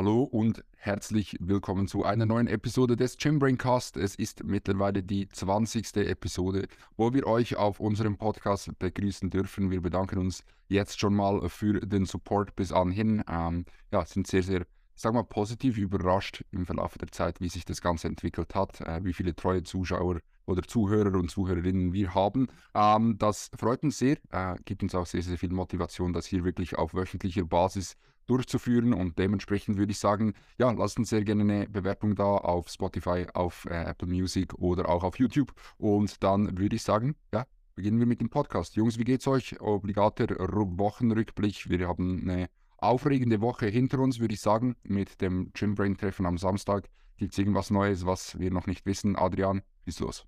Hallo 0.00 0.22
und 0.22 0.64
herzlich 0.78 1.36
willkommen 1.40 1.86
zu 1.86 2.06
einer 2.06 2.24
neuen 2.24 2.46
Episode 2.46 2.96
des 2.96 3.18
Gymbraincast. 3.18 3.98
Es 3.98 4.14
ist 4.14 4.42
mittlerweile 4.44 5.02
die 5.02 5.28
20. 5.28 5.94
Episode, 5.96 6.68
wo 6.96 7.12
wir 7.12 7.26
euch 7.26 7.56
auf 7.56 7.80
unserem 7.80 8.16
Podcast 8.16 8.70
begrüßen 8.78 9.28
dürfen. 9.28 9.70
Wir 9.70 9.82
bedanken 9.82 10.16
uns 10.16 10.42
jetzt 10.68 10.98
schon 10.98 11.14
mal 11.14 11.46
für 11.50 11.80
den 11.80 12.06
Support 12.06 12.56
bis 12.56 12.72
anhin. 12.72 13.22
Ähm, 13.30 13.66
ja, 13.92 14.06
sind 14.06 14.26
sehr, 14.26 14.42
sehr, 14.42 14.64
wir 15.02 15.12
mal, 15.12 15.22
positiv 15.22 15.76
überrascht 15.76 16.46
im 16.50 16.64
Verlauf 16.64 16.96
der 16.96 17.12
Zeit, 17.12 17.38
wie 17.42 17.50
sich 17.50 17.66
das 17.66 17.82
Ganze 17.82 18.08
entwickelt 18.08 18.54
hat, 18.54 18.80
äh, 18.80 19.04
wie 19.04 19.12
viele 19.12 19.36
treue 19.36 19.64
Zuschauer 19.64 20.20
oder 20.46 20.62
Zuhörer 20.62 21.14
und 21.14 21.30
Zuhörerinnen 21.30 21.92
wir 21.92 22.14
haben. 22.14 22.48
Ähm, 22.74 23.18
das 23.18 23.50
freut 23.54 23.82
uns 23.82 23.98
sehr, 23.98 24.16
äh, 24.30 24.56
gibt 24.64 24.82
uns 24.82 24.94
auch 24.94 25.04
sehr, 25.04 25.22
sehr 25.22 25.36
viel 25.36 25.50
Motivation, 25.50 26.14
das 26.14 26.24
hier 26.24 26.42
wirklich 26.42 26.78
auf 26.78 26.94
wöchentlicher 26.94 27.44
Basis 27.44 27.98
durchzuführen. 28.30 28.94
Und 28.94 29.18
dementsprechend 29.18 29.76
würde 29.76 29.92
ich 29.92 29.98
sagen, 29.98 30.34
ja, 30.58 30.70
lasst 30.70 30.98
uns 30.98 31.10
sehr 31.10 31.24
gerne 31.24 31.42
eine 31.42 31.68
Bewertung 31.68 32.14
da 32.14 32.24
auf 32.24 32.68
Spotify, 32.68 33.26
auf 33.34 33.66
äh, 33.66 33.84
Apple 33.84 34.08
Music 34.08 34.54
oder 34.54 34.88
auch 34.88 35.02
auf 35.02 35.18
YouTube. 35.18 35.52
Und 35.78 36.22
dann 36.22 36.56
würde 36.56 36.76
ich 36.76 36.82
sagen, 36.82 37.16
ja, 37.34 37.44
beginnen 37.74 37.98
wir 37.98 38.06
mit 38.06 38.20
dem 38.20 38.30
Podcast. 38.30 38.76
Jungs, 38.76 38.98
wie 38.98 39.04
geht's 39.04 39.26
euch? 39.26 39.60
Obligater 39.60 40.28
Wochenrückblick. 40.38 41.68
Wir 41.68 41.88
haben 41.88 42.20
eine 42.22 42.48
aufregende 42.78 43.40
Woche 43.40 43.66
hinter 43.66 43.98
uns, 43.98 44.20
würde 44.20 44.34
ich 44.34 44.40
sagen, 44.40 44.76
mit 44.82 45.20
dem 45.20 45.52
Gymbrain-Treffen 45.52 46.24
am 46.24 46.38
Samstag. 46.38 46.88
Gibt 47.16 47.32
es 47.32 47.38
irgendwas 47.38 47.70
Neues, 47.70 48.06
was 48.06 48.38
wir 48.38 48.50
noch 48.50 48.66
nicht 48.66 48.86
wissen? 48.86 49.16
Adrian, 49.16 49.62
ist 49.84 50.00
los. 50.00 50.24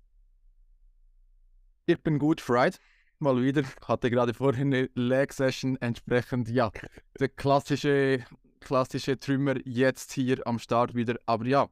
Ich 1.85 2.01
bin 2.01 2.19
gut, 2.19 2.39
Fried 2.39 2.79
mal 3.23 3.41
wieder. 3.41 3.63
Hatte 3.87 4.11
gerade 4.11 4.33
vorhin 4.33 4.73
eine 4.73 4.89
Leg-Session, 4.93 5.77
entsprechend, 5.77 6.49
ja, 6.49 6.71
der 7.19 7.29
klassische, 7.29 8.23
klassische 8.59 9.17
Trümmer 9.17 9.55
jetzt 9.65 10.11
hier 10.13 10.45
am 10.45 10.59
Start 10.59 10.93
wieder. 10.93 11.15
Aber 11.25 11.45
ja, 11.45 11.67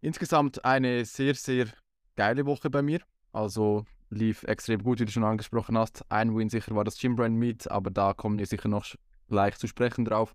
insgesamt 0.00 0.64
eine 0.64 1.04
sehr, 1.04 1.34
sehr 1.34 1.68
geile 2.16 2.44
Woche 2.44 2.68
bei 2.68 2.82
mir. 2.82 3.00
Also 3.32 3.84
lief 4.10 4.42
extrem 4.44 4.82
gut, 4.82 5.00
wie 5.00 5.04
du 5.04 5.12
schon 5.12 5.24
angesprochen 5.24 5.78
hast. 5.78 6.04
Ein 6.10 6.36
Win 6.36 6.48
sicher 6.48 6.74
war 6.74 6.84
das 6.84 6.98
Gymbrand 6.98 7.36
Meet, 7.36 7.70
aber 7.70 7.90
da 7.90 8.12
kommen 8.12 8.38
wir 8.38 8.46
sicher 8.46 8.68
noch 8.68 8.86
gleich 9.28 9.56
zu 9.56 9.66
sprechen 9.66 10.04
drauf. 10.04 10.34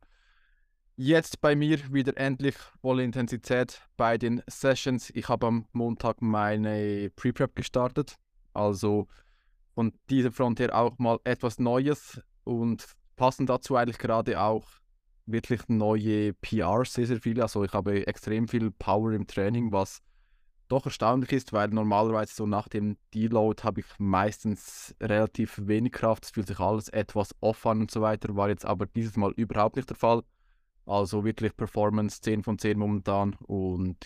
Jetzt 0.95 1.41
bei 1.41 1.55
mir 1.55 1.79
wieder 1.91 2.15
endlich 2.17 2.55
volle 2.81 3.03
Intensität 3.03 3.81
bei 3.97 4.17
den 4.17 4.43
Sessions. 4.47 5.09
Ich 5.09 5.29
habe 5.29 5.47
am 5.47 5.65
Montag 5.71 6.21
meine 6.21 7.09
Pre-Prep 7.15 7.55
gestartet. 7.55 8.17
Also 8.53 9.07
von 9.73 9.93
dieser 10.09 10.31
Front 10.31 10.59
her 10.59 10.75
auch 10.75 10.97
mal 10.97 11.19
etwas 11.23 11.59
Neues 11.59 12.21
und 12.43 12.85
passen 13.15 13.45
dazu 13.45 13.75
eigentlich 13.75 13.97
gerade 13.97 14.39
auch 14.39 14.65
wirklich 15.25 15.67
neue 15.67 16.33
PRs 16.33 16.93
sehr, 16.93 17.07
sehr 17.07 17.21
viele. 17.21 17.43
Also 17.43 17.63
ich 17.63 17.73
habe 17.73 18.05
extrem 18.07 18.47
viel 18.47 18.71
Power 18.71 19.11
im 19.13 19.27
Training, 19.27 19.71
was 19.71 20.01
doch 20.67 20.85
erstaunlich 20.85 21.31
ist, 21.33 21.51
weil 21.53 21.67
normalerweise 21.69 22.33
so 22.33 22.45
nach 22.45 22.69
dem 22.69 22.97
Deload 23.13 23.63
habe 23.63 23.81
ich 23.81 23.87
meistens 23.97 24.95
relativ 25.01 25.59
wenig 25.63 25.91
Kraft. 25.91 26.25
Es 26.25 26.31
fühlt 26.31 26.47
sich 26.47 26.59
alles 26.59 26.87
etwas 26.89 27.35
off 27.41 27.65
an 27.65 27.81
und 27.81 27.91
so 27.91 28.01
weiter, 28.01 28.35
war 28.35 28.49
jetzt 28.49 28.65
aber 28.65 28.85
dieses 28.85 29.17
Mal 29.17 29.31
überhaupt 29.31 29.75
nicht 29.75 29.89
der 29.89 29.97
Fall. 29.97 30.23
Also 30.85 31.23
wirklich 31.25 31.55
Performance 31.55 32.21
10 32.21 32.43
von 32.43 32.57
10 32.57 32.79
momentan 32.79 33.35
und 33.45 33.97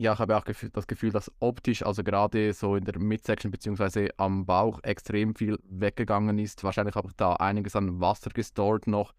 ja, 0.00 0.14
ich 0.14 0.18
habe 0.18 0.34
auch 0.34 0.44
das 0.44 0.86
Gefühl, 0.86 1.12
dass 1.12 1.30
optisch, 1.40 1.84
also 1.84 2.02
gerade 2.02 2.54
so 2.54 2.74
in 2.74 2.84
der 2.84 2.98
Midsection 2.98 3.50
bzw. 3.50 4.08
am 4.16 4.46
Bauch 4.46 4.80
extrem 4.82 5.34
viel 5.34 5.58
weggegangen 5.68 6.38
ist. 6.38 6.64
Wahrscheinlich 6.64 6.94
habe 6.94 7.08
ich 7.08 7.16
da 7.16 7.34
einiges 7.34 7.76
an 7.76 8.00
Wasser 8.00 8.30
gestort 8.30 8.86
noch. 8.86 9.12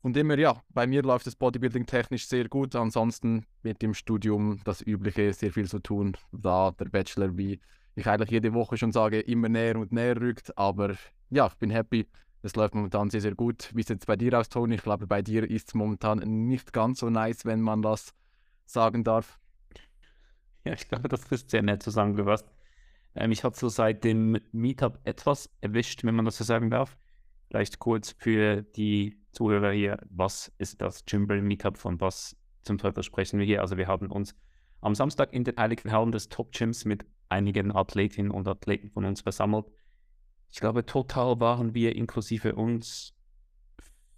Und 0.00 0.16
immer, 0.16 0.38
ja, 0.38 0.62
bei 0.68 0.86
mir 0.86 1.02
läuft 1.02 1.26
das 1.26 1.34
Bodybuilding 1.34 1.86
technisch 1.86 2.28
sehr 2.28 2.48
gut. 2.48 2.76
Ansonsten 2.76 3.46
mit 3.64 3.82
dem 3.82 3.94
Studium 3.94 4.60
das 4.62 4.80
Übliche, 4.80 5.32
sehr 5.32 5.50
viel 5.50 5.68
zu 5.68 5.80
tun. 5.80 6.16
Da 6.30 6.70
der 6.70 6.84
Bachelor, 6.84 7.36
wie 7.36 7.58
ich 7.96 8.06
eigentlich 8.06 8.30
jede 8.30 8.54
Woche 8.54 8.76
schon 8.76 8.92
sage, 8.92 9.18
immer 9.18 9.48
näher 9.48 9.74
und 9.74 9.90
näher 9.90 10.20
rückt. 10.20 10.56
Aber 10.56 10.94
ja, 11.30 11.48
ich 11.48 11.54
bin 11.54 11.70
happy. 11.70 12.06
Es 12.42 12.54
läuft 12.54 12.76
momentan 12.76 13.10
sehr, 13.10 13.22
sehr 13.22 13.34
gut. 13.34 13.72
Wie 13.74 13.82
sieht 13.82 13.98
es 13.98 14.06
bei 14.06 14.14
dir 14.14 14.38
aus, 14.38 14.48
Toni? 14.48 14.76
Ich 14.76 14.82
glaube, 14.84 15.08
bei 15.08 15.20
dir 15.20 15.50
ist 15.50 15.70
es 15.70 15.74
momentan 15.74 16.20
nicht 16.46 16.72
ganz 16.72 17.00
so 17.00 17.10
nice, 17.10 17.44
wenn 17.44 17.60
man 17.60 17.82
das 17.82 18.14
sagen 18.66 19.02
darf. 19.02 19.40
Ja, 20.64 20.74
ich 20.74 20.88
glaube, 20.88 21.08
das 21.08 21.24
ist 21.24 21.50
sehr 21.50 21.62
nett 21.62 21.82
zusammengefasst. 21.82 22.46
Ähm, 23.14 23.32
ich 23.32 23.44
habe 23.44 23.56
so 23.56 23.68
seit 23.68 24.04
dem 24.04 24.40
Meetup 24.52 25.00
etwas 25.04 25.50
erwischt, 25.60 26.04
wenn 26.04 26.14
man 26.14 26.24
das 26.24 26.38
so 26.38 26.44
sagen 26.44 26.70
darf. 26.70 26.96
Vielleicht 27.48 27.78
kurz 27.78 28.12
für 28.12 28.62
die 28.62 29.20
Zuhörer 29.32 29.72
hier, 29.72 29.98
was 30.08 30.52
ist 30.58 30.80
das 30.80 31.04
Jimble 31.08 31.42
Meetup 31.42 31.76
von 31.76 32.00
was 32.00 32.36
zum 32.62 32.78
Teufel 32.78 33.02
sprechen 33.02 33.38
wir 33.38 33.46
hier? 33.46 33.60
Also 33.60 33.76
wir 33.76 33.88
haben 33.88 34.10
uns 34.10 34.34
am 34.80 34.94
Samstag 34.94 35.32
in 35.32 35.44
den 35.44 35.56
Heiligen 35.56 35.92
Hallen 35.92 36.12
des 36.12 36.28
Top 36.28 36.52
Gyms 36.52 36.84
mit 36.84 37.04
einigen 37.28 37.74
Athletinnen 37.74 38.30
und 38.30 38.46
Athleten 38.46 38.90
von 38.90 39.04
uns 39.04 39.22
versammelt. 39.22 39.66
Ich 40.50 40.60
glaube, 40.60 40.84
total 40.84 41.40
waren 41.40 41.74
wir 41.74 41.96
inklusive 41.96 42.54
uns 42.54 43.14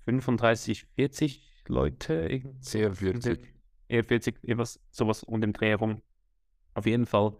35, 0.04 0.86
40 0.96 1.64
Leute. 1.68 2.42
Sehr 2.60 2.92
40. 2.92 3.54
Eher 3.88 4.04
40, 4.04 4.42
etwas, 4.42 4.80
sowas 4.90 5.22
um 5.22 5.40
den 5.40 5.52
Dreh 5.52 5.68
herum. 5.68 6.02
Auf 6.74 6.86
jeden 6.86 7.06
Fall 7.06 7.36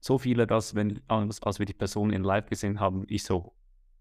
so 0.00 0.18
viele, 0.18 0.46
dass, 0.46 0.74
wenn, 0.74 1.00
als 1.08 1.58
wir 1.58 1.66
die 1.66 1.74
Personen 1.74 2.12
in 2.12 2.22
Live 2.22 2.46
gesehen 2.46 2.80
haben, 2.80 3.04
ich 3.08 3.24
so, 3.24 3.54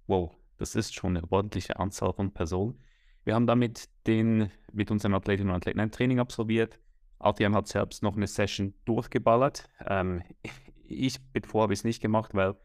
wow, 0.08 0.36
das 0.58 0.76
ist 0.76 0.96
schon 0.96 1.18
eine 1.18 1.32
ordentliche 1.32 1.80
Anzahl 1.80 2.14
von 2.14 2.34
Personen. 2.34 2.80
Wir 3.24 3.36
haben 3.36 3.48
damit 3.48 3.90
den, 4.06 4.52
mit 4.72 4.90
unseren 4.90 5.14
Athletinnen 5.14 5.50
und 5.50 5.58
Athleten 5.58 5.80
ein 5.80 5.92
Training 5.92 6.20
absolviert. 6.20 6.80
Adrian 7.20 7.56
hat 7.56 7.68
selbst 7.68 8.04
noch 8.04 8.16
eine 8.16 8.28
Session 8.28 8.74
durchgeballert. 8.86 9.70
Ähm, 9.86 10.24
ich 10.88 11.20
bevor 11.34 11.64
habe 11.64 11.74
ich 11.74 11.80
es 11.80 11.84
nicht 11.84 12.02
gemacht, 12.02 12.34
weil 12.34 12.56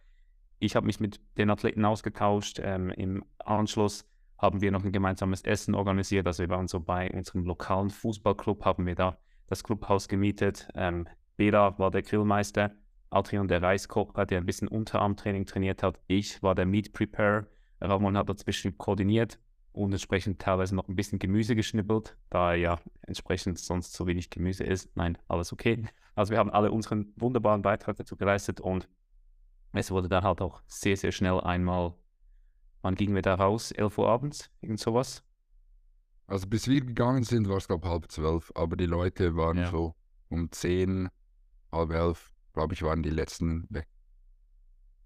ich 0.58 0.76
habe 0.76 0.86
mich 0.86 1.00
mit 1.00 1.20
den 1.36 1.50
Athleten 1.50 1.84
ausgetauscht. 1.84 2.60
Ähm, 2.62 2.90
Im 2.90 3.24
Anschluss 3.38 4.08
haben 4.38 4.60
wir 4.60 4.70
noch 4.70 4.84
ein 4.84 4.92
gemeinsames 4.92 5.42
Essen 5.42 5.74
organisiert. 5.74 6.26
Also 6.26 6.44
wir 6.44 6.50
waren 6.50 6.68
so 6.68 6.80
bei 6.80 7.10
unserem 7.10 7.44
lokalen 7.44 7.90
Fußballclub, 7.90 8.64
haben 8.64 8.86
wir 8.86 8.94
da 8.94 9.18
das 9.48 9.64
Clubhaus 9.64 10.08
gemietet. 10.08 10.68
Ähm, 10.74 11.08
Bela 11.36 11.78
war 11.78 11.90
der 11.90 12.02
Grillmeister, 12.02 12.72
Adrian 13.10 13.48
der 13.48 13.62
Reiskocher, 13.62 14.26
der 14.26 14.38
ein 14.38 14.46
bisschen 14.46 14.68
Unterarmtraining 14.68 15.46
trainiert 15.46 15.82
hat. 15.82 16.00
Ich 16.06 16.42
war 16.42 16.54
der 16.54 16.66
Meat 16.66 16.92
Preparer. 16.92 17.46
Ramon 17.80 18.16
hat 18.16 18.28
dazwischen 18.28 18.78
koordiniert 18.78 19.38
und 19.72 19.92
entsprechend 19.92 20.40
teilweise 20.40 20.74
noch 20.74 20.88
ein 20.88 20.96
bisschen 20.96 21.18
Gemüse 21.18 21.56
geschnippelt, 21.56 22.16
da 22.30 22.54
ja 22.54 22.78
entsprechend 23.02 23.58
sonst 23.58 23.94
so 23.94 24.06
wenig 24.06 24.30
Gemüse 24.30 24.64
ist. 24.64 24.94
Nein, 24.96 25.18
alles 25.28 25.52
okay. 25.52 25.84
Also 26.14 26.30
wir 26.30 26.38
haben 26.38 26.50
alle 26.50 26.70
unseren 26.70 27.12
wunderbaren 27.16 27.62
Beitrag 27.62 27.96
dazu 27.96 28.16
geleistet 28.16 28.60
und 28.60 28.88
es 29.72 29.90
wurde 29.90 30.08
dann 30.08 30.24
halt 30.24 30.42
auch 30.42 30.62
sehr, 30.66 30.96
sehr 30.96 31.12
schnell 31.12 31.40
einmal, 31.40 31.94
wann 32.82 32.94
gingen 32.94 33.14
wir 33.14 33.22
da 33.22 33.34
raus? 33.34 33.72
11 33.72 33.98
Uhr 33.98 34.08
abends, 34.08 34.50
irgend 34.60 34.80
sowas? 34.80 35.24
Also 36.26 36.46
bis 36.46 36.68
wir 36.68 36.80
gegangen 36.82 37.24
sind, 37.24 37.48
war 37.48 37.56
es 37.56 37.66
glaube 37.66 37.88
halb 37.88 38.10
zwölf, 38.10 38.52
aber 38.54 38.76
die 38.76 38.86
Leute 38.86 39.34
waren 39.36 39.58
ja. 39.58 39.70
so 39.70 39.94
um 40.28 40.50
zehn, 40.52 41.08
halb 41.72 41.90
elf, 41.90 42.32
glaube 42.52 42.74
ich, 42.74 42.82
waren 42.82 43.02
die 43.02 43.10
letzten 43.10 43.66
weg. 43.70 43.88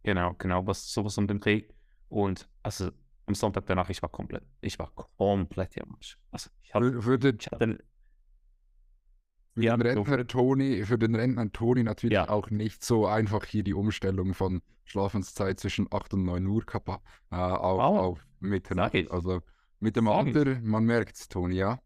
Genau, 0.03 0.35
genau, 0.35 0.67
was 0.67 0.93
sowas 0.93 1.19
um 1.19 1.27
den 1.27 1.41
Dreh. 1.41 1.65
Und 2.09 2.49
also 2.63 2.91
am 3.27 3.35
Sonntag 3.35 3.67
danach, 3.67 3.91
ich 3.91 4.03
war 4.03 4.09
komplett, 4.09 4.45
ich 4.61 4.79
war 4.79 4.93
komplett 5.17 5.81
am 5.83 5.95
Arsch. 5.95 6.19
Also 6.31 6.51
ich 6.63 6.75
hatte, 6.75 7.03
für, 7.03 7.19
den, 7.19 7.37
ich 7.41 7.47
hatte, 7.49 7.79
für 9.55 9.63
ja, 9.63 9.77
den 9.77 9.83
Rentner 9.83 10.19
so. 10.19 10.25
Toni, 10.25 10.85
für 10.85 10.99
den 10.99 11.15
Rentner 11.15 11.51
Toni 11.51 11.83
natürlich 11.83 12.15
ja. 12.15 12.29
auch 12.29 12.51
nicht 12.51 12.85
so 12.85 13.07
einfach 13.07 13.45
hier 13.45 13.65
die 13.65 13.75
Umstellung 13.75 14.35
von 14.35 14.63
Schlafenszeit 14.85 15.59
zwischen 15.59 15.89
8 15.91 16.15
und 16.15 16.25
9 16.25 16.47
Uhr 16.47 16.65
kappa, 16.65 17.01
äh, 17.33 17.37
auf, 17.37 17.79
wow. 17.79 17.99
auf 17.99 18.27
Mitternacht. 18.39 18.95
Also 19.11 19.41
mit 19.81 19.97
dem 19.97 20.09
Alter, 20.09 20.61
man 20.61 20.85
merkt 20.85 21.17
es, 21.17 21.29
Toni, 21.29 21.57
ja. 21.57 21.81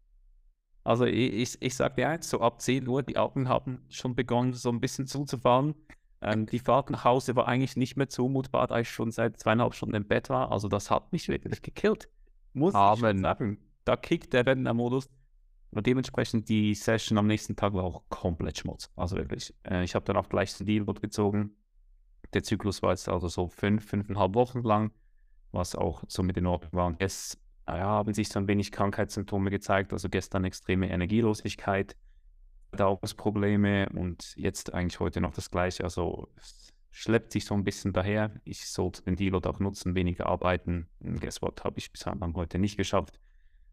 Also 0.83 1.05
ich, 1.05 1.33
ich, 1.33 1.61
ich 1.61 1.75
sage 1.75 1.95
dir 1.95 2.09
eins, 2.09 2.29
so 2.29 2.41
ab 2.41 2.61
10 2.61 2.87
Uhr, 2.87 3.03
die 3.03 3.17
Augen 3.17 3.47
haben 3.47 3.85
schon 3.89 4.15
begonnen, 4.15 4.53
so 4.53 4.69
ein 4.69 4.79
bisschen 4.79 5.07
zuzufahren. 5.07 5.75
Ähm, 6.21 6.45
die 6.45 6.59
Fahrt 6.59 6.89
nach 6.89 7.03
Hause 7.03 7.35
war 7.35 7.47
eigentlich 7.47 7.75
nicht 7.75 7.97
mehr 7.97 8.09
zumutbar, 8.09 8.67
da 8.67 8.79
ich 8.79 8.89
schon 8.89 9.11
seit 9.11 9.39
zweieinhalb 9.39 9.73
Stunden 9.73 9.95
im 9.95 10.07
Bett 10.07 10.29
war. 10.29 10.51
Also 10.51 10.67
das 10.67 10.91
hat 10.91 11.11
mich 11.11 11.27
wirklich 11.27 11.61
gekillt. 11.61 12.09
Muss 12.53 12.75
Amen. 12.75 13.17
ich 13.17 13.21
sagen. 13.21 13.57
Da 13.85 13.95
kickt 13.95 14.33
der 14.33 14.45
Rentnermodus. 14.45 15.09
Und 15.71 15.87
dementsprechend 15.87 16.49
die 16.49 16.75
Session 16.75 17.17
am 17.17 17.27
nächsten 17.27 17.55
Tag 17.55 17.73
war 17.73 17.83
auch 17.83 18.03
komplett 18.09 18.57
Schmutz. 18.59 18.91
Also 18.95 19.15
wirklich. 19.15 19.55
Äh, 19.63 19.83
ich 19.83 19.95
habe 19.95 20.05
dann 20.05 20.17
auch 20.17 20.29
gleich 20.29 20.55
den 20.57 20.67
Deal 20.67 20.85
gezogen. 20.85 21.55
Der 22.33 22.43
Zyklus 22.43 22.81
war 22.81 22.91
jetzt 22.91 23.09
also 23.09 23.27
so 23.27 23.47
fünf, 23.47 23.85
fünfeinhalb 23.85 24.35
Wochen 24.35 24.61
lang, 24.61 24.91
was 25.51 25.75
auch 25.75 26.03
so 26.07 26.23
mit 26.23 26.37
in 26.37 26.45
Ordnung 26.45 26.73
war. 26.73 26.87
Und 26.87 27.01
jetzt 27.01 27.40
naja, 27.65 27.85
haben 27.85 28.13
sich 28.13 28.29
so 28.29 28.39
ein 28.39 28.47
wenig 28.47 28.71
Krankheitssymptome 28.71 29.49
gezeigt. 29.49 29.93
Also 29.93 30.09
gestern 30.09 30.43
extreme 30.43 30.89
Energielosigkeit, 30.89 31.95
Verdauungsprobleme 32.69 33.89
und 33.89 34.33
jetzt 34.35 34.73
eigentlich 34.73 34.99
heute 34.99 35.21
noch 35.21 35.33
das 35.33 35.49
Gleiche. 35.49 35.83
Also 35.83 36.29
es 36.37 36.73
schleppt 36.89 37.31
sich 37.31 37.45
so 37.45 37.53
ein 37.53 37.63
bisschen 37.63 37.93
daher. 37.93 38.31
Ich 38.43 38.67
sollte 38.69 39.03
den 39.03 39.15
Deal 39.15 39.35
auch 39.35 39.59
nutzen, 39.59 39.95
weniger 39.95 40.27
arbeiten. 40.27 40.87
Guess 40.99 41.41
what, 41.41 41.63
habe 41.63 41.79
ich 41.79 41.91
bis 41.91 42.05
heute 42.05 42.59
nicht 42.59 42.77
geschafft. 42.77 43.19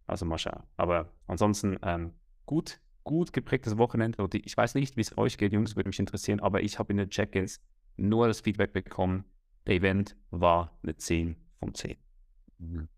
Also 0.06 0.25
mal 0.25 0.38
schauen. 0.38 0.62
Aber 0.76 1.12
ansonsten 1.26 1.76
ähm, 1.82 2.12
gut, 2.46 2.81
gut 3.05 3.32
geprägtes 3.32 3.76
Wochenende. 3.76 4.26
Ich 4.32 4.56
weiß 4.56 4.75
nicht, 4.75 4.96
wie 4.96 5.02
es 5.02 5.17
euch 5.19 5.37
geht, 5.37 5.52
Jungs, 5.52 5.76
würde 5.76 5.88
mich 5.88 5.99
interessieren, 5.99 6.41
aber 6.41 6.62
ich 6.62 6.79
habe 6.79 6.93
in 6.93 6.99
den 6.99 7.11
Check-ins 7.11 7.61
nur 7.96 8.29
das 8.29 8.41
Feedback 8.41 8.73
bekommen, 8.73 9.25
der 9.67 9.75
Event 9.75 10.17
war 10.31 10.79
eine 10.82 10.96
10 10.96 11.37
von 11.58 11.75
10. 11.75 11.96
Mhm. 12.58 12.88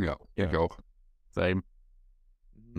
Ja, 0.00 0.16
Ja. 0.36 0.50
ich 0.50 0.56
auch. 0.56 0.78
Same. 1.30 1.62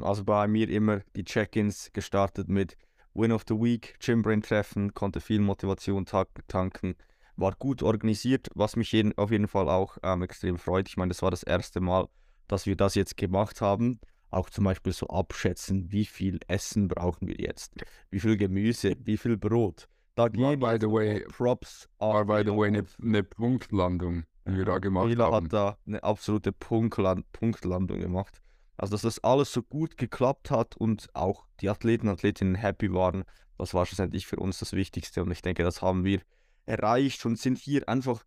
Also 0.02 0.24
bei 0.24 0.48
mir 0.48 0.70
immer 0.70 1.02
die 1.16 1.24
Check-ins 1.24 1.92
gestartet 1.94 2.48
mit 2.48 2.78
Win 3.14 3.32
of 3.32 3.44
the 3.48 3.56
Week, 3.56 3.98
Gymbrain 4.00 4.42
treffen, 4.42 4.94
konnte 4.94 5.20
viel 5.20 5.40
Motivation 5.42 6.06
ta 6.06 6.26
tanken, 6.48 6.96
war 7.36 7.54
gut 7.56 7.84
organisiert, 7.84 8.48
was 8.56 8.76
mich 8.78 8.92
jeden, 8.94 9.18
auf 9.18 9.32
jeden 9.32 9.48
Fall 9.48 9.70
auch 9.70 9.98
ähm, 10.04 10.22
extrem 10.22 10.58
freut. 10.58 10.88
Ich 10.88 10.96
meine, 10.98 11.10
das 11.10 11.22
war 11.22 11.32
das 11.32 11.44
erste 11.44 11.82
Mal, 11.82 12.08
dass 12.48 12.66
wir 12.66 12.76
das 12.78 12.96
jetzt 12.96 13.18
gemacht 13.18 13.60
haben. 13.62 14.00
Auch 14.30 14.50
zum 14.50 14.64
Beispiel 14.64 14.94
so 14.94 15.08
abschätzen, 15.08 15.92
wie 15.92 16.06
viel 16.06 16.40
Essen 16.48 16.88
brauchen 16.88 17.28
wir 17.28 17.36
jetzt, 17.38 17.74
wie 18.12 18.20
viel 18.22 18.38
Gemüse, 18.38 18.96
wie 19.04 19.18
viel 19.18 19.36
Brot. 19.36 19.90
Da 20.16 20.24
War, 20.34 20.56
by 20.56 20.78
the 20.80 20.88
way- 20.90 21.26
Props 21.36 21.90
War, 22.00 22.24
by 22.26 22.44
the 22.46 22.56
way, 22.56 22.68
eine, 22.70 22.86
eine 23.02 23.24
Punktlandung, 23.24 24.24
die 24.48 24.58
wir 24.58 24.66
da 24.66 24.80
gemacht 24.80 25.08
Mila 25.08 25.26
haben. 25.26 25.46
hat 25.46 25.54
da 25.54 25.78
eine 25.86 26.04
absolute 26.04 26.52
Punktland 26.52 27.32
Punktlandung 27.32 28.00
gemacht. 28.00 28.42
Also, 28.78 28.94
dass 28.94 29.02
das 29.04 29.24
alles 29.24 29.54
so 29.54 29.62
gut 29.62 29.98
geklappt 29.98 30.50
hat 30.50 30.76
und 30.76 31.10
auch 31.14 31.46
die 31.60 31.70
Athleten 31.70 32.08
und 32.08 32.14
Athletinnen 32.16 32.56
happy 32.56 32.92
waren, 32.92 33.24
das 33.58 33.76
war 33.76 33.86
schlussendlich 33.86 34.26
für 34.26 34.38
uns 34.38 34.58
das 34.58 34.74
Wichtigste. 34.74 35.22
Und 35.22 35.30
ich 35.30 35.44
denke, 35.44 35.64
das 35.64 35.84
haben 35.84 36.04
wir 36.04 36.22
erreicht 36.66 37.26
und 37.26 37.38
sind 37.38 37.60
hier 37.60 37.88
einfach 37.88 38.24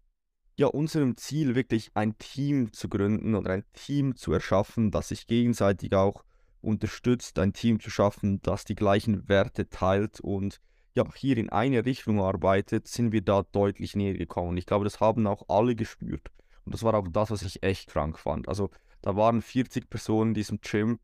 ja 0.57 0.69
unserem 0.69 1.17
Ziel 1.17 1.57
wirklich 1.57 1.91
ein 1.95 2.17
Team 2.19 2.73
zu 2.73 2.89
gründen 2.89 3.35
und 3.35 3.49
ein 3.49 3.65
Team 3.73 4.15
zu 4.15 4.33
erschaffen, 4.33 4.93
das 4.93 5.09
sich 5.09 5.27
gegenseitig 5.27 5.93
auch 5.95 6.25
unterstützt, 6.61 7.39
ein 7.39 7.53
Team 7.53 7.81
zu 7.81 7.91
schaffen, 7.91 8.41
das 8.43 8.65
die 8.65 8.77
gleichen 8.77 9.29
Werte 9.29 9.69
teilt 9.69 10.21
und 10.21 10.61
ja, 10.95 11.05
hier 11.15 11.37
in 11.37 11.51
eine 11.51 11.85
Richtung 11.85 12.21
arbeitet, 12.21 12.87
sind 12.87 13.13
wir 13.13 13.23
da 13.23 13.43
deutlich 13.43 13.97
näher 13.97 14.15
gekommen. 14.15 14.57
Ich 14.57 14.67
glaube, 14.67 14.85
das 14.85 15.01
haben 15.01 15.27
auch 15.27 15.49
alle 15.49 15.75
gespürt. 15.75 16.31
Und 16.65 16.75
das 16.75 16.83
war 16.83 16.95
auch 16.95 17.09
das, 17.09 17.31
was 17.31 17.43
ich 17.43 17.63
echt 17.63 17.89
krank 17.89 18.19
fand. 18.19 18.49
Also 18.49 18.71
da 19.03 19.17
waren 19.17 19.43
40 19.43 19.91
Personen 19.91 20.31
in 20.31 20.35
diesem 20.35 20.61
Gym 20.61 20.99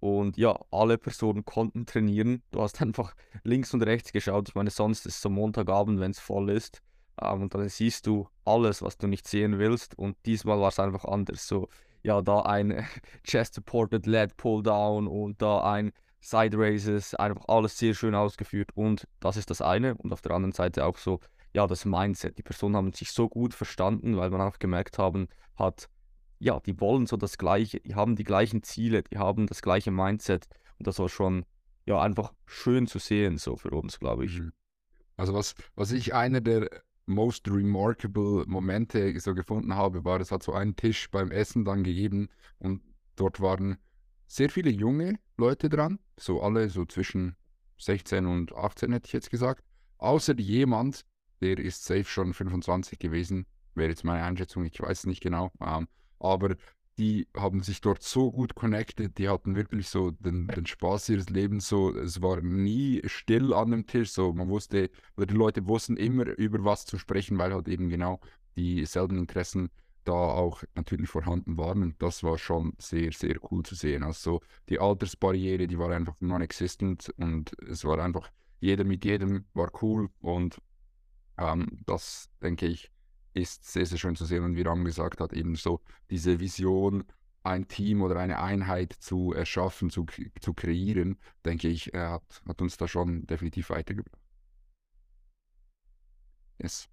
und 0.00 0.36
ja, 0.36 0.58
alle 0.70 0.98
Personen 0.98 1.44
konnten 1.44 1.86
trainieren. 1.86 2.42
Du 2.50 2.62
hast 2.62 2.80
einfach 2.82 3.14
links 3.44 3.74
und 3.74 3.82
rechts 3.82 4.12
geschaut. 4.12 4.48
Ich 4.48 4.54
meine, 4.54 4.70
sonst 4.70 5.06
ist 5.06 5.16
es 5.16 5.22
so 5.22 5.30
Montagabend, 5.30 6.00
wenn 6.00 6.10
es 6.10 6.18
voll 6.18 6.50
ist. 6.50 6.82
Ähm, 7.20 7.42
und 7.42 7.54
dann 7.54 7.68
siehst 7.68 8.06
du 8.06 8.28
alles, 8.44 8.82
was 8.82 8.96
du 8.96 9.06
nicht 9.06 9.28
sehen 9.28 9.58
willst. 9.58 9.98
Und 9.98 10.16
diesmal 10.24 10.58
war 10.60 10.68
es 10.68 10.78
einfach 10.78 11.04
anders. 11.04 11.46
So, 11.46 11.68
ja, 12.02 12.22
da 12.22 12.40
ein 12.40 12.86
Chest-Supported 13.24 14.06
Leg 14.06 14.36
Pull-Down 14.36 15.06
und 15.06 15.40
da 15.42 15.60
ein 15.60 15.92
Side 16.20 16.56
Raises, 16.58 17.14
einfach 17.14 17.44
alles 17.48 17.78
sehr 17.78 17.94
schön 17.94 18.14
ausgeführt. 18.14 18.70
Und 18.74 19.06
das 19.20 19.36
ist 19.36 19.50
das 19.50 19.62
eine. 19.62 19.94
Und 19.94 20.12
auf 20.12 20.22
der 20.22 20.32
anderen 20.32 20.52
Seite 20.52 20.84
auch 20.84 20.98
so, 20.98 21.20
ja, 21.54 21.66
das 21.66 21.84
Mindset. 21.84 22.38
Die 22.38 22.42
Personen 22.42 22.76
haben 22.76 22.92
sich 22.92 23.12
so 23.12 23.28
gut 23.28 23.54
verstanden, 23.54 24.16
weil 24.16 24.30
man 24.30 24.40
auch 24.40 24.58
gemerkt 24.58 24.98
haben, 24.98 25.28
hat, 25.54 25.88
ja, 26.38 26.60
die 26.60 26.78
wollen 26.80 27.06
so 27.06 27.16
das 27.16 27.38
Gleiche, 27.38 27.80
die 27.80 27.94
haben 27.94 28.16
die 28.16 28.24
gleichen 28.24 28.62
Ziele, 28.62 29.02
die 29.02 29.18
haben 29.18 29.46
das 29.46 29.62
gleiche 29.62 29.90
Mindset. 29.90 30.46
Und 30.78 30.86
das 30.86 30.98
war 30.98 31.08
schon, 31.08 31.46
ja, 31.86 32.00
einfach 32.00 32.34
schön 32.44 32.86
zu 32.86 32.98
sehen, 32.98 33.38
so 33.38 33.56
für 33.56 33.70
uns, 33.70 33.98
glaube 33.98 34.26
ich. 34.26 34.40
Mhm. 34.40 34.52
Also 35.16 35.32
was, 35.32 35.54
was 35.74 35.92
ich 35.92 36.14
einer 36.14 36.40
der 36.40 36.68
most 37.06 37.48
remarkable 37.48 38.44
Momente 38.46 39.18
so 39.20 39.34
gefunden 39.34 39.74
habe, 39.74 40.04
war, 40.04 40.20
es 40.20 40.32
hat 40.32 40.42
so 40.42 40.52
einen 40.52 40.76
Tisch 40.76 41.10
beim 41.10 41.30
Essen 41.30 41.64
dann 41.64 41.84
gegeben 41.84 42.28
und 42.58 42.82
dort 43.14 43.40
waren 43.40 43.78
sehr 44.26 44.50
viele 44.50 44.70
junge 44.70 45.18
Leute 45.36 45.68
dran, 45.68 45.98
so 46.16 46.42
alle 46.42 46.68
so 46.68 46.84
zwischen 46.84 47.36
16 47.78 48.26
und 48.26 48.54
18 48.54 48.92
hätte 48.92 49.06
ich 49.06 49.12
jetzt 49.12 49.30
gesagt, 49.30 49.62
außer 49.98 50.34
jemand, 50.38 51.04
der 51.40 51.58
ist 51.58 51.84
safe 51.84 52.04
schon 52.04 52.34
25 52.34 52.98
gewesen, 52.98 53.46
wäre 53.74 53.90
jetzt 53.90 54.04
meine 54.04 54.24
Einschätzung, 54.24 54.64
ich 54.64 54.80
weiß 54.80 55.00
es 55.00 55.06
nicht 55.06 55.22
genau, 55.22 55.50
ähm, 55.60 55.86
aber 56.18 56.56
die 56.98 57.28
haben 57.36 57.62
sich 57.62 57.82
dort 57.82 58.02
so 58.02 58.32
gut 58.32 58.54
connected, 58.54 59.18
die 59.18 59.28
hatten 59.28 59.54
wirklich 59.54 59.88
so 59.88 60.12
den, 60.12 60.46
den 60.48 60.64
Spaß 60.64 61.10
ihres 61.10 61.28
Lebens, 61.28 61.68
so, 61.68 61.94
es 61.94 62.22
war 62.22 62.40
nie 62.40 63.02
still 63.04 63.52
an 63.52 63.70
dem 63.70 63.86
Tisch, 63.86 64.12
so, 64.12 64.32
man 64.32 64.48
wusste, 64.48 64.90
oder 65.16 65.26
die 65.26 65.34
Leute 65.34 65.66
wussten 65.66 65.98
immer 65.98 66.26
über 66.38 66.64
was 66.64 66.86
zu 66.86 66.98
sprechen, 66.98 67.36
weil 67.36 67.52
halt 67.52 67.68
eben 67.68 67.90
genau 67.90 68.20
dieselben 68.56 69.18
Interessen 69.18 69.68
da 70.06 70.12
auch 70.12 70.62
natürlich 70.74 71.08
vorhanden 71.08 71.56
waren 71.58 71.82
und 71.82 72.02
das 72.02 72.22
war 72.22 72.38
schon 72.38 72.74
sehr, 72.78 73.12
sehr 73.12 73.36
cool 73.50 73.62
zu 73.64 73.74
sehen. 73.74 74.02
Also 74.02 74.40
die 74.68 74.78
Altersbarriere, 74.78 75.66
die 75.66 75.78
war 75.78 75.90
einfach 75.90 76.14
non-existent 76.20 77.12
und 77.16 77.52
es 77.62 77.84
war 77.84 77.98
einfach, 77.98 78.30
jeder 78.60 78.84
mit 78.84 79.04
jedem 79.04 79.44
war 79.54 79.70
cool 79.82 80.08
und 80.20 80.60
ähm, 81.38 81.78
das, 81.86 82.30
denke 82.42 82.66
ich, 82.66 82.90
ist 83.34 83.64
sehr, 83.64 83.86
sehr 83.86 83.98
schön 83.98 84.16
zu 84.16 84.24
sehen. 84.24 84.44
Und 84.44 84.56
wie 84.56 84.62
Ram 84.62 84.84
gesagt 84.84 85.20
hat, 85.20 85.32
eben 85.32 85.56
so 85.56 85.80
diese 86.10 86.40
Vision, 86.40 87.04
ein 87.42 87.68
Team 87.68 88.02
oder 88.02 88.18
eine 88.18 88.40
Einheit 88.40 88.92
zu 88.92 89.32
erschaffen, 89.32 89.90
zu, 89.90 90.06
zu 90.40 90.54
kreieren, 90.54 91.18
denke 91.44 91.68
ich, 91.68 91.94
er 91.94 92.12
hat, 92.12 92.42
hat 92.48 92.62
uns 92.62 92.76
da 92.76 92.88
schon 92.88 93.26
definitiv 93.26 93.70
weitergebracht. 93.70 94.20
Yes. 96.58 96.88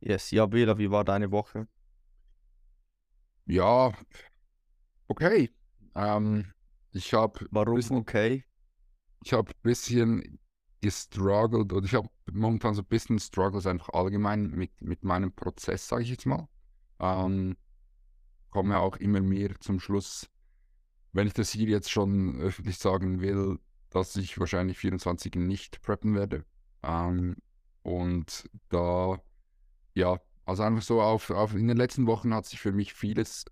Yes, 0.00 0.30
ja, 0.30 0.46
Bela, 0.46 0.78
wie 0.78 0.90
war 0.90 1.04
deine 1.04 1.30
Woche? 1.30 1.66
Ja, 3.48 3.92
okay. 5.08 5.50
Ähm, 5.94 6.52
ich 6.92 7.14
habe 7.14 7.46
Warum 7.50 7.76
Bisschen- 7.76 7.96
okay? 7.96 8.44
ich 9.24 9.32
habe 9.32 9.50
ein 9.50 9.62
bisschen 9.62 10.38
gestruggelt 10.80 11.72
oder 11.72 11.84
ich 11.84 11.94
habe 11.94 12.08
momentan 12.30 12.74
so 12.74 12.82
ein 12.82 12.86
bisschen 12.86 13.18
Struggles 13.18 13.66
einfach 13.66 13.88
allgemein 13.90 14.50
mit, 14.50 14.80
mit 14.80 15.02
meinem 15.02 15.32
Prozess, 15.32 15.88
sage 15.88 16.02
ich 16.02 16.10
jetzt 16.10 16.26
mal. 16.26 16.46
Ähm, 17.00 17.56
komme 18.50 18.78
auch 18.78 18.96
immer 18.98 19.20
mehr 19.20 19.58
zum 19.60 19.80
Schluss, 19.80 20.28
wenn 21.12 21.26
ich 21.26 21.34
das 21.34 21.50
hier 21.50 21.68
jetzt 21.68 21.90
schon 21.90 22.40
öffentlich 22.40 22.78
sagen 22.78 23.20
will, 23.20 23.58
dass 23.90 24.16
ich 24.16 24.38
wahrscheinlich 24.38 24.78
24 24.78 25.34
nicht 25.36 25.82
preppen 25.82 26.14
werde. 26.14 26.44
Ähm, 26.82 27.36
und 27.82 28.48
da, 28.68 29.20
ja, 29.94 30.20
also 30.48 30.62
einfach 30.62 30.82
so 30.82 31.02
auf, 31.02 31.28
auf 31.28 31.54
in 31.54 31.68
den 31.68 31.76
letzten 31.76 32.06
Wochen 32.06 32.32
hat 32.32 32.46
sich 32.46 32.58
für 32.58 32.72
mich 32.72 32.94
vieles 32.94 33.44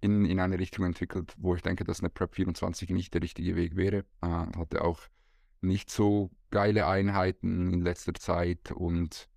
in, 0.00 0.24
in 0.24 0.40
eine 0.40 0.58
Richtung 0.58 0.86
entwickelt, 0.86 1.34
wo 1.36 1.54
ich 1.54 1.60
denke, 1.60 1.84
dass 1.84 2.00
eine 2.00 2.08
Prep 2.08 2.34
24 2.34 2.88
nicht 2.90 3.12
der 3.12 3.22
richtige 3.22 3.54
Weg 3.54 3.76
wäre. 3.76 4.06
Äh, 4.22 4.26
hatte 4.26 4.82
auch 4.82 5.00
nicht 5.60 5.90
so 5.90 6.30
geile 6.50 6.86
Einheiten 6.86 7.74
in 7.74 7.82
letzter 7.82 8.14
Zeit 8.14 8.72
und 8.72 9.28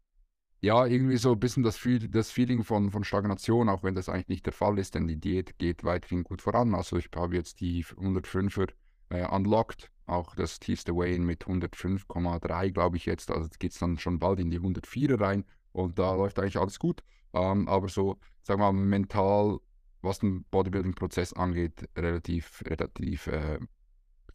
ja, 0.62 0.86
irgendwie 0.86 1.18
so 1.18 1.34
ein 1.34 1.39
bisschen 1.39 1.63
das, 1.63 1.77
das 2.10 2.32
Feeling 2.32 2.63
von, 2.63 2.92
von 2.92 3.04
Stagnation, 3.04 3.68
auch 3.68 3.84
wenn 3.84 3.96
das 3.96 4.08
eigentlich 4.08 4.30
nicht 4.30 4.46
der 4.46 4.54
Fall 4.54 4.80
ist, 4.80 4.96
denn 4.96 5.08
die 5.08 5.20
Diät 5.20 5.58
geht 5.58 5.84
weiterhin 5.84 6.24
gut 6.24 6.42
voran. 6.42 6.74
Also 6.74 6.98
ich 6.98 7.10
habe 7.13 7.36
jetzt 7.36 7.60
die 7.60 7.84
105er 7.84 8.70
äh, 9.10 9.27
unlocked, 9.27 9.92
auch 10.06 10.36
das 10.36 10.60
tiefste 10.60 10.96
Weigh-In 10.96 11.25
mit 11.25 11.44
105,3 11.44 12.72
glaube 12.72 12.96
ich 12.96 13.08
jetzt, 13.08 13.30
also 13.30 13.50
geht 13.60 13.74
es 13.74 13.80
dann 13.80 13.98
schon 13.98 14.20
bald 14.20 14.39
in 14.39 14.51
die 14.51 14.60
104er 14.62 15.20
rein 15.20 15.44
und 15.72 16.00
da 16.00 16.13
läuft 16.13 16.40
eigentlich 16.40 16.58
alles 16.58 16.80
gut. 16.80 17.04
Ähm, 17.34 17.68
aber 17.68 17.88
so, 17.88 18.20
sagen 18.44 18.62
wir 18.62 18.72
mal, 18.72 18.86
mental, 18.86 19.60
was 20.01 20.20
den 20.20 20.44
Bodybuilding-Prozess 20.46 21.34
angeht, 21.34 21.88
relativ, 21.96 22.63
relativ 22.66 23.28
äh, 23.28 23.60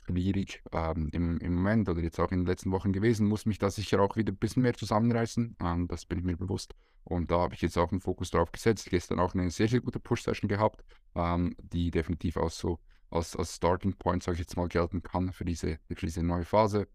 schwierig 0.06 0.62
ähm, 0.72 1.08
im, 1.12 1.38
im 1.38 1.54
Moment 1.54 1.88
oder 1.88 2.00
jetzt 2.00 2.20
auch 2.20 2.30
in 2.30 2.40
den 2.40 2.46
letzten 2.46 2.70
Wochen 2.70 2.92
gewesen. 2.92 3.26
Muss 3.26 3.46
mich 3.46 3.58
da 3.58 3.70
sicher 3.70 4.00
auch 4.00 4.16
wieder 4.16 4.32
ein 4.32 4.38
bisschen 4.38 4.62
mehr 4.62 4.74
zusammenreißen. 4.74 5.56
Ähm, 5.60 5.88
das 5.88 6.06
bin 6.06 6.18
ich 6.18 6.24
mir 6.24 6.36
bewusst. 6.36 6.74
Und 7.04 7.30
da 7.30 7.40
habe 7.40 7.54
ich 7.54 7.62
jetzt 7.62 7.76
auch 7.76 7.90
einen 7.90 8.00
Fokus 8.00 8.30
drauf 8.30 8.52
gesetzt. 8.52 8.88
Gestern 8.90 9.20
auch 9.20 9.34
eine 9.34 9.50
sehr, 9.50 9.68
sehr 9.68 9.80
gute 9.80 10.00
Push-Session 10.00 10.48
gehabt, 10.48 10.84
ähm, 11.14 11.54
die 11.58 11.90
definitiv 11.90 12.36
auch 12.36 12.50
so 12.50 12.78
als, 13.10 13.36
als 13.36 13.56
Starting 13.56 13.94
Point, 13.94 14.22
sage 14.22 14.34
ich 14.34 14.40
jetzt 14.40 14.56
mal, 14.56 14.68
gelten 14.68 15.02
kann 15.02 15.32
für 15.32 15.44
diese, 15.44 15.78
für 15.86 16.06
diese 16.06 16.22
neue 16.22 16.44
Phase. 16.44 16.88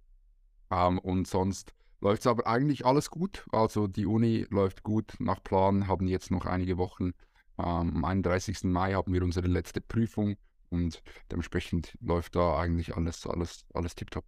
Ähm, 0.69 0.99
und 0.99 1.27
sonst 1.27 1.73
läuft 2.01 2.21
es 2.21 2.27
aber 2.27 2.47
eigentlich 2.47 2.85
alles 2.85 3.09
gut. 3.09 3.45
Also 3.51 3.87
die 3.87 4.05
Uni 4.05 4.45
läuft 4.49 4.83
gut 4.83 5.13
nach 5.19 5.43
Plan, 5.43 5.87
haben 5.87 6.07
jetzt 6.07 6.31
noch 6.31 6.45
einige 6.45 6.77
Wochen. 6.77 7.11
Ähm, 7.57 7.95
am 7.95 8.05
31. 8.05 8.63
Mai 8.63 8.93
haben 8.93 9.13
wir 9.13 9.23
unsere 9.23 9.47
letzte 9.47 9.81
Prüfung 9.81 10.35
und 10.69 11.01
dementsprechend 11.31 11.97
läuft 12.01 12.35
da 12.35 12.57
eigentlich 12.59 12.95
alles, 12.95 13.25
alles, 13.27 13.65
alles 13.73 13.95
tiptop. 13.95 14.25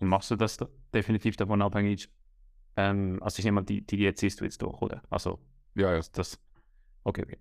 Und 0.00 0.08
machst 0.08 0.30
du 0.30 0.36
das 0.36 0.56
da- 0.56 0.68
definitiv 0.92 1.36
davon 1.36 1.62
abhängig? 1.62 2.10
Ähm, 2.76 3.22
also 3.22 3.38
ich 3.38 3.44
nehme 3.44 3.60
mal, 3.60 3.64
die, 3.64 3.80
die 3.86 3.96
Diät 3.96 4.18
ziehst 4.18 4.40
du 4.40 4.44
jetzt 4.44 4.60
durch, 4.60 4.80
oder? 4.82 5.02
Also 5.08 5.38
Ja, 5.74 5.94
ja. 5.94 6.00
das. 6.12 6.38
Okay, 7.04 7.22
okay. 7.22 7.38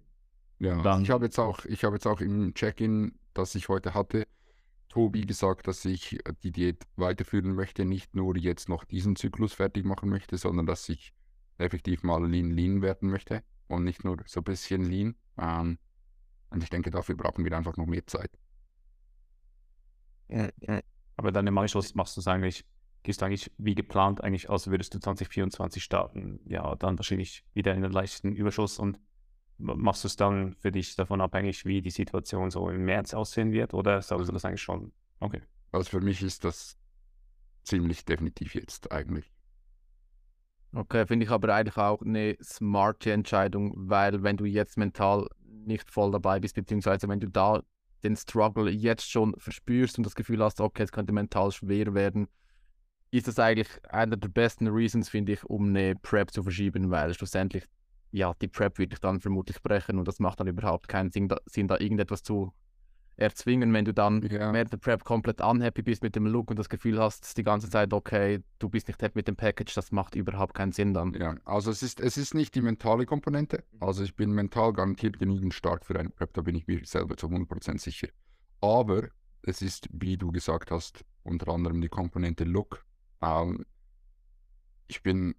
Ja, 0.60 0.82
Dann- 0.82 1.02
ich 1.02 1.10
habe 1.10 1.26
jetzt 1.26 1.40
auch, 1.40 1.66
ich 1.66 1.84
habe 1.84 1.96
jetzt 1.96 2.06
auch 2.06 2.22
im 2.22 2.54
Check-in, 2.54 3.18
das 3.34 3.56
ich 3.56 3.68
heute 3.70 3.94
hatte, 3.94 4.28
Tobi 4.94 5.22
gesagt, 5.22 5.68
dass 5.68 5.84
ich 5.86 6.24
äh, 6.28 6.34
die 6.44 6.52
Diät 6.52 6.86
weiterführen 6.98 7.56
möchte, 7.56 7.84
nicht 7.84 8.16
nur 8.16 8.38
jetzt 8.38 8.70
noch 8.70 8.86
diesen 8.86 9.16
Zyklus 9.16 9.54
fertig 9.54 9.86
machen 9.86 10.08
möchte, 10.08 10.38
sondern 10.38 10.68
dass 10.68 10.88
ich 10.88 11.14
effektiv 11.58 12.04
mal 12.04 12.24
lean 12.30 12.52
lean 12.52 12.84
werden 12.84 13.10
möchte 13.10 13.44
und 13.68 13.84
nicht 13.86 14.04
nur 14.04 14.18
so 14.28 14.42
ein 14.42 14.44
bisschen 14.44 14.86
lean. 14.86 15.16
Ähm, 15.40 15.80
und 16.52 16.62
ich 16.62 16.70
denke, 16.70 16.92
dafür 16.92 17.16
brauchen 17.16 17.44
wir 17.44 17.58
einfach 17.58 17.76
noch 17.76 17.88
mehr 17.88 18.06
Zeit. 18.06 18.30
Aber 21.16 21.32
dann 21.32 21.48
im 21.48 21.58
Anschluss 21.58 21.96
machst 21.96 22.16
du 22.16 22.22
es 22.22 22.28
eigentlich, 22.28 22.64
gehst 23.02 23.22
du 23.22 23.26
eigentlich 23.26 23.52
wie 23.58 23.74
geplant, 23.74 24.24
eigentlich 24.24 24.48
aus 24.48 24.68
würdest 24.68 24.94
du 24.94 25.00
2024 25.00 25.84
starten. 25.84 26.40
Ja, 26.46 26.76
dann 26.76 27.00
wahrscheinlich 27.00 27.44
wieder 27.56 27.74
in 27.74 27.82
den 27.82 27.92
leichten 27.92 28.32
Überschuss 28.32 28.78
und 28.78 29.00
machst 29.64 30.04
du 30.04 30.08
es 30.08 30.16
dann 30.16 30.56
für 30.56 30.72
dich 30.72 30.96
davon 30.96 31.22
abhängig, 31.22 31.66
wie 31.66 31.82
die 31.82 31.90
Situation 31.90 32.52
so 32.52 32.70
im 32.70 32.86
März 32.86 33.14
aussehen 33.14 33.52
wird? 33.52 33.74
Oder 33.74 34.02
sagst 34.02 34.28
du 34.28 34.34
das 34.34 34.46
eigentlich 34.46 34.62
schon? 34.62 34.92
Okay. 35.20 35.42
Also 35.72 35.90
für 35.90 36.02
mich 36.02 36.22
ist 36.22 36.44
das 36.44 36.78
ziemlich 37.64 38.06
definitiv 38.06 38.56
jetzt 38.56 38.92
eigentlich. 38.92 39.32
Okay, 40.76 41.06
finde 41.06 41.26
ich 41.26 41.32
aber 41.32 41.54
eigentlich 41.54 41.78
auch 41.78 42.02
eine 42.02 42.36
smarte 42.42 43.12
Entscheidung, 43.12 43.74
weil 43.76 44.24
wenn 44.24 44.38
du 44.38 44.46
jetzt 44.46 44.78
mental 44.78 45.28
nicht 45.48 45.90
voll 45.90 46.12
dabei 46.12 46.40
bist, 46.40 46.56
beziehungsweise 46.56 47.08
wenn 47.08 47.20
du 47.20 47.30
da 47.30 47.62
den 48.04 48.16
Struggle 48.16 48.70
jetzt 48.70 49.10
schon 49.10 49.36
verspürst 49.38 49.98
und 49.98 50.06
das 50.06 50.16
Gefühl 50.16 50.44
hast, 50.44 50.60
okay, 50.60 50.84
es 50.84 50.92
könnte 50.92 51.14
mental 51.14 51.52
schwer 51.52 51.94
werden, 51.94 52.28
ist 53.12 53.28
das 53.28 53.38
eigentlich 53.40 53.70
einer 53.88 54.18
der 54.18 54.30
besten 54.30 54.68
Reasons, 54.68 55.10
finde 55.10 55.34
ich, 55.34 55.44
um 55.46 55.70
eine 55.70 55.96
Prep 55.96 56.32
zu 56.32 56.42
verschieben, 56.42 56.90
weil 56.90 57.14
schlussendlich, 57.14 57.66
ja, 58.14 58.34
die 58.36 58.48
Prep 58.48 58.78
wird 58.78 58.92
dich 58.92 59.00
dann 59.00 59.20
vermutlich 59.20 59.62
brechen 59.62 59.98
und 59.98 60.08
das 60.08 60.20
macht 60.20 60.40
dann 60.40 60.48
überhaupt 60.48 60.88
keinen 60.88 61.12
Sinn, 61.12 61.28
da, 61.28 61.38
Sinn, 61.48 61.68
da 61.68 61.80
irgendetwas 61.80 62.22
zu 62.22 62.54
erzwingen, 63.16 63.74
wenn 63.74 63.86
du 63.86 63.94
dann 63.94 64.22
ja. 64.22 64.54
während 64.54 64.72
der 64.72 64.78
Prep 64.78 65.04
komplett 65.04 65.42
unhappy 65.42 65.82
bist 65.82 66.04
mit 66.04 66.16
dem 66.16 66.26
Look 66.28 66.50
und 66.50 66.58
das 66.58 66.70
Gefühl 66.70 67.00
hast 67.00 67.38
die 67.38 67.44
ganze 67.44 67.70
Zeit, 67.70 67.92
okay, 67.92 68.44
du 68.60 68.70
bist 68.70 68.88
nicht 68.88 69.02
happy 69.02 69.20
mit 69.20 69.28
dem 69.28 69.36
Package, 69.36 69.74
das 69.74 69.92
macht 69.92 70.16
überhaupt 70.16 70.54
keinen 70.54 70.72
Sinn 70.72 70.94
dann. 70.94 71.14
Ja, 71.14 71.36
also 71.46 71.72
es 71.72 71.82
ist, 71.82 72.00
es 72.00 72.18
ist 72.18 72.34
nicht 72.34 72.54
die 72.56 72.62
mentale 72.62 73.06
Komponente. 73.06 73.64
Also 73.80 74.04
ich 74.04 74.16
bin 74.16 74.32
mental 74.32 74.74
garantiert 74.74 75.18
genügend 75.18 75.54
stark 75.54 75.86
für 75.86 76.00
eine 76.00 76.10
Prep, 76.10 76.34
da 76.34 76.42
bin 76.42 76.56
ich 76.56 76.68
mir 76.68 76.86
selber 76.86 77.18
zu 77.18 77.28
100% 77.28 77.80
sicher. 77.80 78.08
Aber 78.62 79.10
es 79.42 79.62
ist, 79.62 79.90
wie 79.92 80.18
du 80.18 80.32
gesagt 80.32 80.72
hast, 80.72 81.04
unter 81.24 81.52
anderem 81.52 81.82
die 81.82 81.90
Komponente 81.90 82.44
Look. 82.44 82.86
Ähm, 83.22 83.66
ich 84.88 85.02
bin 85.02 85.36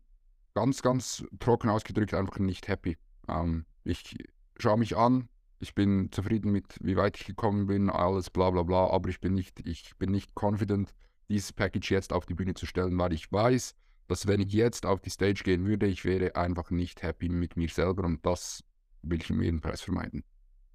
ganz, 0.55 0.83
ganz 0.83 1.25
trocken 1.41 1.69
ausgedrückt 1.69 2.15
einfach 2.15 2.39
nicht 2.39 2.69
happy. 2.69 2.97
Ähm, 3.29 3.67
ich 3.85 4.17
schaue 4.59 4.79
mich 4.79 4.97
an, 4.97 5.29
ich 5.61 5.75
bin 5.75 6.11
zufrieden 6.11 6.53
mit, 6.53 6.79
wie 6.81 6.97
weit 6.97 7.19
ich 7.19 7.27
gekommen 7.27 7.67
bin, 7.67 7.91
alles 7.91 8.31
bla 8.31 8.51
bla 8.51 8.63
bla, 8.63 8.89
aber 8.91 9.09
ich 9.09 9.21
bin 9.21 9.35
nicht, 9.35 9.67
ich 9.67 9.97
bin 9.99 10.11
nicht 10.11 10.33
confident, 10.35 10.95
dieses 11.29 11.53
Package 11.53 11.91
jetzt 11.91 12.13
auf 12.13 12.27
die 12.27 12.35
Bühne 12.35 12.55
zu 12.55 12.67
stellen, 12.67 12.97
weil 12.99 13.13
ich 13.13 13.31
weiß, 13.31 13.75
dass 14.07 14.27
wenn 14.27 14.41
ich 14.41 14.53
jetzt 14.53 14.87
auf 14.87 15.01
die 15.01 15.11
Stage 15.11 15.43
gehen 15.43 15.67
würde, 15.67 15.87
ich 15.87 16.05
wäre 16.05 16.37
einfach 16.37 16.71
nicht 16.71 17.03
happy 17.03 17.29
mit 17.29 17.57
mir 17.57 17.69
selber 17.69 18.05
und 18.05 18.25
das 18.25 18.63
will 19.03 19.21
ich 19.21 19.31
um 19.31 19.43
jeden 19.43 19.61
Preis 19.61 19.81
vermeiden. 19.81 20.25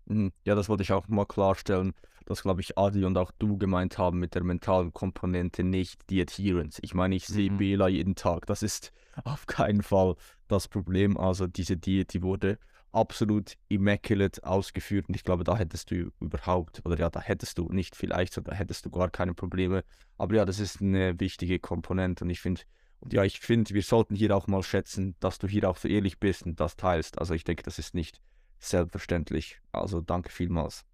Mhm. 0.10 0.32
Ja, 0.44 0.56
das 0.56 0.70
wollte 0.70 0.84
ich 0.84 0.92
auch 0.92 1.08
mal 1.08 1.26
klarstellen, 1.26 1.94
dass, 2.26 2.44
glaube 2.44 2.62
ich, 2.62 2.78
Adi 2.78 3.06
und 3.06 3.18
auch 3.18 3.32
du 3.40 3.58
gemeint 3.58 3.98
haben 3.98 4.20
mit 4.20 4.36
der 4.36 4.44
mentalen 4.44 4.94
Komponente 4.94 5.64
nicht 5.64 6.10
die 6.10 6.22
Adherence. 6.22 6.80
Ich 6.82 6.94
meine, 6.94 7.16
ich 7.16 7.26
sehe 7.26 7.52
mhm. 7.52 7.58
Bela 7.58 7.88
jeden 7.88 8.16
Tag. 8.16 8.46
Das 8.46 8.62
ist 8.62 8.92
auf 9.24 9.48
keinen 9.48 9.82
Fall 9.82 10.16
das 10.48 10.68
Problem. 10.68 11.18
Also 11.18 11.48
diese 11.48 11.78
Diät, 11.78 12.14
die 12.14 12.22
wurde 12.22 12.60
absolut 12.92 13.54
immaculate 13.68 14.44
ausgeführt 14.44 15.10
und 15.10 15.16
ich 15.16 15.24
glaube, 15.24 15.44
da 15.44 15.56
hättest 15.56 15.92
du 15.92 16.12
überhaupt, 16.20 16.82
oder 16.86 16.98
ja, 16.98 17.10
da 17.12 17.22
hättest 17.22 17.60
du 17.60 17.70
nicht 17.70 17.96
vielleicht, 17.96 18.34
sondern 18.34 18.56
hättest 18.56 18.86
du 18.86 18.90
gar 18.90 19.10
keine 19.12 19.36
Probleme. 19.36 19.84
Aber 20.18 20.36
ja, 20.36 20.46
das 20.46 20.60
ist 20.60 20.82
eine 20.82 21.20
wichtige 21.20 21.60
Komponente 21.60 22.24
und 22.24 22.32
ich 22.32 22.42
finde, 22.42 22.62
und 23.00 23.14
ja, 23.14 23.24
ich 23.24 23.40
finde, 23.40 23.74
wir 23.74 23.84
sollten 23.84 24.16
hier 24.16 24.36
auch 24.36 24.48
mal 24.48 24.64
schätzen, 24.64 25.16
dass 25.20 25.38
du 25.38 25.48
hier 25.48 25.70
auch 25.70 25.78
so 25.78 25.88
ehrlich 25.88 26.20
bist 26.20 26.44
und 26.44 26.60
das 26.60 26.76
teilst. 26.76 27.20
Also 27.20 27.34
ich 27.34 27.44
denke, 27.44 27.64
das 27.64 27.80
ist 27.80 27.94
nicht 27.96 28.20
selbstverständlich. 28.60 29.60
Also 29.72 30.02
danke 30.02 30.30
vielmals. 30.30 30.86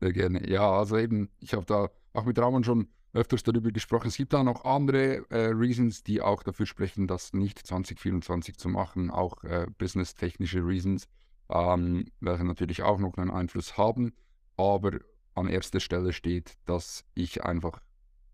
Sehr 0.00 0.12
gerne. 0.12 0.48
Ja, 0.48 0.70
also 0.70 0.96
eben, 0.96 1.30
ich 1.40 1.52
habe 1.52 1.66
da 1.66 1.90
auch 2.12 2.24
mit 2.24 2.38
Ramon 2.38 2.64
schon 2.64 2.88
öfters 3.12 3.42
darüber 3.42 3.70
gesprochen. 3.70 4.08
Es 4.08 4.16
gibt 4.16 4.32
da 4.32 4.42
noch 4.42 4.64
andere 4.64 5.28
äh, 5.30 5.46
Reasons, 5.48 6.02
die 6.02 6.20
auch 6.20 6.42
dafür 6.42 6.66
sprechen, 6.66 7.06
das 7.06 7.32
nicht 7.32 7.58
2024 7.58 8.56
zu 8.56 8.68
machen, 8.68 9.10
auch 9.10 9.42
äh, 9.44 9.66
business-technische 9.78 10.64
Reasons, 10.64 11.08
ähm, 11.48 12.06
welche 12.20 12.44
natürlich 12.44 12.82
auch 12.82 12.98
noch 12.98 13.16
einen 13.16 13.30
Einfluss 13.30 13.76
haben. 13.76 14.14
Aber 14.56 14.98
an 15.34 15.48
erster 15.48 15.80
Stelle 15.80 16.12
steht, 16.12 16.54
dass 16.66 17.04
ich 17.14 17.44
einfach, 17.44 17.80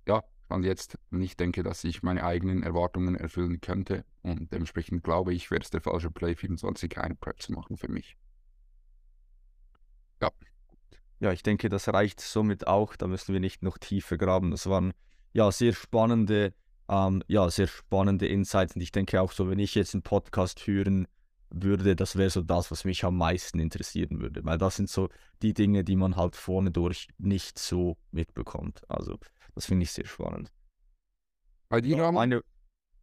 ja, 0.07 0.23
an 0.49 0.63
jetzt 0.63 0.99
nicht 1.11 1.41
denke, 1.41 1.63
dass 1.63 1.85
ich 1.85 2.03
meine 2.03 2.25
eigenen 2.25 2.63
Erwartungen 2.63 3.15
erfüllen 3.15 3.61
könnte. 3.61 4.05
Und 4.23 4.53
dementsprechend 4.53 5.03
glaube 5.03 5.35
ich, 5.35 5.51
wäre 5.51 5.63
es 5.63 5.71
der 5.71 5.81
falsche 5.81 6.11
Play 6.11 6.35
24 6.35 6.99
eine 6.99 7.15
Prep 7.15 7.43
zu 7.43 7.53
machen 7.53 7.77
für 7.77 7.89
mich. 7.89 8.17
Ja 10.21 10.31
ja, 11.21 11.33
ich 11.33 11.43
denke, 11.43 11.69
das 11.69 11.89
reicht 11.89 12.21
somit 12.21 12.67
auch. 12.67 12.97
Da 12.97 13.07
müssen 13.07 13.33
wir 13.33 13.41
nicht 13.41 13.63
noch 13.63 13.79
tiefer 13.79 14.19
graben. 14.19 14.51
Das 14.51 14.69
waren 14.69 14.93
ja 15.33 15.51
sehr 15.51 15.73
spannende, 15.73 16.53
ähm, 16.89 17.23
ja, 17.27 17.49
sehr 17.51 17.67
spannende 17.67 18.27
Insights. 18.27 18.75
Und 18.75 18.83
ich 18.83 18.93
denke 18.93 19.21
auch 19.21 19.33
so, 19.33 19.49
wenn 19.49 19.59
ich 19.59 19.75
jetzt 19.75 19.95
einen 19.95 20.03
Podcast 20.03 20.67
hören 20.67 21.07
würde, 21.51 21.97
das 21.97 22.17
wäre 22.17 22.31
so 22.31 22.43
das, 22.43 22.71
was 22.71 22.85
mich 22.85 23.05
am 23.05 23.17
meisten 23.17 23.61
interessieren 23.61 24.21
würde. 24.21 24.45
Weil 24.45 24.59
das 24.59 24.77
sind 24.77 24.91
so 24.91 25.09
die 25.43 25.55
Dinge, 25.55 25.85
die 25.85 25.97
man 25.97 26.17
halt 26.17 26.37
vorne 26.37 26.71
durch 26.71 27.09
nicht 27.19 27.59
so 27.59 27.97
mitbekommt. 28.11 28.83
Also, 28.89 29.19
das 29.57 29.67
finde 29.67 29.83
ich 29.83 29.91
sehr 29.91 30.07
spannend. 30.07 30.53
Bei 31.69 31.81
dir, 31.81 31.97
ja, 31.97 32.13
meine, 32.13 32.43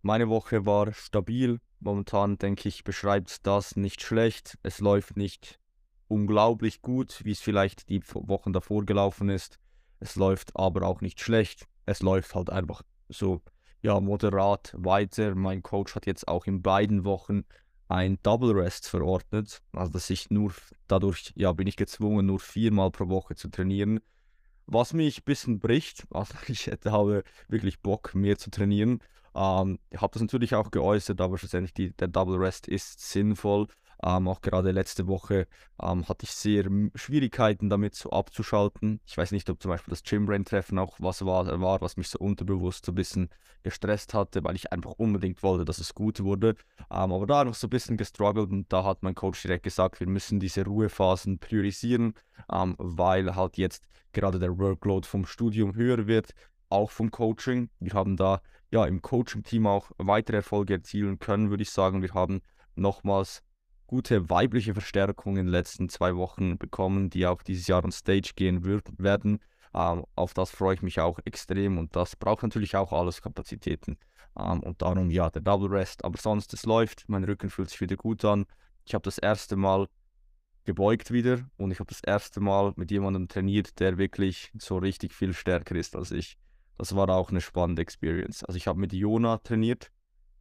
meine 0.01 0.29
Woche 0.29 0.65
war 0.65 0.93
stabil. 0.93 1.60
Momentan 1.81 2.38
denke 2.38 2.69
ich, 2.69 2.86
beschreibt 2.86 3.45
das 3.45 3.75
nicht 3.75 4.01
schlecht. 4.01 4.57
Es 4.63 4.79
läuft 4.79 5.17
nicht 5.17 5.60
unglaublich 6.07 6.81
gut, 6.81 7.22
wie 7.25 7.31
es 7.31 7.41
vielleicht 7.41 7.89
die 7.89 8.01
Wochen 8.13 8.53
davor 8.53 8.86
gelaufen 8.86 9.27
ist. 9.27 9.60
Es 10.00 10.15
läuft 10.15 10.55
aber 10.55 10.88
auch 10.88 11.01
nicht 11.01 11.19
schlecht. 11.19 11.67
Es 11.86 12.01
läuft 12.01 12.36
halt 12.36 12.50
einfach 12.50 12.83
so, 13.10 13.41
ja, 13.81 14.00
moderat 14.00 14.74
weiter. 14.77 15.36
Mein 15.36 15.63
Coach 15.63 15.95
hat 15.95 16.05
jetzt 16.05 16.27
auch 16.27 16.45
in 16.45 16.62
beiden 16.62 17.03
Wochen 17.03 17.43
ein 17.89 18.17
Double 18.24 18.51
Rest 18.51 18.88
verordnet. 18.88 19.62
Also, 19.74 19.91
dass 19.91 20.10
ich 20.10 20.29
nur 20.29 20.53
dadurch, 20.88 21.33
ja, 21.36 21.51
bin 21.51 21.67
ich 21.67 21.75
gezwungen, 21.75 22.25
nur 22.25 22.39
viermal 22.39 22.91
pro 22.91 23.10
Woche 23.10 23.36
zu 23.36 23.50
trainieren. 23.50 24.00
Was 24.65 24.93
mich 24.93 25.20
ein 25.20 25.24
bisschen 25.25 25.60
bricht. 25.60 26.05
Also, 26.12 26.34
ich 26.48 26.67
hätte 26.67 26.91
habe 26.91 27.24
wirklich 27.48 27.82
Bock, 27.82 28.15
mehr 28.15 28.38
zu 28.38 28.50
trainieren. 28.50 29.00
Ähm, 29.36 29.79
ich 29.89 30.01
habe 30.01 30.13
das 30.13 30.22
natürlich 30.22 30.55
auch 30.55 30.72
geäußert, 30.72 31.20
aber 31.22 31.38
schlussendlich 31.38 31.74
die, 31.74 31.91
der 31.96 32.08
Double 32.08 32.38
Rest 32.38 32.67
ist 32.67 33.00
sinnvoll. 33.00 33.67
Ähm, 34.05 34.27
auch 34.27 34.41
gerade 34.41 34.72
letzte 34.72 35.07
Woche 35.07 35.48
ähm, 35.81 36.07
hatte 36.10 36.25
ich 36.25 36.31
sehr 36.31 36.65
Schwierigkeiten 36.95 37.69
damit 37.69 37.95
so 37.95 38.10
abzuschalten. 38.12 39.00
Ich 39.05 39.17
weiß 39.17 39.31
nicht, 39.31 39.50
ob 39.50 39.62
zum 39.62 39.69
Beispiel 39.69 39.91
das 39.91 40.03
Gym-Brain-Treffen 40.03 40.77
auch 40.77 40.98
was 41.00 41.25
war, 41.25 41.62
war, 41.62 41.79
was 41.81 41.95
mich 41.95 42.10
so 42.10 42.19
unterbewusst 42.19 42.86
so 42.86 42.91
ein 42.91 42.95
bisschen 42.95 43.29
gestresst 43.63 44.13
hatte, 44.13 44.43
weil 44.43 44.55
ich 44.55 44.74
einfach 44.74 44.91
unbedingt 44.91 45.41
wollte, 45.41 45.63
dass 45.63 45.77
es 45.77 45.95
gut 45.95 46.22
wurde. 46.22 46.55
Ähm, 46.91 47.13
aber 47.13 47.25
da 47.25 47.45
noch 47.45 47.53
so 47.53 47.67
ein 47.67 47.69
bisschen 47.69 47.95
gestruggelt 47.95 48.51
und 48.51 48.72
da 48.74 48.83
hat 48.83 49.03
mein 49.03 49.15
Coach 49.15 49.41
direkt 49.41 49.63
gesagt, 49.63 50.01
wir 50.01 50.07
müssen 50.07 50.39
diese 50.39 50.65
Ruhephasen 50.65 51.39
priorisieren, 51.39 52.13
ähm, 52.51 52.75
weil 52.77 53.36
halt 53.36 53.57
jetzt 53.57 53.88
gerade 54.12 54.38
der 54.38 54.57
Workload 54.57 55.07
vom 55.07 55.25
Studium 55.25 55.75
höher 55.75 56.07
wird, 56.07 56.33
auch 56.69 56.91
vom 56.91 57.10
Coaching. 57.10 57.69
Wir 57.79 57.93
haben 57.93 58.17
da 58.17 58.41
ja 58.69 58.86
im 58.86 59.01
Coaching-Team 59.01 59.65
auch 59.65 59.91
weitere 59.98 60.38
Erfolge 60.38 60.74
erzielen 60.74 61.19
können, 61.19 61.50
würde 61.51 61.63
ich 61.63 61.72
sagen. 61.72 62.01
Wir 62.01 62.13
haben 62.13 62.41
nochmals 62.75 63.43
gute 63.93 64.27
weibliche 64.27 64.73
Verstärkung 64.73 65.38
in 65.38 65.45
den 65.45 65.51
letzten 65.51 65.88
zwei 65.88 66.15
Wochen 66.15 66.57
bekommen, 66.57 67.12
die 67.12 67.27
auch 67.27 67.43
dieses 67.43 67.67
Jahr 67.67 67.85
on 67.85 67.91
Stage 67.91 68.31
gehen 68.35 68.63
wird, 68.63 68.89
werden. 68.97 69.38
Ähm, 69.71 70.03
auf 70.15 70.33
das 70.33 70.50
freue 70.50 70.73
ich 70.73 70.81
mich 70.81 71.00
auch 71.00 71.19
extrem 71.25 71.77
und 71.77 71.95
das 71.95 72.15
braucht 72.15 72.41
natürlich 72.41 72.75
auch 72.75 72.91
alles 72.91 73.21
Kapazitäten. 73.21 74.00
Ähm, 74.35 74.62
und 74.62 74.81
darum 74.81 75.12
ja, 75.12 75.29
der 75.29 75.43
Double 75.43 75.69
Rest. 75.69 76.03
Aber 76.05 76.17
sonst, 76.17 76.55
es 76.55 76.65
läuft, 76.65 77.07
mein 77.07 77.23
Rücken 77.23 77.51
fühlt 77.51 77.69
sich 77.69 77.81
wieder 77.81 77.95
gut 77.95 78.25
an. 78.25 78.47
Ich 78.83 78.95
habe 78.95 79.03
das 79.03 79.19
erste 79.19 79.57
Mal 79.57 79.88
gebeugt 80.65 81.12
wieder 81.12 81.47
und 81.57 81.69
ich 81.69 81.79
habe 81.79 81.89
das 81.89 82.01
erste 82.03 82.39
Mal 82.39 82.73
mit 82.75 82.89
jemandem 82.89 83.27
trainiert, 83.27 83.79
der 83.79 84.00
wirklich 84.00 84.51
so 84.57 84.77
richtig 84.77 85.13
viel 85.13 85.33
stärker 85.33 85.75
ist 85.75 85.95
als 85.95 86.09
ich. 86.09 86.39
Das 86.79 86.95
war 86.95 87.07
auch 87.09 87.29
eine 87.29 87.41
spannende 87.41 87.83
Experience. 87.83 88.43
Also 88.43 88.57
ich 88.57 88.65
habe 88.65 88.79
mit 88.79 88.91
Jona 88.91 89.38
trainiert. 89.38 89.91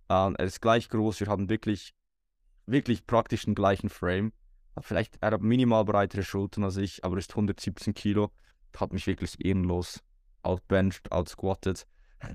Ähm, 0.08 0.36
er 0.38 0.46
ist 0.46 0.62
gleich 0.62 0.88
groß. 0.88 1.20
Wir 1.20 1.26
haben 1.26 1.50
wirklich 1.50 1.92
wirklich 2.66 3.06
praktisch 3.06 3.44
den 3.44 3.54
gleichen 3.54 3.88
Frame. 3.88 4.32
Vielleicht 4.80 5.18
er 5.20 5.32
hat 5.32 5.42
minimal 5.42 5.84
breitere 5.84 6.22
Schultern 6.22 6.64
als 6.64 6.76
ich, 6.76 7.04
aber 7.04 7.18
ist 7.18 7.30
117 7.30 7.94
Kilo. 7.94 8.30
Hat 8.76 8.92
mich 8.92 9.06
wirklich 9.06 9.44
ehrenlos 9.44 10.00
outbenched, 10.42 11.12
outsquatted. 11.12 11.86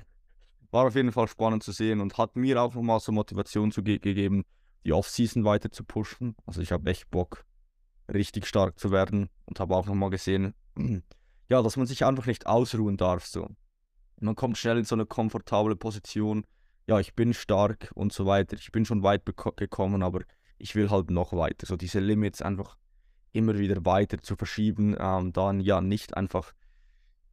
War 0.71 0.87
auf 0.87 0.95
jeden 0.95 1.11
Fall 1.11 1.27
spannend 1.27 1.63
zu 1.63 1.71
sehen 1.71 1.99
und 1.99 2.17
hat 2.17 2.35
mir 2.35 2.61
auch 2.61 2.73
nochmal 2.75 2.99
so 2.99 3.11
Motivation 3.11 3.71
zu 3.71 3.83
ge 3.83 3.99
gegeben, 3.99 4.43
die 4.85 4.93
Offseason 4.93 5.43
weiter 5.43 5.71
zu 5.71 5.83
pushen. 5.83 6.35
Also 6.45 6.61
ich 6.61 6.71
habe 6.71 6.89
echt 6.89 7.09
Bock, 7.09 7.45
richtig 8.13 8.45
stark 8.45 8.79
zu 8.79 8.91
werden 8.91 9.29
und 9.45 9.59
habe 9.59 9.75
auch 9.75 9.87
nochmal 9.87 10.09
gesehen, 10.09 10.53
ja, 11.49 11.61
dass 11.61 11.77
man 11.77 11.87
sich 11.87 12.05
einfach 12.05 12.27
nicht 12.27 12.45
ausruhen 12.45 12.97
darf. 12.97 13.25
So. 13.25 13.49
Man 14.19 14.35
kommt 14.35 14.57
schnell 14.57 14.77
in 14.77 14.85
so 14.85 14.95
eine 14.95 15.05
komfortable 15.05 15.75
Position, 15.75 16.45
ja, 16.87 16.99
ich 16.99 17.13
bin 17.13 17.33
stark 17.33 17.91
und 17.95 18.13
so 18.13 18.25
weiter. 18.25 18.55
Ich 18.57 18.71
bin 18.71 18.85
schon 18.85 19.03
weit 19.03 19.23
gekommen, 19.25 20.03
aber 20.03 20.21
ich 20.57 20.75
will 20.75 20.89
halt 20.89 21.11
noch 21.11 21.33
weiter. 21.33 21.65
So 21.67 21.75
diese 21.75 21.99
Limits 21.99 22.41
einfach 22.41 22.77
immer 23.33 23.57
wieder 23.57 23.85
weiter 23.85 24.17
zu 24.19 24.35
verschieben, 24.35 24.95
ähm, 24.99 25.33
dann 25.33 25.59
ja 25.59 25.81
nicht 25.81 26.15
einfach 26.15 26.53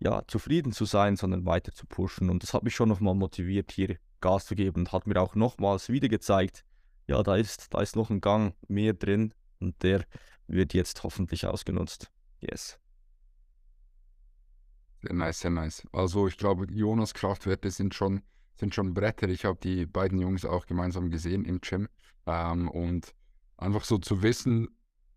ja, 0.00 0.23
zufrieden 0.26 0.73
zu 0.73 0.84
sein, 0.84 1.16
sondern 1.16 1.46
weiter 1.46 1.73
zu 1.73 1.87
pushen. 1.87 2.30
Und 2.30 2.42
das 2.42 2.52
hat 2.52 2.64
mich 2.64 2.75
schon 2.75 2.88
nochmal 2.88 3.14
motiviert, 3.14 3.73
hier 3.73 3.96
Gas 4.20 4.46
zu 4.46 4.54
geben 4.54 4.80
und 4.80 4.92
hat 4.92 5.06
mir 5.06 5.20
auch 5.20 5.34
nochmals 5.34 5.88
wieder 5.88 6.08
gezeigt, 6.08 6.64
ja, 7.06 7.23
da 7.23 7.37
ist, 7.37 7.73
da 7.73 7.80
ist 7.80 7.96
noch 7.96 8.11
ein 8.11 8.20
Gang 8.20 8.54
mehr 8.68 8.94
drin 8.94 9.34
und 9.61 9.82
der 9.82 10.04
wird 10.46 10.75
jetzt 10.75 11.02
hoffentlich 11.04 11.46
ausgenutzt. 11.46 12.11
Yes. 12.40 12.78
Sehr 15.02 15.14
nice, 15.14 15.40
sehr 15.40 15.50
nice. 15.50 15.87
Also 15.92 16.26
ich 16.26 16.38
glaube, 16.38 16.66
Jonas 16.70 17.14
Kraftwerte 17.14 17.70
sind 17.70 17.94
schon, 17.94 18.23
sind 18.56 18.75
schon 18.75 18.94
Bretter. 18.94 19.28
Ich 19.28 19.44
habe 19.44 19.58
die 19.62 19.87
beiden 19.87 20.18
Jungs 20.18 20.44
auch 20.44 20.66
gemeinsam 20.66 21.11
gesehen 21.11 21.44
im 21.44 21.61
Gym. 21.61 21.88
Ähm, 22.26 22.68
und 22.68 23.14
einfach 23.56 23.84
so 23.84 23.99
zu 23.99 24.23
wissen, 24.23 24.68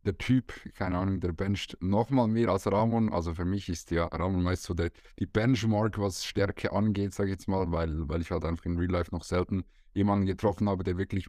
der 0.06 0.18
Typ, 0.18 0.54
keine 0.76 0.98
Ahnung, 0.98 1.20
der 1.20 1.34
bencht 1.34 1.78
nochmal 1.82 2.28
mehr 2.28 2.50
als 2.50 2.66
Ramon. 2.66 3.12
Also 3.12 3.34
für 3.34 3.46
mich 3.46 3.68
ist 3.70 3.92
ja 3.92 4.06
Ramon 4.06 4.42
meist 4.42 4.64
so 4.64 4.74
der, 4.74 4.92
die 5.20 5.26
Benchmark, 5.26 6.00
was 6.00 6.24
Stärke 6.24 6.72
angeht, 6.72 7.14
sage 7.14 7.30
ich 7.30 7.34
jetzt 7.34 7.48
mal, 7.48 7.72
weil, 7.72 8.08
weil 8.08 8.22
ich 8.22 8.32
halt 8.32 8.46
einfach 8.46 8.66
in 8.66 8.78
Real 8.78 8.92
Life 8.92 9.14
noch 9.14 9.24
selten 9.24 9.66
jemanden 9.94 10.28
getroffen 10.28 10.70
habe, 10.70 10.84
der 10.84 10.98
wirklich 10.98 11.28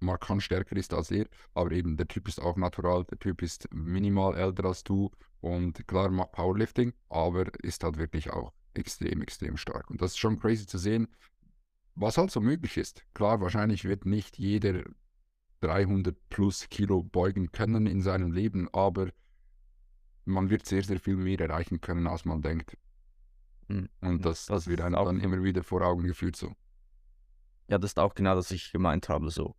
markant 0.00 0.42
stärker 0.42 0.76
ist 0.76 0.92
als 0.92 1.10
er. 1.10 1.26
Aber 1.54 1.70
eben, 1.72 1.96
der 1.96 2.08
Typ 2.08 2.26
ist 2.26 2.40
auch 2.40 2.56
natural, 2.56 3.04
der 3.04 3.18
Typ 3.18 3.42
ist 3.42 3.68
minimal 3.72 4.36
älter 4.36 4.64
als 4.64 4.82
du 4.82 5.10
und 5.40 5.86
klar 5.86 6.10
macht 6.10 6.32
Powerlifting, 6.32 6.94
aber 7.08 7.46
ist 7.62 7.84
halt 7.84 7.98
wirklich 7.98 8.30
auch 8.30 8.52
extrem, 8.74 9.22
extrem 9.22 9.56
stark. 9.56 9.90
Und 9.90 10.00
das 10.00 10.12
ist 10.12 10.18
schon 10.18 10.38
crazy 10.38 10.66
zu 10.66 10.78
sehen, 10.78 11.08
was 11.96 12.18
halt 12.18 12.30
so 12.30 12.40
möglich 12.40 12.76
ist. 12.76 13.04
Klar, 13.14 13.40
wahrscheinlich 13.40 13.84
wird 13.84 14.06
nicht 14.06 14.38
jeder 14.38 14.84
300 15.60 16.16
plus 16.28 16.68
Kilo 16.68 17.02
beugen 17.02 17.50
können 17.50 17.86
in 17.86 18.02
seinem 18.02 18.32
Leben, 18.32 18.68
aber 18.72 19.08
man 20.24 20.50
wird 20.50 20.66
sehr, 20.66 20.82
sehr 20.82 21.00
viel 21.00 21.16
mehr 21.16 21.40
erreichen 21.40 21.80
können, 21.80 22.06
als 22.06 22.24
man 22.24 22.42
denkt. 22.42 22.76
Hm. 23.68 23.88
Und 24.00 24.24
das, 24.24 24.46
das 24.46 24.66
wird 24.66 24.80
einem 24.80 24.94
dann 24.94 25.20
immer 25.20 25.42
wieder 25.42 25.62
vor 25.62 25.82
Augen 25.82 26.04
geführt 26.04 26.36
so. 26.36 26.54
Ja, 27.68 27.78
das 27.78 27.92
ist 27.92 27.98
auch 27.98 28.14
genau 28.14 28.36
das, 28.36 28.46
was 28.46 28.52
ich 28.52 28.72
gemeint 28.72 29.08
habe. 29.08 29.30
So, 29.30 29.56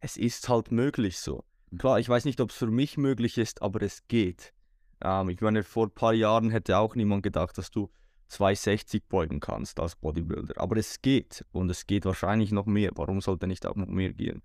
es 0.00 0.16
ist 0.16 0.48
halt 0.48 0.70
möglich 0.70 1.18
so. 1.18 1.44
Hm. 1.70 1.78
Klar, 1.78 1.98
ich 1.98 2.08
weiß 2.08 2.24
nicht, 2.26 2.40
ob 2.40 2.50
es 2.50 2.56
für 2.56 2.68
mich 2.68 2.98
möglich 2.98 3.38
ist, 3.38 3.62
aber 3.62 3.82
es 3.82 4.06
geht. 4.08 4.52
Ähm, 5.00 5.30
ich 5.30 5.40
meine, 5.40 5.62
vor 5.62 5.86
ein 5.86 5.94
paar 5.94 6.12
Jahren 6.12 6.50
hätte 6.50 6.76
auch 6.78 6.94
niemand 6.94 7.22
gedacht, 7.22 7.56
dass 7.56 7.70
du 7.70 7.90
260 8.28 9.08
beugen 9.08 9.40
kannst 9.40 9.80
als 9.80 9.96
Bodybuilder. 9.96 10.60
Aber 10.60 10.76
es 10.76 11.02
geht 11.02 11.44
und 11.52 11.70
es 11.70 11.86
geht 11.86 12.04
wahrscheinlich 12.04 12.52
noch 12.52 12.66
mehr. 12.66 12.90
Warum 12.94 13.20
sollte 13.20 13.46
nicht 13.46 13.66
auch 13.66 13.76
noch 13.76 13.88
mehr 13.88 14.12
gehen? 14.12 14.42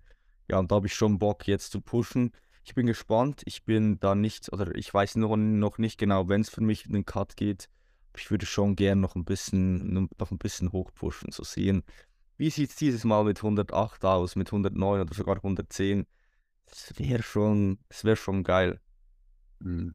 ja, 0.48 0.58
und 0.58 0.70
da 0.70 0.76
habe 0.76 0.86
ich 0.86 0.94
schon 0.94 1.18
Bock 1.18 1.46
jetzt 1.46 1.72
zu 1.72 1.80
pushen. 1.80 2.32
Ich 2.64 2.74
bin 2.74 2.86
gespannt. 2.86 3.42
Ich 3.44 3.64
bin 3.64 3.98
da 4.00 4.14
nicht, 4.14 4.52
oder 4.52 4.74
ich 4.74 4.92
weiß 4.92 5.16
noch, 5.16 5.36
noch 5.36 5.78
nicht 5.78 5.98
genau, 5.98 6.28
wenn 6.28 6.42
es 6.42 6.50
für 6.50 6.62
mich 6.62 6.86
in 6.86 6.92
den 6.92 7.06
Cut 7.06 7.36
geht. 7.36 7.68
Ich 8.16 8.30
würde 8.30 8.46
schon 8.46 8.76
gern 8.76 9.00
noch 9.00 9.16
ein 9.16 9.24
bisschen, 9.24 10.08
noch 10.16 10.30
ein 10.30 10.38
bisschen 10.38 10.72
hochpushen, 10.72 11.32
zu 11.32 11.44
sehen. 11.44 11.82
Wie 12.36 12.50
sieht 12.50 12.70
es 12.70 12.76
dieses 12.76 13.04
Mal 13.04 13.24
mit 13.24 13.38
108 13.38 14.04
aus, 14.04 14.36
mit 14.36 14.48
109 14.48 15.00
oder 15.00 15.14
sogar 15.14 15.36
110? 15.36 16.06
Das 16.66 16.98
wäre 16.98 17.22
schon, 17.22 17.78
wäre 18.02 18.16
schon 18.16 18.44
geil. 18.44 18.80
Hm. 19.62 19.94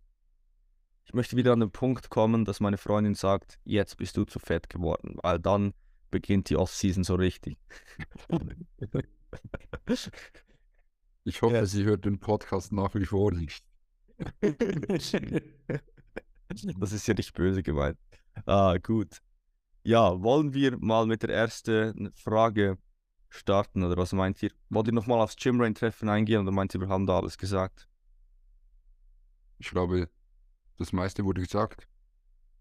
Ich 1.09 1.15
möchte 1.15 1.35
wieder 1.35 1.53
an 1.53 1.59
den 1.59 1.71
Punkt 1.71 2.11
kommen, 2.11 2.45
dass 2.45 2.59
meine 2.59 2.77
Freundin 2.77 3.15
sagt, 3.15 3.57
jetzt 3.63 3.97
bist 3.97 4.15
du 4.15 4.25
zu 4.25 4.37
fett 4.37 4.69
geworden, 4.69 5.17
weil 5.23 5.39
dann 5.39 5.73
beginnt 6.11 6.51
die 6.51 6.55
Off-Season 6.55 7.03
so 7.03 7.15
richtig. 7.15 7.57
Ich 11.23 11.41
hoffe, 11.41 11.55
ja. 11.55 11.65
sie 11.65 11.83
hört 11.83 12.05
den 12.05 12.19
Podcast 12.19 12.71
nach 12.71 12.93
wie 12.93 13.05
vor 13.05 13.31
nicht. 13.31 13.65
das 16.79 16.91
ist 16.91 17.07
ja 17.07 17.13
nicht 17.15 17.33
böse 17.33 17.63
gemeint. 17.63 17.97
Ah, 18.45 18.77
gut. 18.77 19.17
Ja, 19.83 20.21
wollen 20.21 20.53
wir 20.53 20.77
mal 20.77 21.07
mit 21.07 21.23
der 21.23 21.31
ersten 21.31 22.11
Frage 22.13 22.77
starten 23.29 23.83
oder 23.83 23.97
was 23.97 24.13
meint 24.13 24.43
ihr? 24.43 24.51
Wollt 24.69 24.87
ihr 24.87 24.93
nochmal 24.93 25.21
aufs 25.21 25.35
Gymrain-Treffen 25.35 26.07
eingehen 26.07 26.41
oder 26.41 26.51
meint 26.51 26.75
ihr, 26.75 26.81
wir 26.81 26.89
haben 26.89 27.07
da 27.07 27.17
alles 27.17 27.37
gesagt? 27.37 27.87
Ich 29.57 29.71
glaube, 29.71 30.07
das 30.79 30.93
meiste 30.93 31.25
wurde 31.25 31.41
gesagt. 31.41 31.87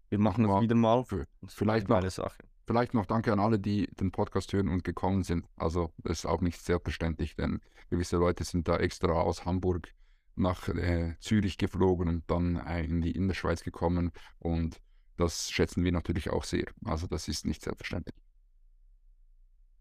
Wir 0.09 0.19
machen 0.19 0.47
das 0.47 0.61
wieder 0.61 0.75
mal. 0.75 1.03
Für, 1.03 1.25
vielleicht 1.47 1.89
eine 1.89 2.09
Sache. 2.09 2.37
Vielleicht 2.65 2.93
noch 2.93 3.05
danke 3.05 3.33
an 3.33 3.39
alle, 3.39 3.59
die 3.59 3.87
den 3.99 4.11
Podcast 4.11 4.53
hören 4.53 4.67
und 4.67 4.83
gekommen 4.83 5.23
sind. 5.23 5.47
Also 5.55 5.91
das 5.97 6.19
ist 6.19 6.25
auch 6.25 6.41
nicht 6.41 6.61
selbstverständlich, 6.61 7.35
denn 7.35 7.61
gewisse 7.89 8.17
Leute 8.17 8.43
sind 8.43 8.67
da 8.67 8.77
extra 8.77 9.13
aus 9.13 9.45
Hamburg 9.45 9.91
nach 10.35 10.67
äh, 10.69 11.15
Zürich 11.19 11.57
geflogen 11.57 12.07
und 12.07 12.29
dann 12.29 12.57
äh, 12.57 12.83
in 12.83 13.01
die 13.01 13.11
Innerschweiz 13.11 13.63
gekommen 13.63 14.11
und 14.37 14.79
das 15.17 15.49
schätzen 15.51 15.83
wir 15.83 15.91
natürlich 15.91 16.29
auch 16.29 16.43
sehr. 16.43 16.65
Also 16.85 17.07
das 17.07 17.27
ist 17.27 17.45
nicht 17.45 17.61
selbstverständlich. 17.61 18.15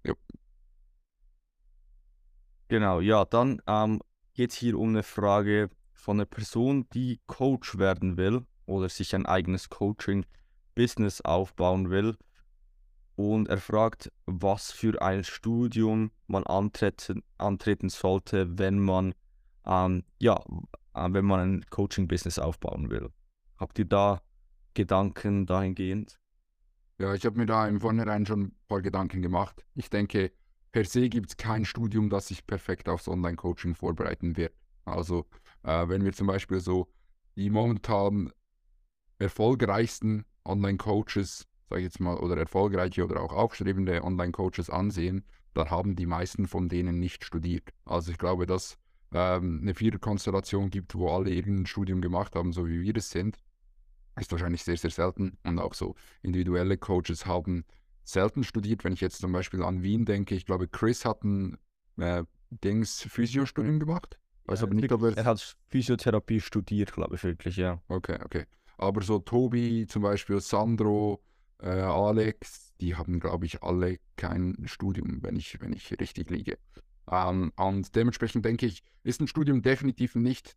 Ja. 0.02 0.14
Genau, 2.68 3.00
ja, 3.00 3.24
dann 3.24 3.62
ähm, 3.66 4.00
geht 4.34 4.50
es 4.50 4.56
hier 4.56 4.78
um 4.78 4.88
eine 4.88 5.02
Frage 5.02 5.70
von 5.98 6.16
einer 6.16 6.26
Person, 6.26 6.86
die 6.94 7.20
Coach 7.26 7.76
werden 7.78 8.16
will 8.16 8.46
oder 8.66 8.88
sich 8.88 9.14
ein 9.14 9.26
eigenes 9.26 9.68
Coaching-Business 9.68 11.20
aufbauen 11.22 11.90
will 11.90 12.16
und 13.16 13.48
er 13.48 13.58
fragt, 13.58 14.12
was 14.26 14.70
für 14.70 15.02
ein 15.02 15.24
Studium 15.24 16.12
man 16.28 16.44
antreten, 16.44 17.24
antreten 17.36 17.88
sollte, 17.88 18.58
wenn 18.58 18.78
man, 18.78 19.12
ähm, 19.66 20.04
ja, 20.20 20.40
äh, 20.94 21.08
wenn 21.10 21.24
man 21.24 21.40
ein 21.40 21.66
Coaching-Business 21.68 22.38
aufbauen 22.38 22.90
will. 22.90 23.10
Habt 23.56 23.78
ihr 23.80 23.86
da 23.86 24.22
Gedanken 24.74 25.46
dahingehend? 25.46 26.20
Ja, 26.98 27.12
ich 27.12 27.26
habe 27.26 27.38
mir 27.38 27.46
da 27.46 27.66
im 27.66 27.80
Vornherein 27.80 28.24
schon 28.24 28.40
ein 28.42 28.56
paar 28.68 28.82
Gedanken 28.82 29.20
gemacht. 29.20 29.64
Ich 29.74 29.90
denke, 29.90 30.30
per 30.70 30.84
se 30.84 31.08
gibt 31.08 31.30
es 31.30 31.36
kein 31.36 31.64
Studium, 31.64 32.10
das 32.10 32.28
sich 32.28 32.46
perfekt 32.46 32.88
aufs 32.88 33.08
Online-Coaching 33.08 33.74
vorbereiten 33.74 34.36
wird. 34.36 34.54
Also, 34.88 35.26
äh, 35.62 35.88
wenn 35.88 36.04
wir 36.04 36.12
zum 36.12 36.26
Beispiel 36.26 36.60
so 36.60 36.88
die 37.36 37.50
momentan 37.50 38.32
erfolgreichsten 39.18 40.24
Online-Coaches 40.44 41.48
sage 41.68 41.80
ich 41.82 41.84
jetzt 41.84 42.00
mal, 42.00 42.16
oder 42.16 42.36
erfolgreiche 42.36 43.04
oder 43.04 43.22
auch 43.22 43.32
aufstrebende 43.32 44.02
Online-Coaches 44.02 44.70
ansehen, 44.70 45.24
dann 45.54 45.70
haben 45.70 45.96
die 45.96 46.06
meisten 46.06 46.46
von 46.46 46.68
denen 46.68 46.98
nicht 46.98 47.24
studiert. 47.24 47.70
Also 47.84 48.10
ich 48.10 48.18
glaube, 48.18 48.46
dass 48.46 48.78
ähm, 49.12 49.60
eine 49.62 49.74
Viererkonstellation 49.74 50.70
gibt, 50.70 50.94
wo 50.94 51.10
alle 51.10 51.30
irgendein 51.30 51.66
Studium 51.66 52.00
gemacht 52.00 52.34
haben, 52.34 52.52
so 52.52 52.66
wie 52.66 52.82
wir 52.82 52.96
es 52.96 53.10
sind, 53.10 53.38
ist 54.18 54.32
wahrscheinlich 54.32 54.62
sehr, 54.64 54.76
sehr 54.76 54.90
selten. 54.90 55.38
Und 55.44 55.58
auch 55.58 55.74
so 55.74 55.94
individuelle 56.22 56.78
Coaches 56.78 57.26
haben 57.26 57.64
selten 58.04 58.44
studiert. 58.44 58.84
Wenn 58.84 58.92
ich 58.92 59.00
jetzt 59.00 59.20
zum 59.20 59.32
Beispiel 59.32 59.62
an 59.62 59.82
Wien 59.82 60.04
denke, 60.04 60.34
ich 60.34 60.46
glaube, 60.46 60.68
Chris 60.68 61.04
hat 61.04 61.22
ein 61.24 61.58
äh, 61.98 62.24
Dings 62.50 63.02
Physiostudium 63.02 63.78
gemacht. 63.78 64.18
Weiß 64.48 64.62
aber 64.62 64.74
nicht, 64.74 64.90
er, 64.90 65.16
er 65.16 65.24
hat 65.24 65.56
Physiotherapie 65.68 66.40
studiert, 66.40 66.92
glaube 66.92 67.16
ich 67.16 67.24
wirklich, 67.24 67.56
ja. 67.56 67.82
Okay, 67.88 68.18
okay. 68.24 68.46
Aber 68.78 69.02
so 69.02 69.18
Tobi 69.18 69.86
zum 69.86 70.02
Beispiel, 70.02 70.40
Sandro, 70.40 71.22
äh, 71.60 71.68
Alex, 71.68 72.72
die 72.80 72.96
haben, 72.96 73.20
glaube 73.20 73.44
ich, 73.44 73.62
alle 73.62 73.98
kein 74.16 74.56
Studium, 74.64 75.22
wenn 75.22 75.36
ich, 75.36 75.60
wenn 75.60 75.72
ich 75.72 75.92
richtig 76.00 76.30
liege. 76.30 76.56
Ähm, 77.10 77.52
und 77.56 77.94
dementsprechend 77.94 78.44
denke 78.44 78.66
ich, 78.66 78.82
ist 79.02 79.20
ein 79.20 79.26
Studium 79.26 79.60
definitiv 79.60 80.14
nicht 80.14 80.56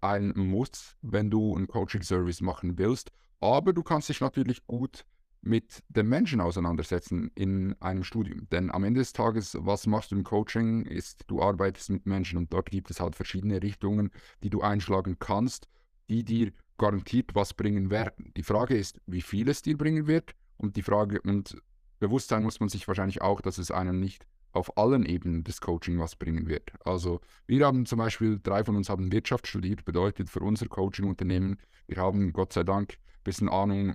ein 0.00 0.32
Muss, 0.34 0.96
wenn 1.02 1.30
du 1.30 1.54
einen 1.54 1.68
Coaching-Service 1.68 2.40
machen 2.40 2.78
willst. 2.78 3.10
Aber 3.40 3.72
du 3.72 3.82
kannst 3.82 4.08
dich 4.08 4.20
natürlich 4.20 4.66
gut 4.66 5.04
mit 5.42 5.82
den 5.88 6.08
Menschen 6.08 6.40
auseinandersetzen 6.40 7.30
in 7.34 7.74
einem 7.80 8.04
Studium. 8.04 8.48
Denn 8.50 8.70
am 8.70 8.84
Ende 8.84 9.00
des 9.00 9.12
Tages, 9.12 9.56
was 9.60 9.86
machst 9.86 10.12
du 10.12 10.16
im 10.16 10.24
Coaching, 10.24 10.86
ist, 10.86 11.24
du 11.26 11.42
arbeitest 11.42 11.90
mit 11.90 12.06
Menschen 12.06 12.38
und 12.38 12.52
dort 12.52 12.70
gibt 12.70 12.90
es 12.90 13.00
halt 13.00 13.16
verschiedene 13.16 13.62
Richtungen, 13.62 14.10
die 14.42 14.50
du 14.50 14.62
einschlagen 14.62 15.18
kannst, 15.18 15.68
die 16.08 16.24
dir 16.24 16.52
garantiert 16.78 17.34
was 17.34 17.54
bringen 17.54 17.90
werden. 17.90 18.32
Die 18.36 18.42
Frage 18.42 18.76
ist, 18.76 19.00
wie 19.06 19.22
viel 19.22 19.48
es 19.48 19.62
dir 19.62 19.76
bringen 19.76 20.06
wird 20.06 20.34
und 20.56 20.76
die 20.76 20.82
Frage 20.82 21.20
und 21.20 21.56
Bewusstsein 21.98 22.42
muss 22.42 22.58
man 22.58 22.68
sich 22.68 22.88
wahrscheinlich 22.88 23.22
auch, 23.22 23.40
dass 23.40 23.58
es 23.58 23.70
einem 23.70 24.00
nicht 24.00 24.26
auf 24.52 24.76
allen 24.76 25.06
Ebenen 25.06 25.44
des 25.44 25.60
Coaching 25.60 25.98
was 25.98 26.16
bringen 26.16 26.48
wird. 26.48 26.72
Also 26.84 27.20
wir 27.46 27.64
haben 27.64 27.86
zum 27.86 27.98
Beispiel, 27.98 28.38
drei 28.42 28.64
von 28.64 28.76
uns 28.76 28.88
haben 28.88 29.12
Wirtschaft 29.12 29.46
studiert, 29.46 29.84
bedeutet 29.84 30.28
für 30.28 30.40
unser 30.40 30.66
Coaching-Unternehmen, 30.66 31.58
wir 31.86 31.96
haben 31.98 32.32
Gott 32.32 32.52
sei 32.52 32.64
Dank 32.64 32.92
ein 32.92 33.24
bisschen 33.24 33.48
Ahnung, 33.48 33.94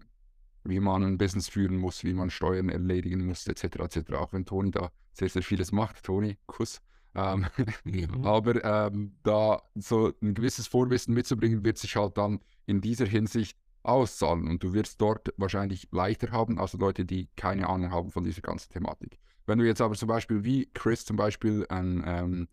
wie 0.68 0.80
man 0.80 1.04
ein 1.04 1.18
Business 1.18 1.50
führen 1.50 1.78
muss, 1.78 2.04
wie 2.04 2.14
man 2.14 2.30
Steuern 2.30 2.70
erledigen 2.70 3.26
muss, 3.26 3.48
etc. 3.48 3.64
etc. 3.64 4.14
Auch 4.14 4.34
wenn 4.34 4.46
Toni 4.46 4.72
da 4.72 4.92
sehr, 5.14 5.30
sehr 5.30 5.44
vieles 5.44 5.72
macht. 5.72 6.04
Toni, 6.04 6.38
Kuss. 6.46 6.82
Ähm, 7.16 7.46
mhm. 7.84 8.24
Aber 8.26 8.64
ähm, 8.64 9.16
da 9.24 9.62
so 9.76 10.14
ein 10.22 10.34
gewisses 10.34 10.68
Vorwissen 10.68 11.14
mitzubringen, 11.14 11.64
wird 11.64 11.78
sich 11.78 11.96
halt 11.96 12.18
dann 12.18 12.40
in 12.66 12.82
dieser 12.82 13.06
Hinsicht 13.06 13.58
auszahlen. 13.84 14.48
Und 14.48 14.64
du 14.64 14.74
wirst 14.74 15.02
dort 15.02 15.34
wahrscheinlich 15.38 15.88
leichter 15.92 16.32
haben 16.32 16.60
als 16.60 16.74
Leute, 16.74 17.06
die 17.06 17.30
keine 17.36 17.68
Ahnung 17.68 17.92
haben 17.92 18.12
von 18.12 18.24
dieser 18.24 18.42
ganzen 18.42 18.72
Thematik. 18.72 19.20
Wenn 19.46 19.60
du 19.60 19.66
jetzt 19.66 19.82
aber 19.82 19.96
zum 19.96 20.10
Beispiel 20.10 20.44
wie 20.44 20.70
Chris 20.74 21.06
zum 21.06 21.16
Beispiel 21.16 21.66
ein, 21.70 22.04
ähm, 22.06 22.48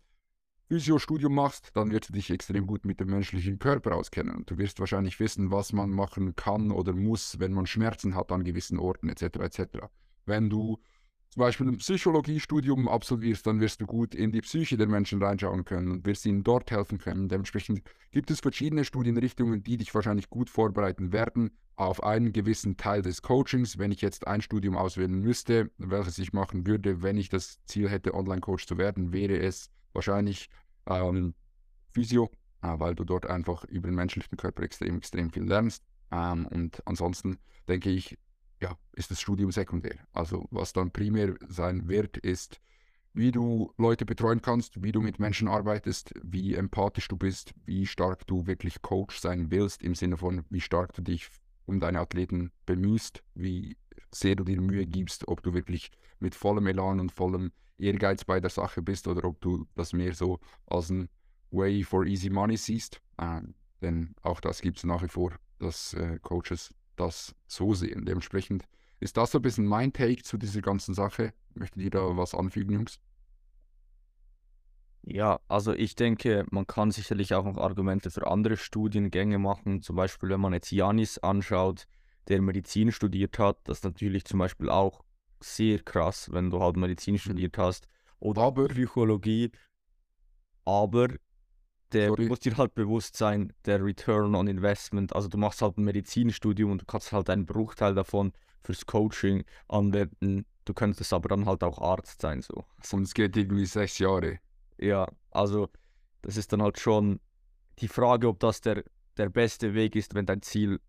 Physiostudium 0.67 1.35
machst, 1.35 1.71
dann 1.75 1.91
wirst 1.91 2.09
du 2.09 2.13
dich 2.13 2.31
extrem 2.31 2.65
gut 2.65 2.85
mit 2.85 2.99
dem 2.99 3.09
menschlichen 3.09 3.59
Körper 3.59 3.95
auskennen. 3.95 4.35
Und 4.35 4.49
du 4.49 4.57
wirst 4.57 4.79
wahrscheinlich 4.79 5.19
wissen, 5.19 5.51
was 5.51 5.73
man 5.73 5.91
machen 5.91 6.35
kann 6.35 6.71
oder 6.71 6.93
muss, 6.93 7.39
wenn 7.39 7.53
man 7.53 7.67
Schmerzen 7.67 8.15
hat 8.15 8.31
an 8.31 8.43
gewissen 8.43 8.79
Orten 8.79 9.09
etc. 9.09 9.23
etc. 9.39 9.61
Wenn 10.25 10.49
du 10.49 10.79
zum 11.29 11.41
Beispiel 11.41 11.67
ein 11.67 11.77
Psychologiestudium 11.77 12.87
absolvierst, 12.87 13.45
dann 13.45 13.59
wirst 13.59 13.81
du 13.81 13.85
gut 13.85 14.15
in 14.15 14.31
die 14.31 14.41
Psyche 14.41 14.77
der 14.77 14.87
Menschen 14.87 15.21
reinschauen 15.21 15.65
können 15.65 15.91
und 15.91 16.05
wirst 16.05 16.25
ihnen 16.25 16.43
dort 16.43 16.71
helfen 16.71 16.97
können. 16.97 17.27
Dementsprechend 17.27 17.81
gibt 18.11 18.31
es 18.31 18.39
verschiedene 18.39 18.85
Studienrichtungen, 18.85 19.61
die 19.61 19.77
dich 19.77 19.93
wahrscheinlich 19.93 20.29
gut 20.29 20.49
vorbereiten 20.49 21.11
werden 21.11 21.51
auf 21.75 22.01
einen 22.03 22.31
gewissen 22.31 22.77
Teil 22.77 23.01
des 23.01 23.21
Coachings. 23.21 23.77
Wenn 23.77 23.91
ich 23.91 24.01
jetzt 24.01 24.27
ein 24.27 24.41
Studium 24.41 24.77
auswählen 24.77 25.19
müsste, 25.19 25.69
welches 25.77 26.17
ich 26.19 26.31
machen 26.31 26.65
würde, 26.65 27.03
wenn 27.03 27.17
ich 27.17 27.27
das 27.27 27.59
Ziel 27.65 27.89
hätte, 27.89 28.13
Online-Coach 28.13 28.65
zu 28.65 28.77
werden, 28.77 29.11
wäre 29.11 29.37
es 29.37 29.69
wahrscheinlich 29.95 30.49
ähm, 30.85 31.33
Physio, 31.91 32.29
äh, 32.61 32.79
weil 32.79 32.95
du 32.95 33.03
dort 33.03 33.25
einfach 33.25 33.63
über 33.65 33.87
den 33.87 33.95
menschlichen 33.95 34.37
Körper 34.37 34.63
extrem, 34.63 34.97
extrem 34.97 35.31
viel 35.31 35.43
lernst. 35.43 35.83
Ähm, 36.11 36.45
und 36.47 36.81
ansonsten 36.85 37.39
denke 37.67 37.89
ich, 37.89 38.17
ja, 38.61 38.77
ist 38.93 39.11
das 39.11 39.19
Studium 39.21 39.51
sekundär. 39.51 39.97
Also 40.13 40.47
was 40.51 40.73
dann 40.73 40.91
primär 40.91 41.35
sein 41.47 41.87
wird, 41.87 42.17
ist, 42.17 42.59
wie 43.13 43.31
du 43.31 43.73
Leute 43.77 44.05
betreuen 44.05 44.41
kannst, 44.41 44.83
wie 44.83 44.91
du 44.91 45.01
mit 45.01 45.19
Menschen 45.19 45.47
arbeitest, 45.47 46.13
wie 46.21 46.55
empathisch 46.55 47.07
du 47.07 47.17
bist, 47.17 47.53
wie 47.65 47.85
stark 47.85 48.27
du 48.27 48.45
wirklich 48.45 48.81
Coach 48.81 49.19
sein 49.19 49.51
willst, 49.51 49.81
im 49.83 49.95
Sinne 49.95 50.17
von, 50.17 50.43
wie 50.49 50.61
stark 50.61 50.93
du 50.93 51.01
dich 51.01 51.29
um 51.65 51.79
deine 51.79 51.99
Athleten 51.99 52.51
bemühst, 52.65 53.23
wie 53.33 53.77
sehr 54.15 54.35
du 54.35 54.43
dir 54.43 54.59
Mühe 54.61 54.85
gibst, 54.85 55.27
ob 55.27 55.43
du 55.43 55.53
wirklich 55.53 55.91
mit 56.19 56.35
vollem 56.35 56.67
Elan 56.67 56.99
und 56.99 57.11
vollem 57.11 57.51
Ehrgeiz 57.77 58.23
bei 58.23 58.39
der 58.39 58.49
Sache 58.49 58.81
bist 58.81 59.07
oder 59.07 59.27
ob 59.27 59.41
du 59.41 59.67
das 59.75 59.93
mehr 59.93 60.13
so 60.13 60.39
als 60.65 60.89
ein 60.89 61.09
Way 61.51 61.83
for 61.83 62.05
easy 62.05 62.29
money 62.29 62.57
siehst. 62.57 63.01
Äh, 63.17 63.41
denn 63.81 64.15
auch 64.21 64.39
das 64.39 64.61
gibt 64.61 64.77
es 64.77 64.83
nach 64.83 65.03
wie 65.03 65.07
vor, 65.07 65.33
dass 65.59 65.93
äh, 65.93 66.19
Coaches 66.21 66.73
das 66.95 67.35
so 67.47 67.73
sehen. 67.73 68.05
Dementsprechend 68.05 68.63
ist 68.99 69.17
das 69.17 69.31
so 69.31 69.39
ein 69.39 69.41
bisschen 69.41 69.65
mein 69.65 69.91
Take 69.91 70.23
zu 70.23 70.37
dieser 70.37 70.61
ganzen 70.61 70.93
Sache. 70.93 71.33
Möchtet 71.53 71.83
ihr 71.83 71.91
da 71.91 72.15
was 72.15 72.33
anfügen, 72.33 72.73
Jungs? 72.73 72.99
Ja, 75.03 75.39
also 75.47 75.73
ich 75.73 75.95
denke, 75.95 76.45
man 76.49 76.65
kann 76.65 76.89
sicherlich 76.89 77.35
auch 77.35 77.45
noch 77.45 77.57
Argumente 77.57 78.09
für 78.09 78.25
andere 78.25 78.57
Studiengänge 78.57 79.37
machen. 79.37 79.81
Zum 79.81 79.95
Beispiel, 79.95 80.29
wenn 80.29 80.41
man 80.41 80.53
jetzt 80.53 80.71
Janis 80.71 81.19
anschaut, 81.19 81.85
der 82.27 82.41
Medizin 82.41 82.91
studiert 82.91 83.39
hat, 83.39 83.59
das 83.65 83.79
ist 83.79 83.83
natürlich 83.83 84.25
zum 84.25 84.39
Beispiel 84.39 84.69
auch 84.69 85.03
sehr 85.41 85.79
krass, 85.79 86.29
wenn 86.31 86.49
du 86.49 86.59
halt 86.59 86.77
Medizin 86.77 87.15
mhm. 87.15 87.19
studiert 87.19 87.57
hast 87.57 87.87
oder 88.19 88.43
aber, 88.43 88.67
Psychologie. 88.67 89.51
Aber 90.65 91.09
der 91.91 92.09
Sorry. 92.09 92.27
muss 92.27 92.39
dir 92.39 92.57
halt 92.57 92.73
bewusst 92.73 93.15
sein, 93.15 93.53
der 93.65 93.83
Return 93.83 94.35
on 94.35 94.47
Investment. 94.47 95.13
Also 95.15 95.27
du 95.27 95.37
machst 95.37 95.61
halt 95.61 95.77
ein 95.77 95.83
Medizinstudium 95.83 96.71
und 96.71 96.81
du 96.81 96.85
kannst 96.85 97.11
halt 97.11 97.29
einen 97.29 97.45
Bruchteil 97.45 97.93
davon 97.93 98.33
fürs 98.63 98.85
Coaching 98.85 99.43
anwenden. 99.67 100.45
Du 100.65 100.73
könntest 100.73 101.13
aber 101.13 101.29
dann 101.29 101.45
halt 101.45 101.63
auch 101.63 101.79
Arzt 101.79 102.21
sein. 102.21 102.41
So. 102.41 102.65
Und 102.91 103.03
es 103.03 103.13
geht 103.13 103.37
irgendwie 103.37 103.65
sechs 103.65 103.99
Jahre. 103.99 104.39
Ja, 104.79 105.07
also 105.31 105.69
das 106.23 106.37
ist 106.37 106.51
dann 106.51 106.63
halt 106.63 106.79
schon 106.79 107.19
die 107.79 107.87
Frage, 107.87 108.27
ob 108.27 108.39
das 108.39 108.61
der, 108.61 108.83
der 109.17 109.29
beste 109.29 109.73
Weg 109.75 109.95
ist, 109.95 110.15
wenn 110.15 110.25
dein 110.25 110.41
Ziel 110.41 110.79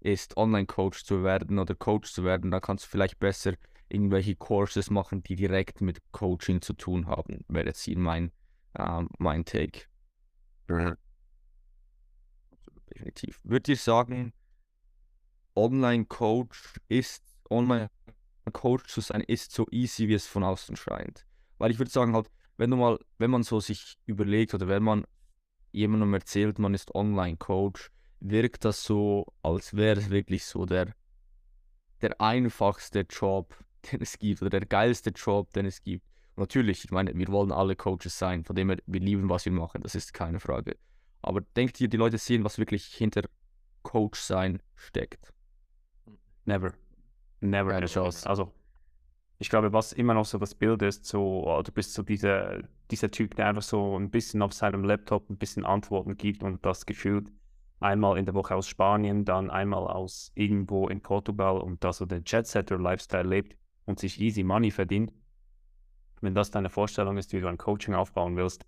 ist, 0.00 0.36
Online-Coach 0.36 1.04
zu 1.04 1.22
werden 1.22 1.58
oder 1.58 1.74
Coach 1.74 2.12
zu 2.12 2.24
werden. 2.24 2.50
Dann 2.50 2.60
kannst 2.60 2.84
du 2.84 2.88
vielleicht 2.88 3.18
besser 3.18 3.54
irgendwelche 3.88 4.36
Courses 4.36 4.90
machen, 4.90 5.22
die 5.22 5.36
direkt 5.36 5.80
mit 5.80 6.00
Coaching 6.12 6.62
zu 6.62 6.72
tun 6.74 7.06
haben, 7.06 7.44
wäre 7.48 7.66
jetzt 7.66 7.82
hier 7.82 7.98
mein, 7.98 8.32
äh, 8.74 9.02
mein 9.18 9.44
Take. 9.44 9.82
Mhm. 10.68 10.96
Definitiv. 12.88 13.40
Würdet 13.42 13.68
ihr 13.68 13.76
sagen, 13.76 14.32
Online-Coach 15.56 16.80
ist, 16.88 17.24
Online-Coach 17.50 18.86
zu 18.86 19.00
sein, 19.00 19.20
ist 19.22 19.52
so 19.52 19.66
easy, 19.70 20.08
wie 20.08 20.14
es 20.14 20.26
von 20.26 20.44
außen 20.44 20.76
scheint? 20.76 21.26
Weil 21.58 21.70
ich 21.70 21.78
würde 21.78 21.90
sagen, 21.90 22.14
halt, 22.14 22.30
wenn 22.56 22.70
du 22.70 22.76
mal, 22.76 22.98
wenn 23.18 23.30
man 23.30 23.42
so 23.42 23.60
sich 23.60 23.96
überlegt 24.06 24.54
oder 24.54 24.68
wenn 24.68 24.82
man 24.82 25.04
jemandem 25.72 26.14
erzählt, 26.14 26.58
man 26.58 26.74
ist 26.74 26.94
Online-Coach, 26.94 27.90
wirkt 28.20 28.64
das 28.64 28.84
so, 28.84 29.26
als 29.42 29.74
wäre 29.74 29.98
es 29.98 30.10
wirklich 30.10 30.44
so 30.44 30.66
der, 30.66 30.94
der 32.02 32.20
einfachste 32.20 33.00
Job, 33.00 33.54
den 33.92 34.02
es 34.02 34.18
gibt, 34.18 34.42
oder 34.42 34.50
der 34.50 34.66
geilste 34.66 35.10
Job, 35.10 35.52
den 35.52 35.66
es 35.66 35.82
gibt 35.82 36.04
natürlich, 36.40 36.84
ich 36.84 36.90
meine, 36.90 37.16
wir 37.16 37.28
wollen 37.28 37.52
alle 37.52 37.76
Coaches 37.76 38.18
sein, 38.18 38.44
von 38.44 38.56
dem 38.56 38.70
her, 38.70 38.78
wir 38.86 39.00
lieben, 39.00 39.28
was 39.28 39.44
wir 39.44 39.52
machen, 39.52 39.82
das 39.82 39.94
ist 39.94 40.12
keine 40.12 40.40
Frage. 40.40 40.76
Aber 41.22 41.42
denkt 41.56 41.80
ihr, 41.80 41.88
die 41.88 41.96
Leute 41.96 42.18
sehen, 42.18 42.42
was 42.42 42.58
wirklich 42.58 42.86
hinter 42.86 43.22
Coach 43.82 44.18
sein 44.18 44.60
steckt? 44.74 45.32
Never. 46.44 46.72
Never 47.40 47.74
eine 47.74 47.86
Chance. 47.86 48.28
Also, 48.28 48.52
ich 49.38 49.48
glaube, 49.48 49.72
was 49.72 49.92
immer 49.92 50.14
noch 50.14 50.24
so 50.24 50.38
das 50.38 50.54
Bild 50.54 50.82
ist, 50.82 51.04
so, 51.04 51.46
oh, 51.46 51.62
du 51.62 51.72
bist 51.72 51.94
so 51.94 52.02
dieser, 52.02 52.62
dieser 52.90 53.10
Typ, 53.10 53.36
der 53.36 53.46
einfach 53.46 53.62
so 53.62 53.98
ein 53.98 54.10
bisschen 54.10 54.42
auf 54.42 54.52
seinem 54.52 54.84
Laptop 54.84 55.30
ein 55.30 55.36
bisschen 55.36 55.64
Antworten 55.64 56.16
gibt 56.16 56.42
und 56.42 56.64
das 56.64 56.84
gefühlt 56.86 57.30
einmal 57.80 58.18
in 58.18 58.26
der 58.26 58.34
Woche 58.34 58.54
aus 58.54 58.68
Spanien, 58.68 59.24
dann 59.24 59.50
einmal 59.50 59.86
aus 59.86 60.30
irgendwo 60.34 60.88
in 60.88 61.00
Portugal 61.00 61.58
und 61.58 61.82
da 61.82 61.92
so 61.92 62.06
den 62.06 62.22
Jet-Setter-Lifestyle 62.24 63.28
lebt 63.28 63.56
und 63.86 63.98
sich 63.98 64.20
easy 64.20 64.42
Money 64.42 64.70
verdient 64.70 65.12
wenn 66.20 66.34
das 66.34 66.50
deine 66.50 66.68
Vorstellung 66.68 67.16
ist, 67.16 67.32
wie 67.32 67.40
du 67.40 67.48
ein 67.48 67.58
Coaching 67.58 67.94
aufbauen 67.94 68.36
willst, 68.36 68.66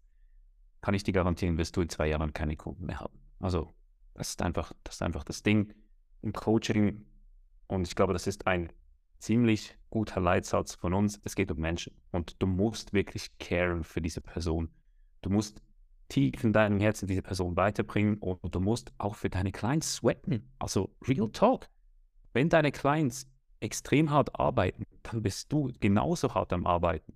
kann 0.80 0.94
ich 0.94 1.04
dir 1.04 1.12
garantieren, 1.12 1.58
wirst 1.58 1.76
du 1.76 1.82
in 1.82 1.88
zwei 1.88 2.08
Jahren 2.08 2.32
keine 2.32 2.56
Kunden 2.56 2.86
mehr 2.86 3.00
haben. 3.00 3.18
Also, 3.38 3.72
das 4.14 4.30
ist 4.30 4.42
einfach, 4.42 4.72
das 4.84 4.96
ist 4.96 5.02
einfach 5.02 5.24
das 5.24 5.42
Ding 5.42 5.72
im 6.22 6.32
Coaching. 6.32 7.06
Und 7.68 7.86
ich 7.86 7.94
glaube, 7.94 8.12
das 8.12 8.26
ist 8.26 8.46
ein 8.46 8.72
ziemlich 9.18 9.76
guter 9.90 10.20
Leitsatz 10.20 10.74
von 10.74 10.94
uns. 10.94 11.20
Es 11.24 11.34
geht 11.34 11.50
um 11.50 11.58
Menschen. 11.58 11.94
Und 12.10 12.42
du 12.42 12.46
musst 12.46 12.92
wirklich 12.92 13.38
caren 13.38 13.84
für 13.84 14.00
diese 14.00 14.20
Person. 14.20 14.70
Du 15.22 15.30
musst 15.30 15.62
tief 16.12 16.44
in 16.44 16.52
deinem 16.52 16.78
Herzen 16.78 17.06
diese 17.08 17.22
Person 17.22 17.56
weiterbringen 17.56 18.18
und 18.18 18.54
du 18.54 18.60
musst 18.60 18.92
auch 18.98 19.14
für 19.14 19.30
deine 19.30 19.50
Clients 19.50 19.94
sweaten. 19.94 20.52
Also, 20.58 20.94
real 21.08 21.30
talk. 21.30 21.68
Wenn 22.34 22.50
deine 22.50 22.70
Clients 22.70 23.26
extrem 23.60 24.10
hart 24.10 24.38
arbeiten, 24.38 24.84
dann 25.04 25.22
bist 25.22 25.50
du 25.52 25.72
genauso 25.80 26.34
hart 26.34 26.52
am 26.52 26.66
Arbeiten. 26.66 27.14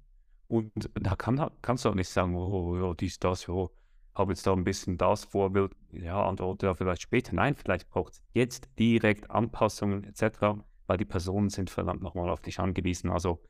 Und 0.49 0.73
da 0.95 1.15
kann, 1.15 1.51
kannst 1.61 1.85
du 1.85 1.91
auch 1.91 1.95
nicht 1.95 2.09
sagen, 2.09 2.35
oh, 2.37 2.77
ja, 2.79 2.95
dies, 2.95 3.19
das, 3.19 3.47
ja, 3.47 3.69
habe 4.15 4.33
jetzt 4.33 4.47
da 4.47 4.53
ein 4.53 4.65
bisschen 4.65 4.97
das 4.97 5.25
Vorbild, 5.25 5.73
ja, 5.93 6.27
antworte 6.27 6.67
da 6.67 6.75
vielleicht 6.75 7.03
später. 7.03 7.35
Nein, 7.35 7.55
vielleicht 7.55 7.91
braucht 7.91 8.15
es 8.15 8.23
jetzt 8.33 8.71
direkt 8.79 9.31
Anpassungen 9.31 10.05
etc., 10.05 10.63
weil 10.87 10.97
die 10.97 11.05
Personen 11.05 11.51
sind 11.51 11.69
verdammt 11.69 12.03
nochmal 12.03 12.31
auf 12.31 12.41
dich 12.41 12.61
angewiesen. 12.61 13.11
Also 13.11 13.43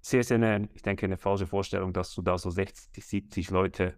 sehr, 0.00 0.22
sehr 0.22 0.36
eine, 0.36 0.68
ich 0.74 0.82
denke, 0.82 1.06
eine 1.06 1.16
falsche 1.16 1.46
Vorstellung, 1.46 1.92
dass 1.92 2.14
du 2.14 2.22
da 2.22 2.38
so 2.38 2.50
60, 2.50 3.04
70 3.04 3.50
Leute 3.50 3.96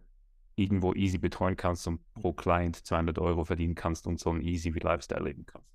irgendwo 0.56 0.94
easy 0.94 1.18
betreuen 1.18 1.56
kannst 1.56 1.86
und 1.86 2.00
pro 2.14 2.32
Client 2.32 2.76
200 2.76 3.18
Euro 3.18 3.44
verdienen 3.44 3.74
kannst 3.74 4.06
und 4.06 4.20
so 4.20 4.30
ein 4.30 4.40
easy 4.40 4.70
Lifestyle 4.70 5.24
leben 5.24 5.46
kannst. 5.46 5.68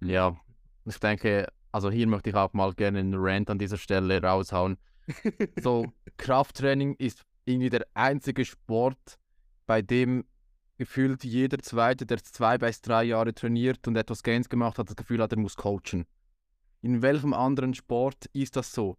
Ja, 0.00 0.36
ich 0.84 0.98
denke, 0.98 1.48
also 1.72 1.90
hier 1.90 2.06
möchte 2.06 2.30
ich 2.30 2.36
auch 2.36 2.52
mal 2.52 2.72
gerne 2.74 3.00
einen 3.00 3.14
Rant 3.16 3.50
an 3.50 3.58
dieser 3.58 3.76
Stelle 3.76 4.22
raushauen 4.22 4.78
so, 5.60 5.92
Krafttraining 6.16 6.94
ist 6.94 7.24
irgendwie 7.44 7.70
der 7.70 7.86
einzige 7.94 8.44
Sport, 8.44 9.18
bei 9.66 9.82
dem 9.82 10.24
gefühlt 10.78 11.24
jeder 11.24 11.58
Zweite, 11.58 12.06
der 12.06 12.22
zwei 12.22 12.58
bis 12.58 12.80
drei 12.80 13.04
Jahre 13.04 13.34
trainiert 13.34 13.86
und 13.86 13.96
etwas 13.96 14.22
Gains 14.22 14.48
gemacht 14.48 14.78
hat, 14.78 14.88
das 14.88 14.96
Gefühl 14.96 15.22
hat, 15.22 15.32
er 15.32 15.38
muss 15.38 15.56
coachen. 15.56 16.06
In 16.82 17.02
welchem 17.02 17.34
anderen 17.34 17.74
Sport 17.74 18.26
ist 18.32 18.56
das 18.56 18.72
so? 18.72 18.96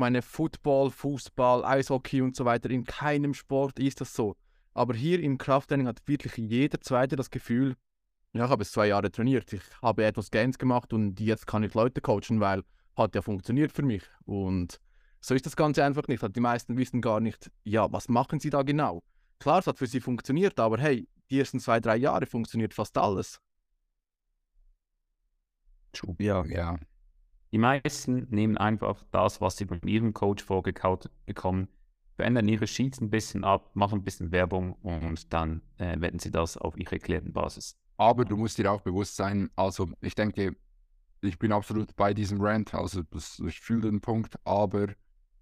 Meine, 0.00 0.22
Football, 0.22 0.90
Fußball, 0.90 1.64
Eishockey 1.64 2.22
und 2.22 2.34
so 2.34 2.44
weiter, 2.44 2.70
in 2.70 2.84
keinem 2.84 3.34
Sport 3.34 3.78
ist 3.78 4.00
das 4.00 4.14
so. 4.14 4.34
Aber 4.72 4.94
hier 4.94 5.20
im 5.20 5.36
Krafttraining 5.36 5.86
hat 5.86 6.00
wirklich 6.06 6.36
jeder 6.38 6.80
Zweite 6.80 7.16
das 7.16 7.30
Gefühl, 7.30 7.76
ja, 8.32 8.46
ich 8.46 8.50
habe 8.50 8.62
es 8.62 8.72
zwei 8.72 8.86
Jahre 8.86 9.10
trainiert, 9.10 9.52
ich 9.52 9.62
habe 9.82 10.04
etwas 10.04 10.30
Gains 10.30 10.56
gemacht 10.56 10.92
und 10.92 11.20
jetzt 11.20 11.46
kann 11.46 11.62
ich 11.64 11.74
Leute 11.74 12.00
coachen, 12.00 12.40
weil 12.40 12.62
hat 12.96 13.14
ja 13.14 13.22
funktioniert 13.22 13.72
für 13.72 13.82
mich. 13.82 14.02
Und 14.24 14.80
so 15.20 15.34
ist 15.34 15.44
das 15.44 15.54
Ganze 15.54 15.84
einfach 15.84 16.08
nicht. 16.08 16.24
Die 16.34 16.40
meisten 16.40 16.76
wissen 16.76 17.00
gar 17.02 17.20
nicht, 17.20 17.50
ja, 17.64 17.92
was 17.92 18.08
machen 18.08 18.40
sie 18.40 18.50
da 18.50 18.62
genau? 18.62 19.02
Klar, 19.38 19.58
es 19.58 19.66
hat 19.66 19.78
für 19.78 19.86
sie 19.86 20.00
funktioniert, 20.00 20.58
aber 20.58 20.78
hey, 20.78 21.08
die 21.30 21.38
ersten 21.38 21.60
zwei, 21.60 21.78
drei 21.78 21.96
Jahre 21.96 22.26
funktioniert 22.26 22.72
fast 22.72 22.96
alles. 22.96 23.38
Ja, 26.18 26.44
ja. 26.46 26.78
Die 27.52 27.58
meisten 27.58 28.28
nehmen 28.30 28.56
einfach 28.56 29.02
das, 29.10 29.40
was 29.40 29.56
sie 29.56 29.66
von 29.66 29.80
ihrem 29.82 30.14
Coach 30.14 30.44
vorgekaut 30.44 31.10
bekommen, 31.26 31.68
verändern 32.14 32.48
ihre 32.48 32.66
Sheets 32.66 33.00
ein 33.00 33.10
bisschen 33.10 33.44
ab, 33.44 33.70
machen 33.74 34.00
ein 34.00 34.04
bisschen 34.04 34.30
Werbung 34.30 34.74
und 34.82 35.32
dann 35.32 35.62
äh, 35.78 36.00
wenden 36.00 36.18
sie 36.18 36.30
das 36.30 36.56
auf 36.56 36.76
ihre 36.76 36.98
Klientenbasis. 36.98 37.76
Aber 37.96 38.24
du 38.24 38.36
musst 38.36 38.58
dir 38.58 38.70
auch 38.70 38.82
bewusst 38.82 39.16
sein, 39.16 39.50
also 39.56 39.88
ich 40.00 40.14
denke, 40.14 40.56
ich 41.22 41.38
bin 41.38 41.52
absolut 41.52 41.96
bei 41.96 42.14
diesem 42.14 42.40
Rant, 42.40 42.74
also 42.74 43.02
ich 43.46 43.60
fühle 43.60 43.90
den 43.90 44.00
Punkt, 44.00 44.36
aber 44.44 44.88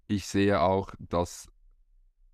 ich 0.07 0.25
sehe 0.25 0.59
auch, 0.59 0.93
dass 0.99 1.47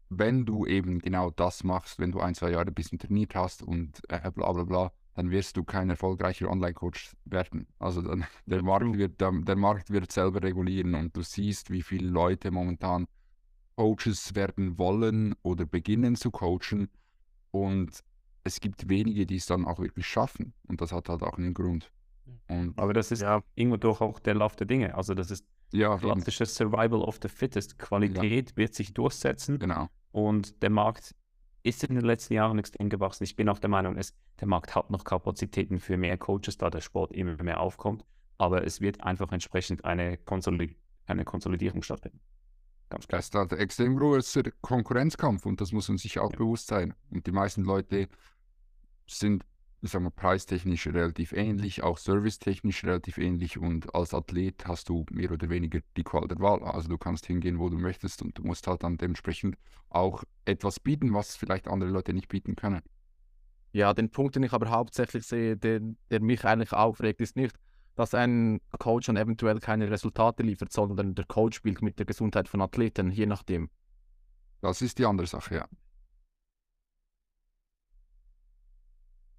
wenn 0.10 0.46
du 0.46 0.66
eben 0.66 1.00
genau 1.00 1.32
das 1.32 1.64
machst, 1.64 2.00
wenn 2.00 2.12
du 2.12 2.20
ein, 2.20 2.36
zwei 2.36 2.52
Jahre 2.52 2.68
ein 2.68 2.74
bisschen 2.74 3.00
trainiert 3.00 3.36
hast 3.36 3.62
und 3.62 4.02
äh, 4.10 4.32
bla 4.32 4.52
bla 4.52 4.64
bla, 4.64 4.92
dann 5.16 5.32
wirst 5.32 5.58
du 5.58 5.64
kein 5.64 5.90
erfolgreicher 5.90 6.50
Online-Coach 6.50 7.16
werden. 7.26 7.68
Also 7.80 8.02
dann, 8.02 8.26
der, 8.46 8.62
Markt 8.62 8.98
wird, 8.98 9.20
der, 9.20 9.32
der 9.32 9.56
Markt 9.56 9.90
wird 9.90 10.12
selber 10.12 10.44
regulieren 10.44 10.94
und 10.94 11.16
du 11.16 11.22
siehst, 11.22 11.72
wie 11.72 11.82
viele 11.82 12.08
Leute 12.08 12.52
momentan 12.52 13.08
Coaches 13.76 14.36
werden 14.36 14.78
wollen 14.78 15.36
oder 15.42 15.66
beginnen 15.66 16.16
zu 16.16 16.32
coachen 16.32 16.90
und 17.52 18.04
es 18.44 18.60
gibt 18.60 18.88
wenige, 18.90 19.26
die 19.26 19.38
es 19.38 19.48
dann 19.48 19.66
auch 19.66 19.80
wirklich 19.80 20.06
schaffen 20.06 20.54
und 20.68 20.80
das 20.82 20.92
hat 20.92 21.10
halt 21.10 21.24
auch 21.24 21.38
einen 21.38 21.54
Grund. 21.54 21.92
Und 22.48 22.78
Aber 22.78 22.94
das 22.94 23.12
ist 23.12 23.22
Ja, 23.22 23.42
irgendwo 23.56 23.78
doch 23.78 24.02
auch 24.02 24.20
der 24.20 24.36
Lauf 24.36 24.56
der 24.56 24.68
Dinge. 24.68 24.96
Also 24.96 25.14
das 25.14 25.32
ist 25.32 25.46
ja, 25.72 25.98
klassisches 25.98 26.56
Survival 26.56 27.02
of 27.02 27.20
the 27.22 27.28
Fittest. 27.28 27.78
Qualität 27.78 28.56
wird 28.56 28.74
sich 28.74 28.94
durchsetzen 28.94 29.60
genau. 29.60 29.90
und 30.12 30.62
der 30.62 30.70
Markt 30.70 31.16
ist 31.66 31.84
in 31.84 31.96
den 31.96 32.06
letzten 32.06 32.34
Jahren 32.34 32.60
extrem 32.60 32.90
gewachsen. 32.90 33.24
Ich 33.24 33.36
bin 33.36 33.50
auch 33.50 33.60
der 33.60 33.70
Meinung, 33.70 33.98
es, 33.98 34.14
der 34.40 34.48
Markt 34.48 34.76
hat 34.76 34.92
noch 34.92 35.04
Kapazitäten 35.04 35.80
für 35.80 35.98
mehr 35.98 36.18
Coaches, 36.18 36.58
da 36.58 36.70
der 36.70 36.82
Sport 36.82 37.12
immer 37.12 37.42
mehr 37.42 37.60
aufkommt. 37.60 38.06
Aber 38.38 38.66
es 38.66 38.82
wird 38.82 39.02
einfach 39.04 39.32
entsprechend 39.32 39.84
eine, 39.86 40.18
Konsolid 40.18 40.76
eine 41.08 41.26
Konsolidierung 41.26 41.82
stattfinden. 41.82 42.20
Ganz 42.90 43.08
klar. 43.08 43.20
Das 43.20 43.28
ist 43.28 43.36
ein 43.36 43.60
extrem 43.60 43.98
großer 43.98 44.44
Konkurrenzkampf 44.62 45.46
und 45.46 45.60
das 45.60 45.72
muss 45.72 45.90
man 45.90 45.98
sich 45.98 46.20
auch 46.20 46.32
Ja. 46.32 46.38
bewusst 46.38 46.68
sein. 46.68 46.94
Und 47.10 47.26
die 47.26 47.32
meisten 47.32 47.64
Leute 47.64 48.08
sind, 49.08 49.44
ich 49.86 49.92
sag 49.92 50.02
mal, 50.02 50.10
preistechnisch 50.10 50.88
relativ 50.88 51.32
ähnlich, 51.32 51.84
auch 51.84 51.98
servicetechnisch 51.98 52.84
relativ 52.84 53.18
ähnlich 53.18 53.58
und 53.58 53.94
als 53.94 54.14
Athlet 54.14 54.66
hast 54.68 54.90
du 54.90 55.06
mehr 55.12 55.32
oder 55.32 55.50
weniger 55.50 55.80
die 55.96 56.04
Qual 56.04 56.28
der 56.28 56.40
Wahl. 56.40 56.64
Also 56.64 56.90
du 56.90 56.98
kannst 56.98 57.28
hingehen, 57.28 57.60
wo 57.60 57.70
du 57.70 57.78
möchtest 57.78 58.22
und 58.22 58.38
du 58.38 58.44
musst 58.44 58.68
halt 58.68 58.84
dann 58.84 58.98
dementsprechend 58.98 59.58
auch 59.90 60.24
etwas 60.46 60.80
bieten, 60.80 61.14
was 61.14 61.36
vielleicht 61.36 61.68
andere 61.68 61.90
Leute 61.90 62.14
nicht 62.14 62.28
bieten 62.28 62.56
können. 62.56 62.82
Ja, 63.74 63.94
den 63.94 64.10
Punkt, 64.10 64.36
den 64.36 64.44
ich 64.44 64.54
aber 64.54 64.70
hauptsächlich 64.70 65.26
sehe, 65.26 65.56
der, 65.56 65.82
der 66.10 66.22
mich 66.22 66.46
eigentlich 66.46 66.74
aufregt, 66.74 67.22
ist 67.22 67.36
nicht, 67.36 67.56
dass 67.96 68.14
ein 68.14 68.62
Coach 68.80 69.08
dann 69.08 69.18
eventuell 69.18 69.60
keine 69.60 69.90
Resultate 69.90 70.44
liefert, 70.44 70.72
sondern 70.72 71.14
der 71.14 71.26
Coach 71.26 71.58
spielt 71.58 71.82
mit 71.82 72.00
der 72.00 72.06
Gesundheit 72.06 72.48
von 72.48 72.62
Athleten, 72.62 73.12
je 73.12 73.26
nachdem. 73.26 73.70
Das 74.62 74.82
ist 74.82 74.98
die 74.98 75.06
andere 75.06 75.28
Sache, 75.28 75.56
ja. 75.56 75.68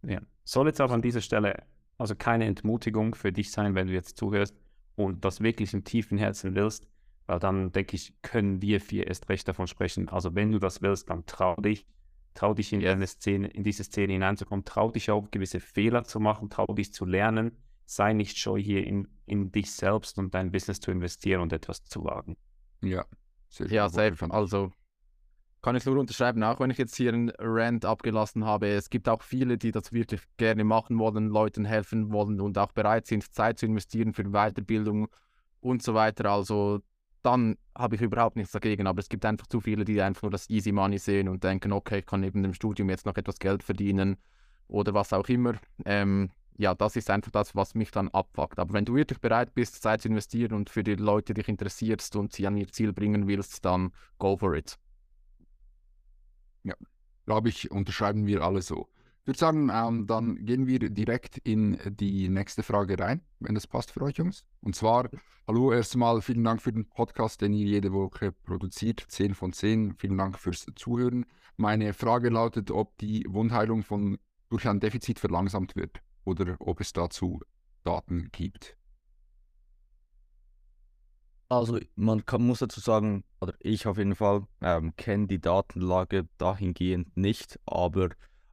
Ja. 0.03 0.21
Soll 0.47 0.69
jetzt 0.69 0.81
auch 0.81 0.93
an 0.93 1.03
dieser 1.03 1.21
Stelle 1.21 1.65
also 1.99 2.15
keine 2.15 2.45
Entmutigung 2.45 3.15
für 3.15 3.33
dich 3.33 3.51
sein, 3.51 3.75
wenn 3.75 3.89
du 3.89 3.93
jetzt 3.93 4.17
zuhörst 4.17 4.55
und 4.95 5.25
das 5.25 5.41
wirklich 5.41 5.75
im 5.75 5.83
tiefen 5.85 6.19
Herzen 6.19 6.55
willst, 6.55 6.87
weil 7.27 7.39
dann 7.41 7.73
denke 7.73 7.97
ich, 7.97 8.15
können 8.23 8.63
wir 8.63 8.81
vier 8.81 9.09
erst 9.09 9.29
recht 9.29 9.49
davon 9.49 9.67
sprechen. 9.67 10.09
Also 10.09 10.35
wenn 10.35 10.53
du 10.53 10.59
das 10.59 10.83
willst, 10.83 11.11
dann 11.11 11.27
trau 11.27 11.57
dich, 11.57 11.85
trau 12.35 12.55
dich 12.55 12.73
in, 12.73 12.87
eine 12.87 13.07
Szene, 13.07 13.49
in 13.49 13.65
diese 13.65 13.83
Szene 13.83 14.13
hineinzukommen, 14.13 14.65
trau 14.65 14.91
dich 14.91 15.11
auch 15.11 15.31
gewisse 15.31 15.59
Fehler 15.59 16.05
zu 16.05 16.21
machen, 16.21 16.49
trau 16.49 16.67
dich 16.67 16.93
zu 16.93 17.07
lernen, 17.07 17.57
sei 17.85 18.13
nicht 18.13 18.39
scheu 18.39 18.61
hier 18.61 18.87
in, 18.87 19.09
in 19.25 19.51
dich 19.51 19.73
selbst 19.73 20.17
und 20.19 20.35
dein 20.35 20.53
Business 20.53 20.81
zu 20.81 20.93
investieren 20.93 21.41
und 21.41 21.53
etwas 21.53 21.85
zu 21.85 22.05
wagen. 22.05 22.37
Ja, 22.83 23.05
sehr 23.49 23.69
Ja, 23.69 23.89
gefunden. 23.89 24.33
Also 24.33 24.71
kann 25.63 25.77
ich 25.77 25.85
nur 25.85 25.99
unterschreiben, 25.99 26.43
auch 26.43 26.61
wenn 26.61 26.71
ich 26.71 26.79
jetzt 26.79 26.97
hier 26.97 27.13
einen 27.13 27.33
Rant 27.39 27.85
abgelassen 27.85 28.45
habe. 28.45 28.69
Es 28.69 28.91
gibt 28.91 29.09
auch 29.09 29.23
viele, 29.23 29.59
die 29.59 29.73
das 29.73 29.93
wirklich 29.93 30.23
gerne 30.37 30.65
machen 30.65 30.99
wollen, 30.99 31.29
Leuten 31.29 31.65
helfen 31.65 32.13
wollen 32.13 32.41
und 32.41 32.57
auch 32.59 32.73
bereit 32.73 33.07
sind, 33.07 33.35
Zeit 33.35 33.59
zu 33.59 33.67
investieren 33.67 34.13
für 34.13 34.25
Weiterbildung 34.25 35.09
und 35.61 35.83
so 35.83 35.95
weiter. 35.95 36.31
Also 36.31 36.81
dann 37.23 37.57
habe 37.77 37.97
ich 37.97 38.03
überhaupt 38.03 38.37
nichts 38.37 38.53
dagegen. 38.53 38.87
Aber 38.87 39.01
es 39.01 39.09
gibt 39.09 39.25
einfach 39.25 39.49
zu 39.49 39.61
viele, 39.61 39.85
die 39.85 40.01
einfach 40.01 40.23
nur 40.23 40.31
das 40.31 40.49
Easy 40.49 40.71
Money 40.71 40.99
sehen 40.99 41.29
und 41.29 41.43
denken, 41.43 41.73
okay, 41.73 41.99
ich 41.99 42.07
kann 42.07 42.21
neben 42.21 42.43
dem 42.43 42.55
Studium 42.55 42.89
jetzt 42.89 43.05
noch 43.05 43.17
etwas 43.17 43.41
Geld 43.41 43.65
verdienen 43.65 44.17
oder 44.69 44.95
was 44.95 45.13
auch 45.13 45.29
immer. 45.29 45.55
Ähm, 45.85 46.31
ja, 46.59 46.75
das 46.75 46.97
ist 46.97 47.11
einfach 47.11 47.33
das, 47.33 47.55
was 47.55 47.75
mich 47.75 47.91
dann 47.91 48.09
abfuckt. 48.09 48.59
Aber 48.59 48.73
wenn 48.75 48.85
du 48.85 48.95
wirklich 48.95 49.21
bereit 49.21 49.55
bist, 49.55 49.83
Zeit 49.83 50.03
zu 50.03 50.09
investieren 50.09 50.53
und 50.55 50.71
für 50.71 50.85
die 50.85 50.95
Leute 50.95 51.35
dich 51.35 51.49
interessierst 51.49 52.15
und 52.17 52.33
sie 52.33 52.47
an 52.47 52.57
ihr 52.57 52.69
Ziel 52.69 52.93
bringen 52.93 53.27
willst, 53.27 53.65
dann 53.65 53.93
go 54.19 54.37
for 54.37 54.55
it. 54.55 54.79
Glaube 57.25 57.49
ich, 57.49 57.71
unterschreiben 57.71 58.27
wir 58.27 58.43
alle 58.43 58.63
so. 58.63 58.89
Ich 59.23 59.29
würde 59.29 59.39
sagen, 59.39 59.71
ähm, 59.75 60.07
dann 60.07 60.45
gehen 60.47 60.69
wir 60.69 60.79
direkt 60.79 61.39
in 61.39 61.79
die 61.87 62.29
nächste 62.29 62.63
Frage 62.63 62.97
rein, 62.99 63.23
wenn 63.41 63.57
das 63.57 63.67
passt 63.67 63.91
für 63.91 64.03
euch, 64.03 64.17
Jungs. 64.19 64.45
Und 64.61 64.77
zwar, 64.77 65.11
hallo, 65.49 65.73
erstmal 65.73 66.23
vielen 66.23 66.45
Dank 66.45 66.63
für 66.63 66.73
den 66.73 66.89
Podcast, 66.89 67.41
den 67.41 67.53
ihr 67.53 67.67
jede 67.67 67.93
Woche 67.93 68.31
produziert. 68.31 69.05
10 69.09 69.35
von 69.35 69.53
10. 69.53 69.97
Vielen 69.99 70.17
Dank 70.17 70.39
fürs 70.39 70.67
Zuhören. 70.77 71.27
Meine 71.57 71.93
Frage 71.93 72.29
lautet, 72.29 72.71
ob 72.71 72.97
die 72.99 73.25
Wundheilung 73.29 73.83
von, 73.83 74.19
durch 74.49 74.69
ein 74.69 74.79
Defizit 74.79 75.19
verlangsamt 75.19 75.75
wird 75.75 76.03
oder 76.25 76.57
ob 76.61 76.81
es 76.81 76.93
dazu 76.93 77.41
Daten 77.83 78.29
gibt. 78.31 78.77
Also 81.49 81.79
man 81.95 82.27
kann, 82.27 82.45
muss 82.45 82.59
dazu 82.59 82.81
sagen, 82.81 83.23
oder 83.41 83.55
ich 83.61 83.87
auf 83.87 83.99
jeden 83.99 84.17
Fall, 84.17 84.47
ähm, 84.61 84.95
kenne 84.97 85.29
die 85.29 85.41
Datenlage 85.41 86.29
dahingehend 86.39 87.17
nicht, 87.17 87.61
aber 87.67 88.11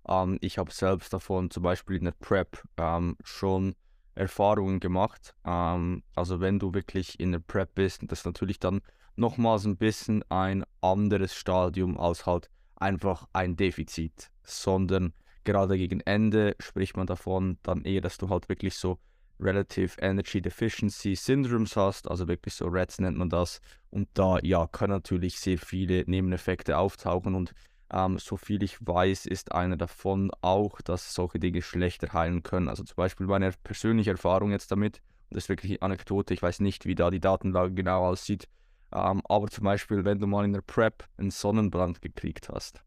ähm, 0.08 0.38
ich 0.42 0.58
habe 0.58 0.72
selbst 0.72 1.12
davon 1.12 1.50
zum 1.50 1.64
Beispiel 1.64 1.98
in 1.98 2.06
der 2.06 2.12
Prep 2.12 2.62
ähm, 2.78 3.18
schon 3.24 3.76
Erfahrungen 4.14 4.80
gemacht. 4.80 5.34
Ähm, 5.44 6.04
also 6.16 6.40
wenn 6.40 6.60
du 6.60 6.74
wirklich 6.74 7.20
in 7.20 7.32
der 7.32 7.40
Prep 7.40 7.74
bist, 7.74 8.04
das 8.08 8.20
ist 8.20 8.26
natürlich 8.26 8.60
dann 8.60 8.82
nochmals 9.16 9.66
ein 9.66 9.78
bisschen 9.78 10.24
ein 10.30 10.64
anderes 10.82 11.34
Stadium 11.34 11.98
als 11.98 12.26
halt 12.28 12.50
einfach 12.76 13.28
ein 13.34 13.56
Defizit, 13.56 14.32
sondern 14.44 15.14
gerade 15.44 15.78
gegen 15.78 16.00
Ende 16.02 16.56
spricht 16.60 16.96
man 16.96 17.08
davon 17.08 17.58
dann 17.64 17.84
eher, 17.86 18.02
dass 18.02 18.18
du 18.18 18.30
halt 18.30 18.50
wirklich 18.50 18.76
so 18.76 19.00
Relative 19.40 20.00
Energy 20.00 20.42
Deficiency 20.42 21.16
Syndromes 21.16 21.76
hast, 21.76 22.10
also 22.10 22.28
wirklich 22.28 22.54
so 22.54 22.68
REDS 22.68 23.00
nennt 23.00 23.18
man 23.18 23.30
das. 23.30 23.62
Und 23.90 24.10
da 24.14 24.40
ja, 24.42 24.68
können 24.68 24.94
natürlich 24.94 25.40
sehr 25.40 25.58
viele 25.58 26.04
Nebeneffekte 26.08 26.78
auftauchen 26.78 27.36
und 27.36 27.54
ähm, 27.92 28.18
so 28.18 28.38
viel 28.38 28.64
ich 28.64 28.78
weiß, 28.80 29.26
ist 29.26 29.52
einer 29.52 29.78
davon 29.78 30.32
auch, 30.42 30.82
dass 30.82 31.14
solche 31.14 31.40
Dinge 31.40 31.62
schlechter 31.62 32.12
heilen 32.14 32.44
können. 32.44 32.70
Also 32.70 32.84
zum 32.84 32.96
Beispiel 32.96 33.28
meine 33.28 33.52
persönliche 33.64 34.12
Erfahrung 34.12 34.52
jetzt 34.52 34.72
damit, 34.72 35.02
und 35.30 35.36
das 35.36 35.46
ist 35.46 35.50
wirklich 35.50 35.74
eine 35.74 35.82
Anekdote, 35.84 36.34
ich 36.34 36.42
weiß 36.42 36.60
nicht, 36.60 36.86
wie 36.86 36.96
da 36.96 37.12
die 37.12 37.20
Datenlage 37.20 37.74
genau 37.74 38.06
aussieht, 38.06 38.48
ähm, 38.92 39.22
aber 39.26 39.48
zum 39.48 39.66
Beispiel, 39.66 40.06
wenn 40.06 40.20
du 40.20 40.28
mal 40.28 40.46
in 40.46 40.54
der 40.54 40.62
Prep 40.62 41.08
einen 41.18 41.32
Sonnenbrand 41.32 42.02
gekriegt 42.02 42.50
hast, 42.50 42.84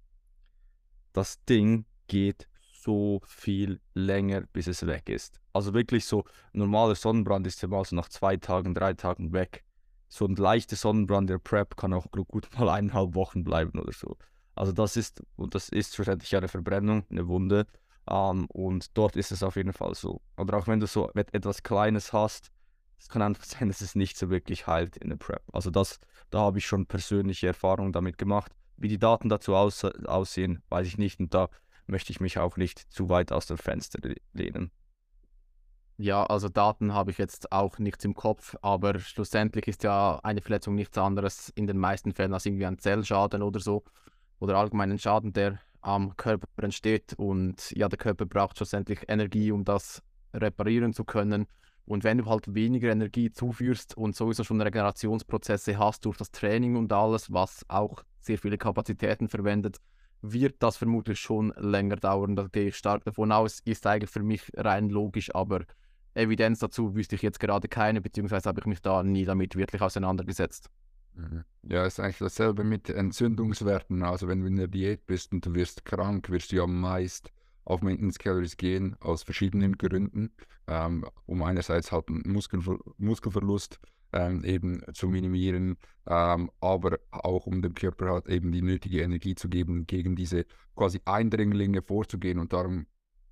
das 1.12 1.42
Ding 1.44 1.84
geht 2.08 2.48
so 2.86 3.20
viel 3.26 3.80
länger, 3.94 4.42
bis 4.52 4.68
es 4.68 4.86
weg 4.86 5.08
ist. 5.08 5.40
Also 5.52 5.74
wirklich 5.74 6.04
so, 6.04 6.24
normaler 6.52 6.94
Sonnenbrand 6.94 7.46
ist 7.46 7.60
ja 7.62 7.68
mal 7.68 7.84
so 7.84 7.96
nach 7.96 8.08
zwei 8.08 8.36
Tagen, 8.36 8.74
drei 8.74 8.94
Tagen 8.94 9.32
weg. 9.32 9.64
So 10.08 10.24
ein 10.26 10.36
leichter 10.36 10.76
Sonnenbrand 10.76 11.28
der 11.28 11.38
Prep 11.38 11.76
kann 11.76 11.92
auch 11.92 12.06
gut 12.12 12.48
mal 12.58 12.68
eineinhalb 12.68 13.14
Wochen 13.14 13.42
bleiben 13.44 13.78
oder 13.78 13.92
so. 13.92 14.16
Also 14.54 14.72
das 14.72 14.96
ist, 14.96 15.22
und 15.36 15.54
das 15.54 15.68
ist 15.68 15.94
schlussendlich 15.96 16.34
eine 16.36 16.48
Verbrennung, 16.48 17.04
eine 17.10 17.26
Wunde. 17.28 17.66
Ähm, 18.08 18.46
und 18.46 18.96
dort 18.96 19.16
ist 19.16 19.32
es 19.32 19.42
auf 19.42 19.56
jeden 19.56 19.72
Fall 19.72 19.94
so. 19.94 20.20
Oder 20.36 20.56
auch 20.56 20.68
wenn 20.68 20.80
du 20.80 20.86
so 20.86 21.10
et- 21.14 21.34
etwas 21.34 21.62
Kleines 21.64 22.12
hast, 22.12 22.50
es 22.98 23.08
kann 23.08 23.20
einfach 23.22 23.44
sein, 23.44 23.68
dass 23.68 23.80
es 23.80 23.94
nicht 23.96 24.16
so 24.16 24.30
wirklich 24.30 24.66
heilt 24.66 24.96
in 24.96 25.08
der 25.10 25.16
Prep. 25.16 25.42
Also 25.52 25.70
das, 25.70 25.98
da 26.30 26.40
habe 26.40 26.58
ich 26.58 26.66
schon 26.66 26.86
persönliche 26.86 27.48
Erfahrungen 27.48 27.92
damit 27.92 28.16
gemacht. 28.16 28.52
Wie 28.76 28.88
die 28.88 28.98
Daten 28.98 29.28
dazu 29.28 29.54
aus, 29.56 29.84
aussehen, 29.84 30.62
weiß 30.68 30.86
ich 30.86 30.98
nicht. 30.98 31.18
Und 31.18 31.34
da 31.34 31.48
möchte 31.86 32.12
ich 32.12 32.20
mich 32.20 32.38
auch 32.38 32.56
nicht 32.56 32.78
zu 32.92 33.08
weit 33.08 33.32
aus 33.32 33.46
dem 33.46 33.58
Fenster 33.58 33.98
le- 34.02 34.16
lehnen. 34.32 34.70
Ja, 35.98 36.24
also 36.24 36.50
Daten 36.50 36.92
habe 36.92 37.10
ich 37.10 37.18
jetzt 37.18 37.52
auch 37.52 37.78
nichts 37.78 38.04
im 38.04 38.14
Kopf, 38.14 38.54
aber 38.60 38.98
schlussendlich 38.98 39.66
ist 39.66 39.82
ja 39.82 40.20
eine 40.22 40.42
Verletzung 40.42 40.74
nichts 40.74 40.98
anderes 40.98 41.50
in 41.54 41.66
den 41.66 41.78
meisten 41.78 42.12
Fällen 42.12 42.34
als 42.34 42.44
irgendwie 42.44 42.66
ein 42.66 42.78
Zellschaden 42.78 43.42
oder 43.42 43.60
so 43.60 43.82
oder 44.38 44.56
allgemeinen 44.56 44.98
Schaden, 44.98 45.32
der 45.32 45.58
am 45.80 46.14
Körper 46.16 46.48
entsteht 46.62 47.14
und 47.14 47.70
ja, 47.70 47.88
der 47.88 47.96
Körper 47.98 48.26
braucht 48.26 48.58
schlussendlich 48.58 49.04
Energie, 49.08 49.52
um 49.52 49.64
das 49.64 50.02
reparieren 50.34 50.92
zu 50.92 51.04
können. 51.04 51.46
Und 51.86 52.02
wenn 52.04 52.18
du 52.18 52.26
halt 52.26 52.52
weniger 52.52 52.90
Energie 52.90 53.30
zuführst 53.30 53.96
und 53.96 54.16
sowieso 54.16 54.42
schon 54.42 54.60
Regenerationsprozesse 54.60 55.78
hast 55.78 56.04
durch 56.04 56.16
das 56.18 56.32
Training 56.32 56.76
und 56.76 56.92
alles, 56.92 57.32
was 57.32 57.64
auch 57.68 58.02
sehr 58.20 58.36
viele 58.36 58.58
Kapazitäten 58.58 59.28
verwendet, 59.28 59.78
wird 60.32 60.62
das 60.62 60.76
vermutlich 60.76 61.18
schon 61.18 61.52
länger 61.56 61.96
dauern. 61.96 62.36
Da 62.36 62.48
gehe 62.50 62.68
ich 62.68 62.76
stark 62.76 63.04
davon 63.04 63.32
aus. 63.32 63.60
Ist 63.64 63.86
eigentlich 63.86 64.10
für 64.10 64.22
mich 64.22 64.50
rein 64.56 64.88
logisch, 64.88 65.34
aber 65.34 65.64
Evidenz 66.14 66.60
dazu 66.60 66.94
wüsste 66.94 67.14
ich 67.14 67.22
jetzt 67.22 67.40
gerade 67.40 67.68
keine, 67.68 68.00
beziehungsweise 68.00 68.48
habe 68.48 68.60
ich 68.60 68.66
mich 68.66 68.80
da 68.80 69.02
nie 69.02 69.24
damit 69.24 69.56
wirklich 69.56 69.82
auseinandergesetzt. 69.82 70.70
Mhm. 71.14 71.44
Ja, 71.62 71.84
ist 71.84 72.00
eigentlich 72.00 72.18
dasselbe 72.18 72.64
mit 72.64 72.88
Entzündungswerten. 72.88 74.02
Also 74.02 74.28
wenn 74.28 74.40
du 74.40 74.46
in 74.46 74.56
der 74.56 74.68
Diät 74.68 75.06
bist 75.06 75.32
und 75.32 75.44
du 75.44 75.54
wirst 75.54 75.84
krank, 75.84 76.30
wirst 76.30 76.52
du 76.52 76.56
ja 76.56 76.66
meist 76.66 77.32
auf 77.66 77.82
Maintenance 77.82 78.18
Calories 78.18 78.56
gehen, 78.56 78.96
aus 79.00 79.24
verschiedenen 79.24 79.76
Gründen, 79.76 80.30
ähm, 80.66 81.04
um 81.26 81.42
einerseits 81.42 81.92
halt 81.92 82.08
einen 82.08 82.22
Muskelver 82.24 82.78
Muskelverlust 82.96 83.80
ähm, 84.12 84.44
eben 84.44 84.82
zu 84.94 85.08
minimieren, 85.08 85.76
ähm, 86.06 86.50
aber 86.60 86.98
auch 87.10 87.46
um 87.46 87.60
dem 87.60 87.74
Körper 87.74 88.10
halt 88.10 88.28
eben 88.28 88.52
die 88.52 88.62
nötige 88.62 89.02
Energie 89.02 89.34
zu 89.34 89.48
geben, 89.48 89.86
gegen 89.86 90.14
diese 90.14 90.46
quasi 90.76 91.00
Eindringlinge 91.04 91.82
vorzugehen. 91.82 92.38
Und 92.38 92.52
darum 92.52 92.86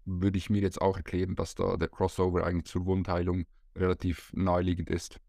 würde 0.05 0.37
ich 0.37 0.51
mir 0.51 0.61
jetzt 0.61 0.83
auch 0.83 0.97
erklären, 0.97 1.37
dass 1.37 1.55
da 1.55 1.77
der 1.77 1.88
Crossover 1.88 2.44
eigentlich 2.44 2.66
zur 2.66 2.87
Wundheilung 2.87 3.47
relativ 3.77 4.33
naheliegend 4.35 4.90
ist. 4.90 5.20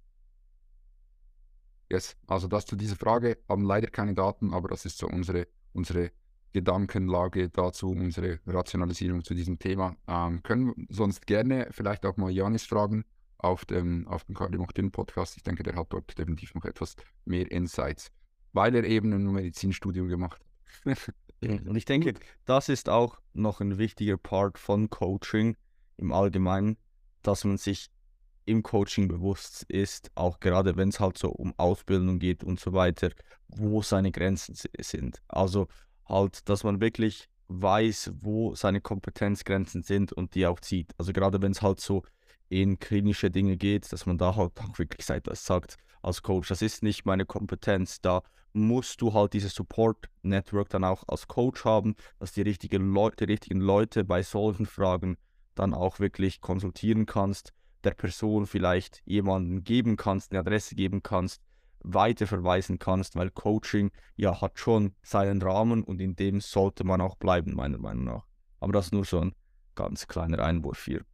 Yes, 1.92 2.18
also 2.26 2.48
das 2.48 2.66
zu 2.66 2.76
dieser 2.76 2.96
Frage, 2.96 3.38
haben 3.48 3.64
leider 3.64 3.88
keine 3.88 4.16
Daten, 4.16 4.54
aber 4.54 4.70
das 4.70 4.86
ist 4.86 4.98
so 4.98 5.08
unsere, 5.08 5.48
unsere 5.74 6.12
Gedankenlage 6.56 7.50
dazu, 7.50 7.90
unsere 7.90 8.40
Rationalisierung 8.48 9.26
zu 9.26 9.34
diesem 9.34 9.60
Thema. 9.60 9.98
Ähm, 10.08 10.42
können 10.42 10.88
sonst 10.90 11.28
gerne 11.28 11.68
vielleicht 11.72 12.06
auch 12.06 12.16
mal 12.16 12.32
Janis 12.32 12.64
fragen 12.64 13.04
auf 13.38 13.66
dem, 13.66 14.08
auf 14.08 14.24
dem 14.24 14.36
Cardio 14.36 14.66
Podcast. 14.90 15.36
Ich 15.36 15.44
denke, 15.44 15.64
der 15.64 15.76
hat 15.76 15.88
dort 15.90 16.18
definitiv 16.18 16.56
noch 16.56 16.64
etwas 16.64 16.96
mehr 17.26 17.52
Insights, 17.52 18.10
weil 18.54 18.74
er 18.74 18.86
eben 18.86 19.12
ein 19.12 19.26
Medizinstudium 19.34 20.08
gemacht 20.08 20.40
hat. 20.86 21.12
Und 21.68 21.76
ich 21.76 21.84
denke, 21.84 22.14
das 22.46 22.70
ist 22.70 22.88
auch 22.88 23.20
noch 23.34 23.60
ein 23.60 23.78
wichtiger 23.78 24.16
Part 24.16 24.58
von 24.58 24.90
Coaching 24.90 25.58
im 25.98 26.14
Allgemeinen, 26.14 26.78
dass 27.22 27.44
man 27.44 27.58
sich 27.58 27.90
im 28.46 28.64
Coaching 28.64 29.10
bewusst 29.10 29.64
ist, 29.64 30.10
auch 30.16 30.40
gerade 30.40 30.78
wenn 30.78 30.90
es 30.90 31.02
halt 31.02 31.18
so 31.18 31.32
um 31.32 31.54
Ausbildung 31.58 32.20
geht 32.20 32.46
und 32.46 32.62
so 32.62 32.72
weiter, 32.72 33.10
wo 33.50 33.82
seine 33.82 34.14
Grenzen 34.14 34.56
sind. 34.80 35.22
Also 35.28 35.68
halt, 36.06 36.48
dass 36.50 36.64
man 36.64 36.82
wirklich 36.82 37.30
weiß, 37.48 38.14
wo 38.20 38.56
seine 38.56 38.82
Kompetenzgrenzen 38.82 39.84
sind 39.84 40.14
und 40.14 40.36
die 40.36 40.48
auch 40.48 40.60
zieht. 40.60 40.94
Also 40.98 41.14
gerade 41.14 41.42
wenn 41.42 41.52
es 41.52 41.62
halt 41.62 41.80
so 41.80 42.04
in 42.50 42.80
klinische 42.80 43.32
Dinge 43.32 43.58
geht, 43.58 43.92
dass 43.92 44.06
man 44.06 44.18
da 44.18 44.36
halt 44.36 44.54
auch 44.60 44.78
wirklich 44.80 45.06
sagt, 45.06 45.78
als 46.02 46.24
Coach, 46.24 46.50
das 46.50 46.62
ist 46.62 46.84
nicht 46.84 47.06
meine 47.06 47.26
Kompetenz, 47.26 48.02
da 48.02 48.22
musst 48.54 49.02
du 49.02 49.14
halt 49.14 49.34
dieses 49.34 49.54
Support-Network 49.54 50.70
dann 50.70 50.84
auch 50.84 51.04
als 51.08 51.28
Coach 51.28 51.66
haben, 51.66 51.96
dass 52.20 52.32
die 52.32 52.42
richtigen 52.42 52.94
Leute, 52.94 53.26
die 53.26 53.34
richtigen 53.34 53.60
Leute 53.60 54.04
bei 54.04 54.24
solchen 54.24 54.66
Fragen 54.66 55.18
dann 55.56 55.74
auch 55.74 56.00
wirklich 56.00 56.42
konsultieren 56.42 57.06
kannst 57.06 57.54
der 57.86 57.92
Person 57.92 58.46
vielleicht 58.48 59.02
jemanden 59.06 59.64
geben 59.64 59.96
kannst, 59.96 60.32
eine 60.32 60.40
Adresse 60.42 60.76
geben 60.76 61.04
kannst, 61.04 61.42
weiterverweisen 61.84 62.80
kannst, 62.80 63.16
weil 63.16 63.30
Coaching 63.30 63.92
ja 64.16 64.42
hat 64.42 64.60
schon 64.60 64.94
seinen 65.02 65.42
Rahmen 65.42 65.84
und 65.84 66.02
in 66.02 66.16
dem 66.16 66.42
sollte 66.42 66.84
man 66.84 67.02
auch 67.02 67.16
bleiben, 67.16 67.56
meiner 67.56 67.78
Meinung 67.78 68.06
nach. 68.06 68.26
Aber 68.60 68.74
das 68.74 68.88
ist 68.88 68.94
nur 68.94 69.06
so 69.06 69.20
ein 69.20 69.36
ganz 69.76 70.08
kleiner 70.08 70.40
Einwurf 70.40 70.86
hier. 70.86 71.06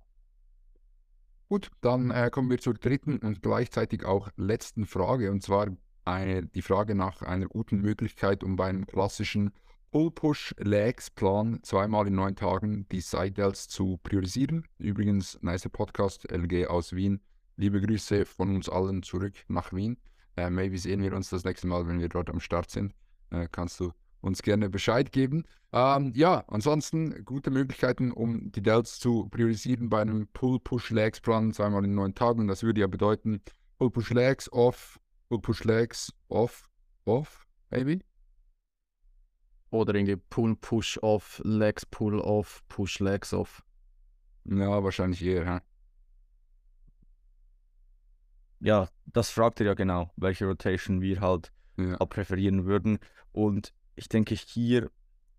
Gut, 1.50 1.70
dann 1.82 2.12
äh, 2.12 2.30
kommen 2.32 2.50
wir 2.50 2.60
zur 2.60 2.76
dritten 2.76 3.18
und 3.18 3.42
gleichzeitig 3.42 4.06
auch 4.06 4.30
letzten 4.38 4.86
Frage, 4.86 5.32
und 5.32 5.44
zwar 5.44 5.68
eine, 6.06 6.46
die 6.46 6.62
Frage 6.62 6.96
nach 6.96 7.22
einer 7.22 7.48
guten 7.48 7.82
Möglichkeit, 7.82 8.44
um 8.44 8.56
beim 8.56 8.88
klassischen 8.88 9.52
Pull-Push-Legs-Plan 9.92 11.60
zweimal 11.64 12.08
in 12.08 12.16
neun 12.16 12.38
Tagen 12.38 12.88
die 12.90 13.02
Side-Delts 13.02 13.68
zu 13.68 14.00
priorisieren. 14.02 14.66
Übrigens, 14.78 15.38
nice 15.42 15.68
Podcast, 15.70 16.32
LG 16.32 16.68
aus 16.68 16.96
Wien. 16.96 17.20
Liebe 17.58 17.82
Grüße 17.82 18.26
von 18.26 18.56
uns 18.56 18.70
allen 18.70 19.04
zurück 19.04 19.34
nach 19.50 19.74
Wien. 19.74 19.98
Äh, 20.38 20.50
maybe 20.50 20.78
sehen 20.78 21.02
wir 21.02 21.14
uns 21.14 21.30
das 21.30 21.44
nächste 21.44 21.68
Mal, 21.68 21.88
wenn 21.88 22.00
wir 22.00 22.10
dort 22.10 22.30
am 22.30 22.40
Start 22.40 22.70
sind. 22.70 22.94
Äh, 23.32 23.48
kannst 23.52 23.80
du 23.80 23.92
uns 24.22 24.42
gerne 24.42 24.70
Bescheid 24.70 25.12
geben. 25.12 25.46
Ähm, 25.74 26.14
ja, 26.16 26.44
ansonsten 26.48 27.26
gute 27.26 27.50
Möglichkeiten, 27.50 28.12
um 28.12 28.52
die 28.52 28.62
Delts 28.62 29.00
zu 29.00 29.28
priorisieren 29.30 29.90
bei 29.90 30.02
einem 30.02 30.28
Pull-Push-Legs-Plan 30.28 31.54
zweimal 31.54 31.86
in 31.86 31.96
neun 31.96 32.14
Tagen. 32.14 32.48
Das 32.48 32.64
würde 32.64 32.82
ja 32.82 32.88
bedeuten, 32.88 33.42
Pull-Push-Legs 33.80 34.52
off, 34.52 35.00
Pull-Push-Legs 35.30 36.14
off, 36.30 36.70
off, 37.06 37.48
maybe. 37.70 38.02
Oder 39.72 39.96
irgendwie 39.96 40.18
Pull, 40.18 40.56
Push 40.58 41.00
off, 41.02 41.42
Legs, 41.46 41.86
Pull 41.86 42.20
off, 42.20 42.62
Push, 42.68 43.00
Legs 43.00 43.34
off. 43.34 43.64
Ja, 44.44 44.84
wahrscheinlich 44.84 45.24
eher, 45.24 45.46
ja. 45.46 45.62
Ja, 48.62 48.88
das 49.06 49.32
fragt 49.32 49.60
ihr 49.60 49.66
ja 49.66 49.74
genau, 49.74 50.12
welche 50.16 50.46
Rotation 50.46 51.02
wir 51.02 51.20
halt 51.20 51.52
ja. 51.78 51.98
präferieren 51.98 52.66
würden. 52.66 53.00
Und 53.32 53.74
ich 53.96 54.08
denke, 54.08 54.36
hier 54.36 54.90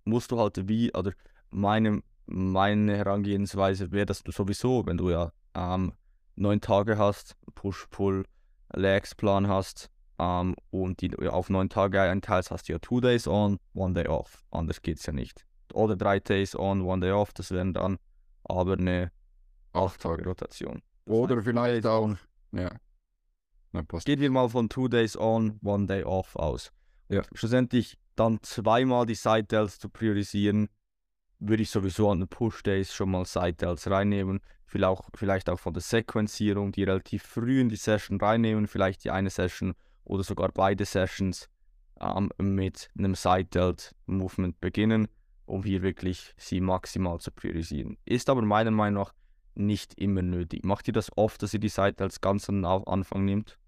musst 0.04 0.32
du 0.32 0.38
halt 0.38 0.68
wie, 0.68 0.92
oder 0.92 1.12
meine, 1.50 2.02
meine 2.26 2.96
Herangehensweise 2.96 3.92
wäre, 3.92 4.06
dass 4.06 4.22
du 4.22 4.32
sowieso, 4.32 4.84
wenn 4.86 4.96
du 4.96 5.10
ja 5.10 5.32
ähm, 5.54 5.92
neun 6.34 6.60
Tage 6.60 6.98
hast, 6.98 7.36
Push, 7.54 7.86
Pull, 7.90 8.24
Legs 8.74 9.14
Plan 9.14 9.46
hast, 9.46 9.88
ähm, 10.18 10.54
und 10.70 11.00
die 11.00 11.16
auf 11.28 11.50
neun 11.50 11.68
Tage 11.68 12.00
einteilst, 12.00 12.50
hast 12.50 12.68
du 12.68 12.72
ja 12.72 12.78
two 12.78 13.00
days 13.00 13.26
on, 13.26 13.58
one 13.74 13.94
day 13.94 14.06
off. 14.06 14.44
Anders 14.50 14.80
geht 14.82 14.98
es 14.98 15.06
ja 15.06 15.12
nicht. 15.12 15.44
Oder 15.72 15.96
drei 15.96 16.20
days 16.20 16.54
on, 16.54 16.82
one 16.82 17.00
day 17.00 17.12
off, 17.12 17.32
das 17.32 17.50
wären 17.50 17.72
dann 17.72 17.98
aber 18.44 18.74
eine 18.74 19.10
acht 19.72 20.00
Tage 20.00 20.24
Rotation. 20.24 20.82
Oder 21.06 21.42
vielleicht 21.42 21.86
auch, 21.86 22.14
ja. 22.52 22.70
Na, 23.72 23.82
Gehen 24.04 24.20
wir 24.20 24.30
mal 24.30 24.48
von 24.48 24.68
two 24.68 24.88
days 24.88 25.16
on, 25.16 25.58
one 25.62 25.86
day 25.86 26.04
off 26.04 26.36
aus. 26.36 26.72
Ja. 27.08 27.22
Schlussendlich 27.34 27.96
dann 28.16 28.38
zweimal 28.42 29.06
die 29.06 29.14
Side 29.14 29.44
Delts 29.44 29.78
zu 29.78 29.88
priorisieren, 29.88 30.68
würde 31.38 31.62
ich 31.62 31.70
sowieso 31.70 32.10
an 32.10 32.20
den 32.20 32.28
Push 32.28 32.62
Days 32.62 32.94
schon 32.94 33.10
mal 33.10 33.24
Side 33.24 33.54
Delts 33.54 33.90
reinnehmen. 33.90 34.40
Vielleicht 34.66 34.88
auch, 34.88 35.08
vielleicht 35.14 35.50
auch 35.50 35.58
von 35.58 35.72
der 35.72 35.82
Sequenzierung, 35.82 36.72
die 36.72 36.84
relativ 36.84 37.22
früh 37.22 37.60
in 37.60 37.68
die 37.68 37.76
Session 37.76 38.20
reinnehmen, 38.20 38.66
vielleicht 38.66 39.04
die 39.04 39.10
eine 39.10 39.30
Session 39.30 39.74
oder 40.04 40.22
sogar 40.22 40.50
beide 40.52 40.84
Sessions 40.84 41.48
ähm, 42.00 42.30
mit 42.38 42.90
einem 42.96 43.14
Side-Delt-Movement 43.14 44.60
beginnen, 44.60 45.08
um 45.46 45.62
hier 45.62 45.82
wirklich 45.82 46.34
sie 46.36 46.60
maximal 46.60 47.18
zu 47.20 47.30
priorisieren. 47.30 47.98
Ist 48.04 48.30
aber 48.30 48.42
meiner 48.42 48.70
Meinung 48.70 49.02
nach 49.02 49.14
nicht 49.54 49.94
immer 49.98 50.22
nötig. 50.22 50.64
Macht 50.64 50.88
ihr 50.88 50.94
das 50.94 51.10
oft, 51.16 51.42
dass 51.42 51.52
ihr 51.52 51.60
die 51.60 51.68
Side-Delts 51.68 52.20
ganz 52.20 52.48
am 52.48 52.64
Anfang 52.64 53.24
nehmt? 53.24 53.58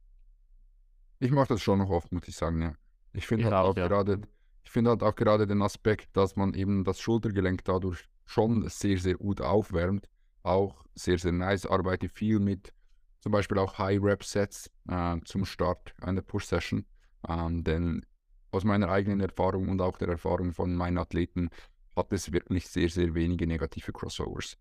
Ich 1.24 1.30
mache 1.30 1.48
das 1.48 1.62
schon 1.62 1.78
noch 1.78 1.88
oft, 1.88 2.12
muss 2.12 2.28
ich 2.28 2.36
sagen, 2.36 2.60
ja. 2.60 2.74
Ich 3.14 3.26
finde 3.26 3.46
halt 3.46 3.54
auch 3.54 3.74
ja. 3.78 3.88
gerade, 3.88 4.20
ich 4.62 4.70
finde 4.70 4.90
halt 4.90 5.02
auch 5.02 5.14
gerade 5.14 5.46
den 5.46 5.62
Aspekt, 5.62 6.14
dass 6.14 6.36
man 6.36 6.52
eben 6.52 6.84
das 6.84 7.00
Schultergelenk 7.00 7.64
dadurch 7.64 8.04
schon 8.26 8.68
sehr, 8.68 8.98
sehr 8.98 9.14
gut 9.14 9.40
aufwärmt. 9.40 10.06
Auch 10.42 10.84
sehr, 10.94 11.16
sehr 11.18 11.32
nice, 11.32 11.64
arbeite 11.64 12.10
viel 12.10 12.40
mit 12.40 12.74
zum 13.20 13.32
Beispiel 13.32 13.56
auch 13.56 13.78
High-Rep-Sets 13.78 14.70
äh, 14.90 15.16
zum 15.24 15.46
Start 15.46 15.94
einer 16.02 16.20
Push-Session. 16.20 16.84
Ähm, 17.26 17.64
denn 17.64 18.04
aus 18.50 18.64
meiner 18.64 18.90
eigenen 18.90 19.20
Erfahrung 19.20 19.70
und 19.70 19.80
auch 19.80 19.96
der 19.96 20.08
Erfahrung 20.08 20.52
von 20.52 20.74
meinen 20.74 20.98
Athleten 20.98 21.48
hat 21.96 22.12
es 22.12 22.32
wirklich 22.32 22.68
sehr, 22.68 22.90
sehr 22.90 23.14
wenige 23.14 23.46
negative 23.46 23.92
Crossovers. 23.92 24.58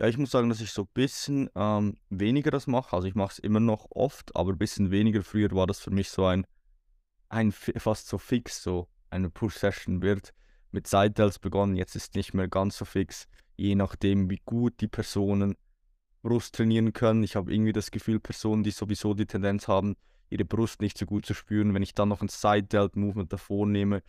Ja, 0.00 0.08
ich 0.08 0.16
muss 0.16 0.30
sagen, 0.30 0.48
dass 0.48 0.62
ich 0.62 0.70
so 0.70 0.84
ein 0.84 0.88
bisschen 0.94 1.50
ähm, 1.54 1.98
weniger 2.08 2.50
das 2.50 2.66
mache. 2.66 2.96
Also 2.96 3.06
ich 3.06 3.14
mache 3.14 3.32
es 3.32 3.38
immer 3.38 3.60
noch 3.60 3.86
oft, 3.90 4.34
aber 4.34 4.52
ein 4.52 4.56
bisschen 4.56 4.90
weniger. 4.90 5.22
Früher 5.22 5.50
war 5.50 5.66
das 5.66 5.78
für 5.78 5.90
mich 5.90 6.08
so 6.08 6.24
ein, 6.24 6.46
ein 7.28 7.52
fast 7.52 8.08
so 8.08 8.16
fix, 8.16 8.62
so 8.62 8.88
eine 9.10 9.28
Push-Session 9.28 10.00
wird 10.00 10.32
mit 10.70 10.86
Side 10.86 11.32
begonnen. 11.42 11.76
Jetzt 11.76 11.96
ist 11.96 12.14
nicht 12.14 12.32
mehr 12.32 12.48
ganz 12.48 12.78
so 12.78 12.86
fix, 12.86 13.28
je 13.58 13.74
nachdem, 13.74 14.30
wie 14.30 14.40
gut 14.42 14.80
die 14.80 14.88
Personen 14.88 15.54
Brust 16.22 16.54
trainieren 16.54 16.94
können. 16.94 17.22
Ich 17.22 17.36
habe 17.36 17.52
irgendwie 17.52 17.74
das 17.74 17.90
Gefühl, 17.90 18.20
Personen, 18.20 18.62
die 18.62 18.70
sowieso 18.70 19.12
die 19.12 19.26
Tendenz 19.26 19.68
haben, 19.68 19.96
ihre 20.30 20.46
Brust 20.46 20.80
nicht 20.80 20.96
so 20.96 21.04
gut 21.04 21.26
zu 21.26 21.34
spüren, 21.34 21.74
wenn 21.74 21.82
ich 21.82 21.92
dann 21.92 22.08
noch 22.08 22.22
ein 22.22 22.28
Side-Delt-Movement 22.30 23.30
davor 23.30 23.66
nehme, 23.66 24.02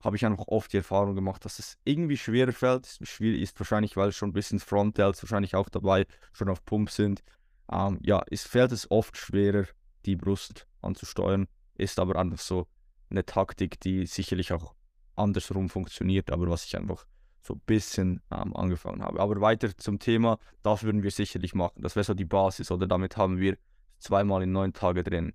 habe 0.00 0.16
ich 0.16 0.24
einfach 0.24 0.46
oft 0.46 0.72
die 0.72 0.78
Erfahrung 0.78 1.14
gemacht, 1.14 1.44
dass 1.44 1.58
es 1.58 1.76
irgendwie 1.84 2.16
schwerer 2.16 2.52
fällt. 2.52 2.98
Schwierig 3.02 3.42
ist 3.42 3.58
wahrscheinlich, 3.58 3.96
weil 3.96 4.12
schon 4.12 4.30
ein 4.30 4.34
bisschen 4.34 4.60
Front-Delts 4.60 5.22
wahrscheinlich 5.22 5.54
auch 5.54 5.68
dabei 5.68 6.06
schon 6.32 6.48
auf 6.48 6.64
Pump 6.64 6.90
sind. 6.90 7.22
Ähm, 7.70 7.98
ja, 8.02 8.22
es 8.30 8.44
fällt 8.44 8.72
es 8.72 8.90
oft 8.90 9.16
schwerer, 9.16 9.64
die 10.06 10.16
Brust 10.16 10.66
anzusteuern. 10.82 11.48
Ist 11.74 11.98
aber 11.98 12.16
einfach 12.16 12.38
so 12.38 12.66
eine 13.10 13.24
Taktik, 13.24 13.80
die 13.80 14.06
sicherlich 14.06 14.52
auch 14.52 14.74
andersrum 15.16 15.68
funktioniert, 15.68 16.30
aber 16.30 16.48
was 16.48 16.64
ich 16.64 16.76
einfach 16.76 17.06
so 17.42 17.54
ein 17.54 17.60
bisschen 17.66 18.20
ähm, 18.30 18.54
angefangen 18.54 19.02
habe. 19.02 19.20
Aber 19.20 19.40
weiter 19.40 19.76
zum 19.76 19.98
Thema, 19.98 20.38
das 20.62 20.82
würden 20.82 21.02
wir 21.02 21.10
sicherlich 21.10 21.54
machen. 21.54 21.82
Das 21.82 21.96
wäre 21.96 22.04
so 22.04 22.14
die 22.14 22.24
Basis, 22.24 22.70
oder 22.70 22.86
damit 22.86 23.16
haben 23.16 23.38
wir 23.38 23.56
zweimal 23.98 24.42
in 24.42 24.52
neun 24.52 24.72
Tage 24.72 25.02
drin. 25.02 25.32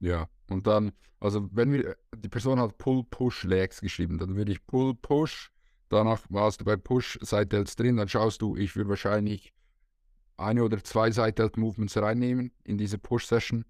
Ja, 0.00 0.28
und 0.48 0.66
dann, 0.66 0.92
also 1.20 1.48
wenn 1.52 1.72
wir, 1.72 1.96
die 2.16 2.28
Person 2.28 2.58
hat 2.60 2.78
Pull-Push-Legs 2.78 3.80
geschrieben, 3.80 4.18
dann 4.18 4.36
würde 4.36 4.52
ich 4.52 4.66
Pull-Push, 4.66 5.50
danach 5.88 6.22
warst 6.28 6.60
du 6.60 6.64
bei 6.64 6.76
Push-Side-Delts 6.76 7.76
drin, 7.76 7.96
dann 7.96 8.08
schaust 8.08 8.42
du, 8.42 8.56
ich 8.56 8.76
würde 8.76 8.90
wahrscheinlich 8.90 9.52
eine 10.36 10.62
oder 10.64 10.82
zwei 10.82 11.10
Side-Delt-Movements 11.10 11.96
reinnehmen 11.96 12.52
in 12.64 12.78
diese 12.78 12.98
Push-Session, 12.98 13.64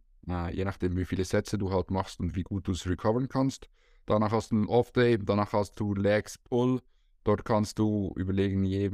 je 0.52 0.64
nachdem 0.64 0.96
wie 0.96 1.04
viele 1.04 1.24
Sätze 1.24 1.56
du 1.58 1.70
halt 1.72 1.90
machst 1.90 2.20
und 2.20 2.36
wie 2.36 2.42
gut 2.42 2.68
du 2.68 2.72
es 2.72 2.86
recovern 2.86 3.28
kannst. 3.28 3.68
Danach 4.06 4.32
hast 4.32 4.52
du 4.52 4.56
einen 4.56 4.66
Off-Day, 4.66 5.18
danach 5.18 5.52
hast 5.52 5.78
du 5.80 5.94
Legs 5.94 6.38
Pull, 6.38 6.80
Dort 7.28 7.44
kannst 7.44 7.78
du 7.78 8.14
überlegen, 8.16 8.64
je, 8.64 8.90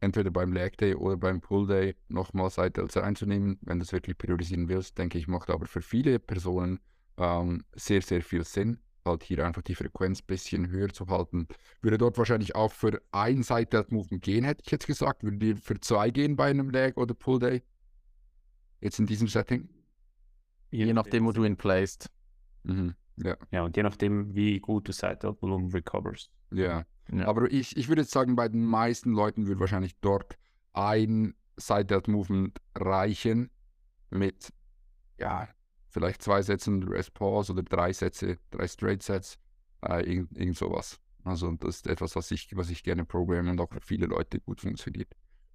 entweder 0.00 0.30
beim 0.30 0.52
Leg 0.52 0.76
Day 0.78 0.94
oder 0.94 1.16
beim 1.16 1.40
Pull 1.40 1.66
Day 1.66 1.96
nochmal 2.06 2.48
Seitels 2.48 2.96
einzunehmen, 2.96 3.58
wenn 3.62 3.80
du 3.80 3.82
es 3.82 3.92
wirklich 3.92 4.16
priorisieren 4.16 4.68
willst. 4.68 4.96
Denke 4.96 5.18
ich, 5.18 5.26
macht 5.26 5.50
aber 5.50 5.66
für 5.66 5.82
viele 5.82 6.20
Personen 6.20 6.78
ähm, 7.16 7.64
sehr, 7.74 8.02
sehr 8.02 8.22
viel 8.22 8.44
Sinn, 8.44 8.78
halt 9.04 9.22
hier 9.22 9.44
einfach 9.44 9.62
die 9.62 9.74
Frequenz 9.74 10.20
ein 10.20 10.26
bisschen 10.26 10.68
höher 10.68 10.88
zu 10.88 11.06
halten. 11.06 11.46
Würde 11.82 11.98
dort 11.98 12.18
wahrscheinlich 12.18 12.54
auch 12.54 12.72
für 12.72 13.00
ein 13.12 13.42
Side-Delt-Movement 13.42 14.22
gehen, 14.22 14.44
hätte 14.44 14.62
ich 14.64 14.72
jetzt 14.72 14.86
gesagt. 14.86 15.22
Würde 15.22 15.38
dir 15.38 15.56
für 15.56 15.78
zwei 15.80 16.10
gehen 16.10 16.36
bei 16.36 16.50
einem 16.50 16.70
Leg 16.70 16.96
oder 16.96 17.14
Pull 17.14 17.38
Day? 17.38 17.62
Jetzt 18.80 18.98
in 18.98 19.06
diesem 19.06 19.28
Setting? 19.28 19.68
Je 20.70 20.92
nachdem, 20.92 21.24
wo 21.24 21.32
du 21.32 21.44
ihn 21.44 21.56
placed. 21.56 22.10
Mhm. 22.64 22.94
Ja. 23.16 23.36
Ja, 23.52 23.62
und 23.62 23.76
je 23.76 23.82
nachdem, 23.82 24.34
wie 24.34 24.58
gut 24.58 24.88
du 24.88 24.92
Side-Delt-Volumen 24.92 25.70
recoverst. 25.70 26.30
Ja. 26.50 26.84
Ja. 27.12 27.26
Aber 27.26 27.50
ich, 27.50 27.76
ich 27.76 27.88
würde 27.88 28.02
jetzt 28.02 28.12
sagen, 28.12 28.34
bei 28.34 28.48
den 28.48 28.64
meisten 28.64 29.12
Leuten 29.12 29.46
würde 29.46 29.60
wahrscheinlich 29.60 29.94
dort 30.00 30.36
ein 30.72 31.34
Side-Delt-Movement 31.56 32.58
reichen 32.74 33.50
mit, 34.10 34.52
ja, 35.18 35.48
vielleicht 35.94 36.22
zwei 36.22 36.42
Sätzen 36.42 36.82
Rest 36.82 37.14
Pause 37.14 37.52
oder 37.52 37.62
drei 37.62 37.92
Sätze, 37.92 38.38
drei 38.50 38.66
Straight 38.66 39.02
Sets, 39.02 39.38
äh, 39.86 40.02
irgend, 40.02 40.36
irgend 40.36 40.56
sowas. 40.56 41.00
Also 41.22 41.52
das 41.52 41.76
ist 41.76 41.86
etwas, 41.86 42.16
was 42.16 42.30
ich, 42.32 42.54
was 42.54 42.68
ich 42.68 42.82
gerne 42.82 43.04
programme 43.04 43.50
und 43.50 43.60
auch 43.60 43.72
für 43.72 43.80
viele 43.80 44.06
Leute 44.06 44.40
gut 44.40 44.60
funktioniert. 44.60 45.08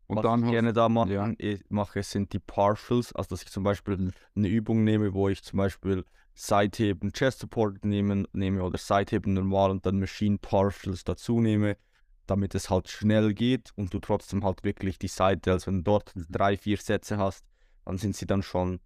Und 0.08 0.18
Was 0.18 0.24
dann 0.24 0.46
ich 0.46 0.52
gerne 0.52 0.74
da 0.74 0.90
machen, 0.90 1.12
ja. 1.12 1.32
mache, 1.68 2.02
sind 2.02 2.34
die 2.34 2.40
Partials. 2.40 3.14
Also, 3.14 3.30
dass 3.30 3.44
ich 3.44 3.52
zum 3.52 3.64
Beispiel 3.64 4.12
eine 4.36 4.48
Übung 4.48 4.84
nehme, 4.84 5.14
wo 5.14 5.30
ich 5.30 5.44
zum 5.44 5.58
Beispiel 5.58 6.04
Seitheben, 6.34 7.12
Chest 7.12 7.40
Support 7.40 7.86
nehme, 7.86 8.24
nehme 8.32 8.64
oder 8.64 8.80
Seitheben 8.80 9.34
normal 9.34 9.70
und 9.70 9.86
dann 9.86 10.00
Machine 10.00 10.40
Partials 10.40 11.04
dazu 11.04 11.42
nehme, 11.42 11.78
damit 12.26 12.56
es 12.56 12.70
halt 12.72 12.88
schnell 12.88 13.34
geht 13.36 13.72
und 13.76 13.94
du 13.94 14.00
trotzdem 14.00 14.44
halt 14.44 14.64
wirklich 14.64 14.98
die 14.98 15.10
Side 15.10 15.40
Delts, 15.40 15.68
wenn 15.68 15.80
du 15.80 15.84
dort 15.84 16.14
drei, 16.30 16.58
vier 16.58 16.78
Sätze 16.78 17.18
hast, 17.18 17.46
dann 17.86 17.98
sind 17.98 18.16
sie 18.16 18.26
dann 18.26 18.42
schon 18.42 18.80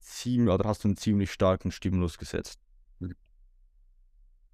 ziemlich, 0.00 0.52
oder 0.54 0.68
hast 0.68 0.84
du 0.84 0.88
einen 0.88 0.96
ziemlich 0.96 1.32
starken 1.32 1.70
Stimulus 1.70 2.18
gesetzt. 2.18 2.60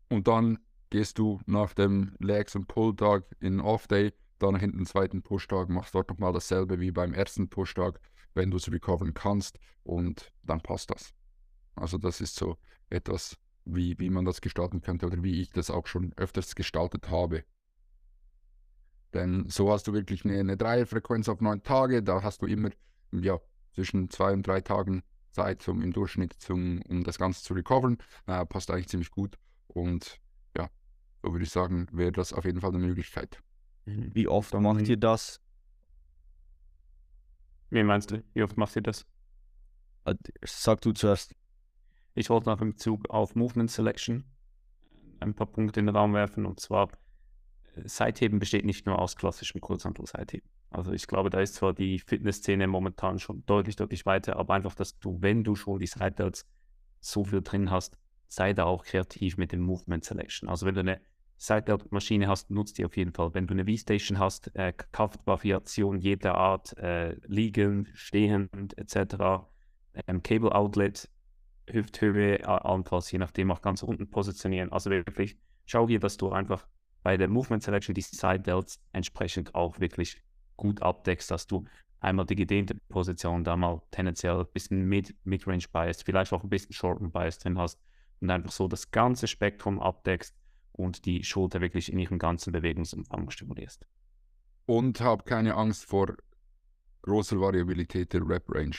Und 0.08 0.28
dann 0.28 0.58
gehst 0.90 1.18
du 1.18 1.40
nach 1.46 1.74
dem 1.74 2.14
Legs- 2.20 2.54
und 2.54 2.68
Pull-Tag 2.68 3.24
in 3.40 3.60
Off-Day, 3.60 4.12
dann 4.38 4.56
hinten 4.56 4.78
den 4.78 4.86
zweiten 4.86 5.22
Push-Tag, 5.22 5.68
machst 5.68 5.94
dort 5.94 6.10
nochmal 6.10 6.32
dasselbe 6.32 6.78
wie 6.78 6.90
beim 6.90 7.14
ersten 7.14 7.48
Push-Tag, 7.48 8.00
wenn 8.34 8.50
du 8.50 8.58
es 8.58 8.70
recovern 8.70 9.14
kannst 9.14 9.58
und 9.82 10.32
dann 10.42 10.60
passt 10.60 10.90
das. 10.90 11.14
Also 11.74 11.98
das 11.98 12.20
ist 12.20 12.36
so 12.36 12.58
etwas, 12.90 13.36
wie, 13.64 13.98
wie 13.98 14.10
man 14.10 14.24
das 14.24 14.40
gestalten 14.40 14.82
könnte 14.82 15.06
oder 15.06 15.22
wie 15.22 15.40
ich 15.40 15.50
das 15.50 15.70
auch 15.70 15.86
schon 15.86 16.12
öfters 16.16 16.54
gestaltet 16.54 17.10
habe. 17.10 17.44
Denn 19.14 19.48
so 19.48 19.72
hast 19.72 19.86
du 19.86 19.92
wirklich 19.92 20.24
eine, 20.24 20.38
eine 20.38 20.56
Dreierfrequenz 20.56 21.28
auf 21.28 21.40
neun 21.40 21.62
Tage, 21.62 22.02
da 22.02 22.22
hast 22.22 22.42
du 22.42 22.46
immer 22.46 22.70
ja, 23.12 23.40
zwischen 23.72 24.10
zwei 24.10 24.32
und 24.32 24.46
drei 24.46 24.60
Tagen 24.60 25.02
Zeit 25.34 25.60
zum, 25.62 25.82
im 25.82 25.92
Durchschnitt, 25.92 26.32
zum, 26.34 26.80
um 26.88 27.04
das 27.04 27.18
Ganze 27.18 27.42
zu 27.42 27.54
recovern. 27.54 27.98
Äh, 28.26 28.46
passt 28.46 28.70
eigentlich 28.70 28.88
ziemlich 28.88 29.10
gut. 29.10 29.36
Und 29.66 30.20
ja, 30.56 30.70
so 31.22 31.32
würde 31.32 31.44
ich 31.44 31.50
sagen, 31.50 31.88
wäre 31.92 32.12
das 32.12 32.32
auf 32.32 32.44
jeden 32.44 32.60
Fall 32.60 32.70
eine 32.74 32.78
Möglichkeit. 32.86 33.42
Wie 33.84 34.28
oft 34.28 34.54
Dann- 34.54 34.62
macht 34.62 34.88
ihr 34.88 34.96
das? 34.96 35.40
Wie 37.70 37.82
meinst 37.82 38.10
du? 38.10 38.22
Wie 38.34 38.42
oft 38.42 38.56
macht 38.56 38.76
ihr 38.76 38.82
das? 38.82 39.06
Äh, 40.04 40.14
Sag 40.44 40.80
du 40.82 40.92
zuerst. 40.92 41.34
Ich 42.14 42.30
wollte 42.30 42.48
noch 42.48 42.60
im 42.60 42.70
Bezug 42.70 43.10
auf 43.10 43.34
Movement 43.34 43.70
Selection 43.70 44.24
ein 45.20 45.34
paar 45.34 45.46
Punkte 45.48 45.80
in 45.80 45.86
den 45.86 45.96
Raum 45.96 46.14
werfen. 46.14 46.46
Und 46.46 46.60
zwar, 46.60 46.88
Seitheben 47.84 48.38
besteht 48.38 48.64
nicht 48.64 48.86
nur 48.86 48.98
aus 48.98 49.16
klassischem 49.16 49.60
Kurzhantel-Seitheben. 49.60 50.48
Also 50.70 50.92
ich 50.92 51.06
glaube, 51.06 51.30
da 51.30 51.40
ist 51.40 51.54
zwar 51.54 51.72
die 51.72 51.98
Fitnessszene 51.98 52.66
momentan 52.66 53.18
schon 53.18 53.44
deutlich, 53.46 53.76
deutlich 53.76 54.06
weiter, 54.06 54.36
aber 54.36 54.54
einfach, 54.54 54.74
dass 54.74 54.98
du, 54.98 55.18
wenn 55.20 55.44
du 55.44 55.54
schon 55.54 55.78
die 55.78 55.86
Seitels 55.86 56.46
so 57.00 57.24
viel 57.24 57.42
drin 57.42 57.70
hast, 57.70 57.98
sei 58.28 58.52
da 58.52 58.64
auch 58.64 58.84
kreativ 58.84 59.36
mit 59.36 59.52
dem 59.52 59.60
Movement 59.60 60.04
Selection. 60.04 60.48
Also 60.48 60.66
wenn 60.66 60.74
du 60.74 60.80
eine 60.80 61.00
Side-Maschine 61.36 62.28
hast, 62.28 62.50
nutzt 62.50 62.78
die 62.78 62.84
auf 62.84 62.96
jeden 62.96 63.12
Fall. 63.12 63.34
Wenn 63.34 63.46
du 63.46 63.54
eine 63.54 63.64
V-Station 63.66 64.18
hast, 64.18 64.54
äh, 64.54 64.72
Kraftvariation 64.72 65.98
jeder 65.98 66.34
Art, 66.36 66.76
äh, 66.78 67.14
liegend, 67.26 67.90
stehend 67.94 68.76
etc., 68.78 69.46
ähm, 70.06 70.22
Cable 70.22 70.52
Outlet, 70.54 71.08
Hüfthöhe, 71.68 72.46
a- 72.46 72.58
allenfalls 72.58 73.10
je 73.10 73.18
nachdem 73.18 73.50
auch 73.50 73.62
ganz 73.62 73.82
unten 73.82 74.10
positionieren. 74.10 74.72
Also 74.72 74.90
wirklich, 74.90 75.36
schau 75.66 75.86
hier, 75.88 76.00
dass 76.00 76.16
du 76.16 76.30
einfach 76.30 76.66
bei 77.04 77.16
der 77.16 77.28
Movement 77.28 77.62
Selection 77.62 77.94
die 77.94 78.00
Side 78.00 78.40
Delts 78.40 78.80
entsprechend 78.92 79.54
auch 79.54 79.78
wirklich 79.78 80.20
gut 80.56 80.82
abdeckst, 80.82 81.30
dass 81.30 81.46
du 81.46 81.64
einmal 82.00 82.26
die 82.26 82.34
gedehnte 82.34 82.74
Position, 82.88 83.44
da 83.44 83.56
mal 83.56 83.82
tendenziell 83.90 84.40
ein 84.40 84.46
bisschen 84.52 84.88
Mid- 84.88 85.14
Mid-Range 85.24 85.64
Bias, 85.70 86.02
vielleicht 86.02 86.32
auch 86.32 86.42
ein 86.42 86.48
bisschen 86.48 86.72
Shorten 86.72 87.12
Bias 87.12 87.38
drin 87.38 87.58
hast 87.58 87.78
und 88.20 88.30
einfach 88.30 88.50
so 88.50 88.68
das 88.68 88.90
ganze 88.90 89.26
Spektrum 89.26 89.80
abdeckst 89.80 90.34
und 90.72 91.04
die 91.04 91.22
Schulter 91.22 91.60
wirklich 91.60 91.92
in 91.92 91.98
ihrem 91.98 92.18
ganzen 92.18 92.52
Bewegungsumfang 92.52 93.30
stimulierst. 93.30 93.86
Und 94.66 95.00
hab 95.02 95.26
keine 95.26 95.54
Angst 95.54 95.84
vor 95.84 96.16
großer 97.02 97.38
Variabilität 97.38 98.14
der 98.14 98.26
Rep-Range. 98.26 98.76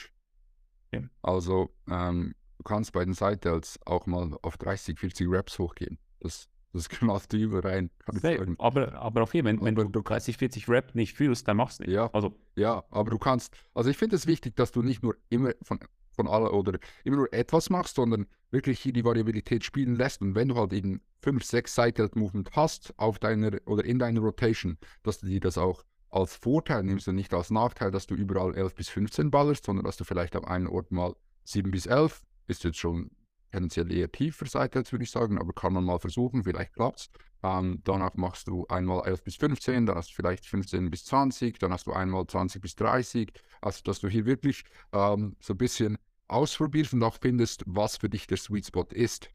Ja. 0.91 1.01
Also 1.21 1.69
ähm, 1.87 2.33
du 2.57 2.63
kannst 2.63 2.91
bei 2.91 3.05
den 3.05 3.13
Side-Delts 3.13 3.79
auch 3.85 4.07
mal 4.07 4.35
auf 4.41 4.57
30, 4.57 4.99
40 4.99 5.29
Reps 5.29 5.59
hochgehen. 5.59 5.99
Das, 6.21 6.49
das 6.75 6.89
knallt 6.89 7.31
über 7.33 7.63
rein, 7.63 7.89
kann 7.99 8.15
ich 8.15 8.21
sagen. 8.21 8.55
Aber, 8.59 8.93
aber 8.93 9.23
auch 9.23 9.31
hier, 9.31 9.43
wenn, 9.43 9.61
wenn 9.61 9.77
Aber 9.77 9.89
du 9.89 10.01
30, 10.01 10.37
40 10.37 10.69
Rep 10.69 10.95
nicht 10.95 11.13
fühlst, 11.13 11.47
dann 11.47 11.57
machst 11.57 11.79
du 11.79 11.83
nicht. 11.83 11.93
Ja. 11.93 12.09
Also 12.13 12.35
Ja, 12.55 12.83
aber 12.91 13.11
du 13.11 13.17
kannst, 13.17 13.55
also 13.73 13.89
ich 13.89 13.97
finde 13.97 14.15
es 14.15 14.27
wichtig, 14.27 14.55
dass 14.55 14.71
du 14.71 14.81
nicht 14.81 15.03
nur 15.03 15.15
immer 15.29 15.51
von, 15.61 15.79
von 16.11 16.27
aller 16.27 16.53
oder 16.53 16.77
immer 17.03 17.17
nur 17.17 17.33
etwas 17.33 17.69
machst, 17.69 17.95
sondern 17.95 18.27
wirklich 18.51 18.79
hier 18.79 18.93
die 18.93 19.05
Variabilität 19.05 19.63
spielen 19.63 19.95
lässt. 19.95 20.21
Und 20.21 20.35
wenn 20.35 20.49
du 20.49 20.55
halt 20.55 20.73
eben 20.73 21.01
5, 21.21 21.43
6 21.43 21.75
Sided 21.75 22.15
Movement 22.15 22.51
hast 22.55 22.93
auf 22.97 23.19
deiner 23.19 23.51
oder 23.65 23.83
in 23.83 23.99
deiner 23.99 24.21
Rotation, 24.21 24.77
dass 25.03 25.19
du 25.19 25.27
dir 25.27 25.39
das 25.39 25.57
auch 25.57 25.83
als 26.09 26.35
Vorteil 26.35 26.83
nimmst 26.83 27.07
und 27.07 27.15
nicht 27.15 27.33
als 27.33 27.51
Nachteil, 27.51 27.91
dass 27.91 28.07
du 28.07 28.15
überall 28.15 28.55
11 28.55 28.75
bis 28.75 28.89
15 28.89 29.31
ballerst, 29.31 29.65
sondern 29.65 29.83
dass 29.83 29.97
du 29.97 30.05
vielleicht 30.05 30.35
am 30.35 30.45
einen 30.45 30.67
Ort 30.67 30.91
mal 30.91 31.13
7 31.43 31.71
bis 31.71 31.85
11, 31.85 32.23
ist 32.47 32.63
jetzt 32.63 32.77
schon 32.77 33.11
tendenziell 33.55 33.91
eher 33.91 34.11
tiefer 34.11 34.45
Sided, 34.45 34.91
würde 34.91 35.03
ich 35.03 35.11
sagen, 35.11 35.39
aber 35.39 35.53
kann 35.53 35.73
man 35.73 35.85
mal 35.85 35.99
versuchen, 35.99 36.43
vielleicht 36.43 36.73
klappt's. 36.73 37.09
Ähm, 37.41 37.81
danach 37.83 38.15
machst 38.15 38.47
du 38.47 38.65
einmal 38.67 39.07
11 39.07 39.23
bis 39.23 39.35
15, 39.37 39.85
dann 39.85 39.95
hast 39.95 40.09
du 40.09 40.15
vielleicht 40.15 40.45
15 40.45 40.89
bis 40.89 41.05
20, 41.05 41.59
dann 41.59 41.71
hast 41.71 41.87
du 41.87 41.93
einmal 41.93 42.27
20 42.27 42.61
bis 42.61 42.75
30. 42.75 43.31
Also, 43.61 43.81
dass 43.83 43.99
du 43.99 44.09
hier 44.09 44.25
wirklich 44.25 44.63
ähm, 44.91 45.35
so 45.39 45.53
ein 45.53 45.57
bisschen 45.57 45.97
ausprobierst 46.27 46.93
und 46.93 47.03
auch 47.03 47.17
findest, 47.21 47.63
was 47.65 47.97
für 47.97 48.09
dich 48.09 48.27
der 48.27 48.37
Sweet 48.37 48.65
Spot 48.65 48.87
ist. 48.91 49.29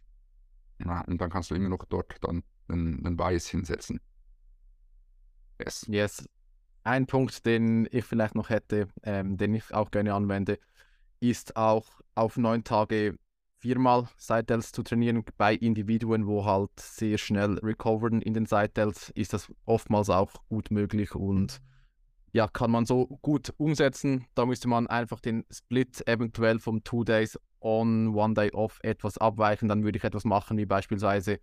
Ja, 0.85 1.03
und 1.03 1.21
dann 1.21 1.31
kannst 1.31 1.51
du 1.51 1.55
immer 1.55 1.69
noch 1.69 1.85
dort 1.87 2.17
dann 2.23 2.43
einen, 2.69 3.05
einen 3.07 3.17
Bias 3.17 3.47
hinsetzen. 3.47 4.01
Yes. 5.59 5.87
Yes. 5.89 6.29
Ein 6.83 7.07
Punkt, 7.07 7.47
den 7.47 7.87
ich 7.91 8.05
vielleicht 8.05 8.35
noch 8.35 8.49
hätte, 8.49 8.89
ähm, 9.03 9.37
den 9.37 9.55
ich 9.55 9.73
auch 9.73 9.91
gerne 9.91 10.15
anwende, 10.15 10.59
ist 11.21 11.57
auch 11.57 11.87
auf 12.15 12.39
neun 12.39 12.65
Tage 12.65 13.17
viermal 13.61 14.09
Side-Delts 14.17 14.73
zu 14.73 14.83
trainieren. 14.83 15.23
Bei 15.37 15.55
Individuen, 15.55 16.27
wo 16.27 16.45
halt 16.45 16.71
sehr 16.79 17.19
schnell 17.19 17.59
recovern 17.59 18.23
in 18.23 18.35
den 18.35 18.47
Side-Delts, 18.47 19.11
ist 19.11 19.33
das 19.33 19.53
oftmals 19.67 20.11
auch 20.11 20.33
gut 20.49 20.71
möglich 20.71 21.15
und 21.15 21.61
ja, 22.33 22.47
kann 22.49 22.71
man 22.71 22.87
so 22.87 23.07
gut 23.23 23.53
umsetzen. 23.57 24.27
Da 24.35 24.47
müsste 24.47 24.69
man 24.69 24.87
einfach 24.87 25.21
den 25.21 25.45
Split 25.51 26.07
eventuell 26.07 26.59
vom 26.59 26.85
Two 26.85 27.05
Days 27.05 27.39
on, 27.61 28.15
One 28.15 28.35
Day 28.35 28.53
off 28.53 28.79
etwas 28.83 29.19
abweichen. 29.19 29.69
Dann 29.69 29.85
würde 29.85 29.99
ich 29.99 30.05
etwas 30.05 30.25
machen, 30.25 30.57
wie 30.57 30.67
beispielsweise 30.67 31.41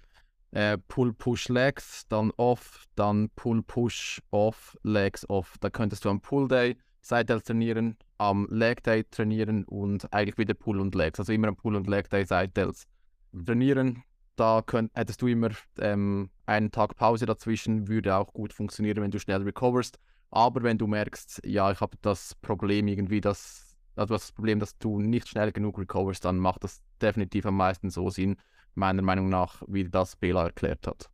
äh, 0.51 0.78
Pull, 0.88 1.13
Push, 1.13 1.49
Legs, 1.49 2.07
dann 2.07 2.32
Off, 2.38 2.86
dann 2.95 3.30
Pull, 3.36 3.63
Push, 3.63 4.22
Off, 4.32 4.78
Legs, 4.84 5.30
Off. 5.30 5.55
Da 5.59 5.70
könntest 5.70 6.05
du 6.05 6.09
am 6.09 6.22
Pull 6.22 6.47
Day 6.47 6.78
Side-Delts 7.01 7.47
trainieren, 7.47 7.97
am 8.18 8.47
Leg 8.49 8.84
Day 8.84 9.03
trainieren 9.03 9.63
und 9.65 10.11
eigentlich 10.13 10.38
wieder 10.38 10.53
Pull 10.53 10.80
und 10.80 10.95
Legs. 10.95 11.20
Also 11.20 11.34
immer 11.34 11.49
am 11.49 11.55
Pull 11.55 11.76
und 11.76 11.88
Leg 11.88 12.09
Day 12.09 12.26
Side-Delts 12.26 12.88
trainieren. 13.45 14.03
Da 14.36 14.61
könnt, 14.65 14.91
hättest 14.95 15.22
du 15.22 15.28
immer 15.28 15.49
ähm, 15.80 16.30
einen 16.45 16.72
Tag 16.72 16.95
Pause 16.95 17.26
dazwischen, 17.26 17.88
würde 17.88 18.15
auch 18.15 18.34
gut 18.34 18.53
funktionieren, 18.53 19.01
wenn 19.01 19.11
du 19.11 19.20
schnell 19.20 19.41
recoverst. 19.41 19.97
Aber 20.30 20.61
wenn 20.63 20.78
du 20.78 20.88
merkst, 20.88 21.41
ja, 21.45 21.72
ich 21.72 21.80
habe 21.80 21.97
das 22.01 22.36
Problem 22.36 22.88
irgendwie, 22.88 23.22
dass, 23.22 23.76
also 23.95 24.13
das 24.13 24.32
Problem, 24.32 24.59
dass 24.59 24.78
du 24.78 24.99
nicht 24.99 25.28
schnell 25.28 25.51
genug 25.51 25.80
recoverst, 25.80 26.26
dann 26.26 26.38
macht 26.38 26.63
das 26.63 26.84
definitiv 27.01 27.45
am 27.45 27.57
meisten 27.57 27.89
so 27.89 28.09
Sinn, 28.09 28.36
meiner 28.76 29.01
Meinung 29.01 29.30
nach, 29.30 29.63
wie 29.68 29.86
das 29.86 30.15
Bela 30.15 30.43
erklärt 30.43 30.86
hat. 30.86 31.09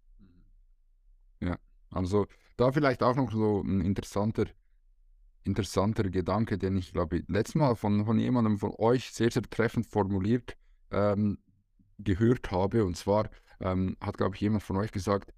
Also 1.93 2.27
da 2.57 2.71
vielleicht 2.71 3.03
auch 3.03 3.15
noch 3.15 3.31
so 3.31 3.61
ein 3.61 3.81
interessanter, 3.81 4.45
interessanter 5.43 6.09
Gedanke, 6.09 6.57
den 6.57 6.77
ich 6.77 6.93
glaube 6.93 7.23
letztes 7.27 7.55
Mal 7.55 7.75
von, 7.75 8.05
von 8.05 8.19
jemandem 8.19 8.57
von 8.57 8.73
euch 8.77 9.11
sehr, 9.11 9.31
sehr 9.31 9.43
treffend 9.43 9.87
formuliert 9.87 10.55
ähm, 10.91 11.37
gehört 11.99 12.51
habe. 12.51 12.85
Und 12.85 12.97
zwar 12.97 13.29
ähm, 13.59 13.97
hat, 14.01 14.17
glaube 14.17 14.35
ich, 14.35 14.41
jemand 14.41 14.63
von 14.63 14.77
euch 14.77 14.91
gesagt, 14.91 15.33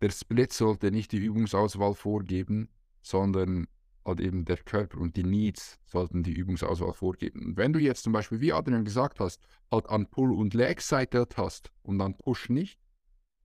der 0.00 0.10
Split 0.10 0.52
sollte 0.52 0.90
nicht 0.90 1.12
die 1.12 1.18
Übungsauswahl 1.18 1.94
vorgeben, 1.94 2.68
sondern 3.02 3.68
halt 4.04 4.20
eben 4.20 4.44
der 4.44 4.56
Körper 4.56 4.98
und 4.98 5.16
die 5.16 5.22
Needs 5.22 5.78
sollten 5.86 6.22
die 6.22 6.32
Übungsauswahl 6.32 6.92
vorgeben. 6.92 7.46
Und 7.46 7.56
wenn 7.56 7.72
du 7.72 7.78
jetzt 7.78 8.02
zum 8.02 8.12
Beispiel, 8.12 8.40
wie 8.40 8.52
Adrian 8.52 8.84
gesagt 8.84 9.20
hast, 9.20 9.40
halt 9.70 9.88
an 9.88 10.08
Pull- 10.08 10.34
und 10.34 10.54
Leg-Seite 10.54 11.26
hast 11.36 11.70
und 11.82 12.00
an 12.00 12.16
Push 12.16 12.48
nicht, 12.48 12.80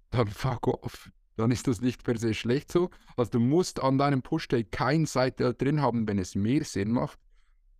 dann 0.10 0.28
fuck 0.28 0.68
off. 0.68 1.12
Dann 1.38 1.52
ist 1.52 1.68
das 1.68 1.82
nicht 1.82 2.04
per 2.04 2.18
se 2.18 2.34
schlecht 2.34 2.72
so. 2.72 2.90
Also 3.16 3.32
du 3.32 3.40
musst 3.40 3.82
an 3.82 3.98
deinem 3.98 4.22
Push-Day 4.22 4.66
kein 4.66 5.06
Side 5.06 5.54
drin 5.54 5.82
haben, 5.82 6.08
wenn 6.08 6.20
es 6.20 6.36
mehr 6.36 6.64
Sinn 6.64 6.92
macht, 6.92 7.20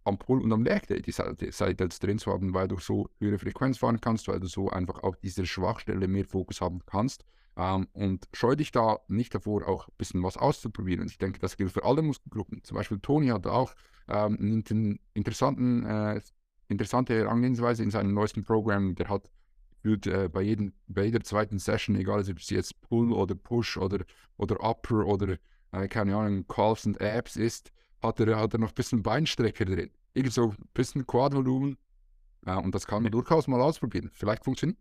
am 0.04 0.18
Pull- 0.18 0.42
und 0.42 0.54
am 0.54 0.64
Leg-Day 0.64 1.02
die 1.02 1.12
Side 1.12 1.76
drin 1.76 2.20
zu 2.20 2.32
haben, 2.32 2.54
weil 2.54 2.68
du 2.68 2.78
so 2.78 3.10
höhere 3.20 3.40
Frequenz 3.40 3.80
fahren 3.80 4.00
kannst, 4.00 4.28
weil 4.28 4.40
du 4.40 4.48
so 4.48 4.70
einfach 4.70 5.04
auf 5.04 5.18
dieser 5.18 5.46
Schwachstelle 5.46 6.08
mehr 6.08 6.26
Fokus 6.26 6.62
haben 6.62 6.82
kannst. 6.86 7.26
Ähm, 7.58 7.88
und 7.94 8.28
scheu 8.34 8.56
dich 8.56 8.72
da 8.72 9.00
nicht 9.08 9.34
davor, 9.34 9.68
auch 9.68 9.88
ein 9.88 9.94
bisschen 9.98 10.22
was 10.22 10.38
auszuprobieren. 10.38 11.02
Und 11.02 11.12
ich 11.12 11.18
denke, 11.18 11.40
das 11.40 11.58
gilt 11.58 11.72
für 11.72 11.84
alle 11.84 12.04
Muskelgruppen. 12.04 12.64
Zum 12.64 12.76
Beispiel 12.76 13.00
Toni 13.00 13.28
hat 13.28 13.48
auch 13.48 13.74
ähm, 14.08 14.38
einen 14.66 15.00
interessanten, 15.16 15.84
äh, 15.84 16.22
interessante 16.68 17.16
Herangehensweise 17.16 17.82
in 17.82 17.90
seinem 17.90 18.14
neuesten 18.14 18.44
Programm. 18.44 18.94
Der 18.94 19.10
hat 19.10 19.32
wird 19.88 20.06
äh, 20.06 20.30
bei, 20.30 20.44
jedem, 20.44 20.74
bei 20.88 21.06
jeder 21.06 21.22
zweiten 21.22 21.58
Session, 21.58 21.96
egal 21.96 22.20
ob 22.20 22.38
es 22.38 22.52
jetzt 22.52 22.80
Pull 22.82 23.12
oder 23.12 23.34
Push 23.34 23.78
oder, 23.78 24.06
oder 24.38 24.64
Upper 24.64 25.06
oder 25.06 25.38
äh, 25.72 25.88
keine 25.88 26.16
Ahnung, 26.16 26.46
Calves 26.48 26.86
und 26.86 27.02
Abs 27.02 27.36
ist, 27.36 27.72
hat 28.02 28.20
er, 28.20 28.38
hat 28.38 28.54
er 28.54 28.60
noch 28.60 28.70
ein 28.70 28.76
bisschen 28.76 29.02
Beinstrecker 29.02 29.66
drin. 29.66 29.90
Irgend 30.14 30.34
so 30.34 30.52
ein 30.52 30.58
bisschen 30.74 31.08
Quadvolumen. 31.08 31.78
Äh, 32.46 32.58
und 32.58 32.76
das 32.76 32.86
kann 32.86 33.02
man 33.02 33.12
durchaus 33.12 33.48
mal 33.48 33.62
ausprobieren. 33.62 34.12
Vielleicht 34.14 34.44
funktioniert 34.44 34.78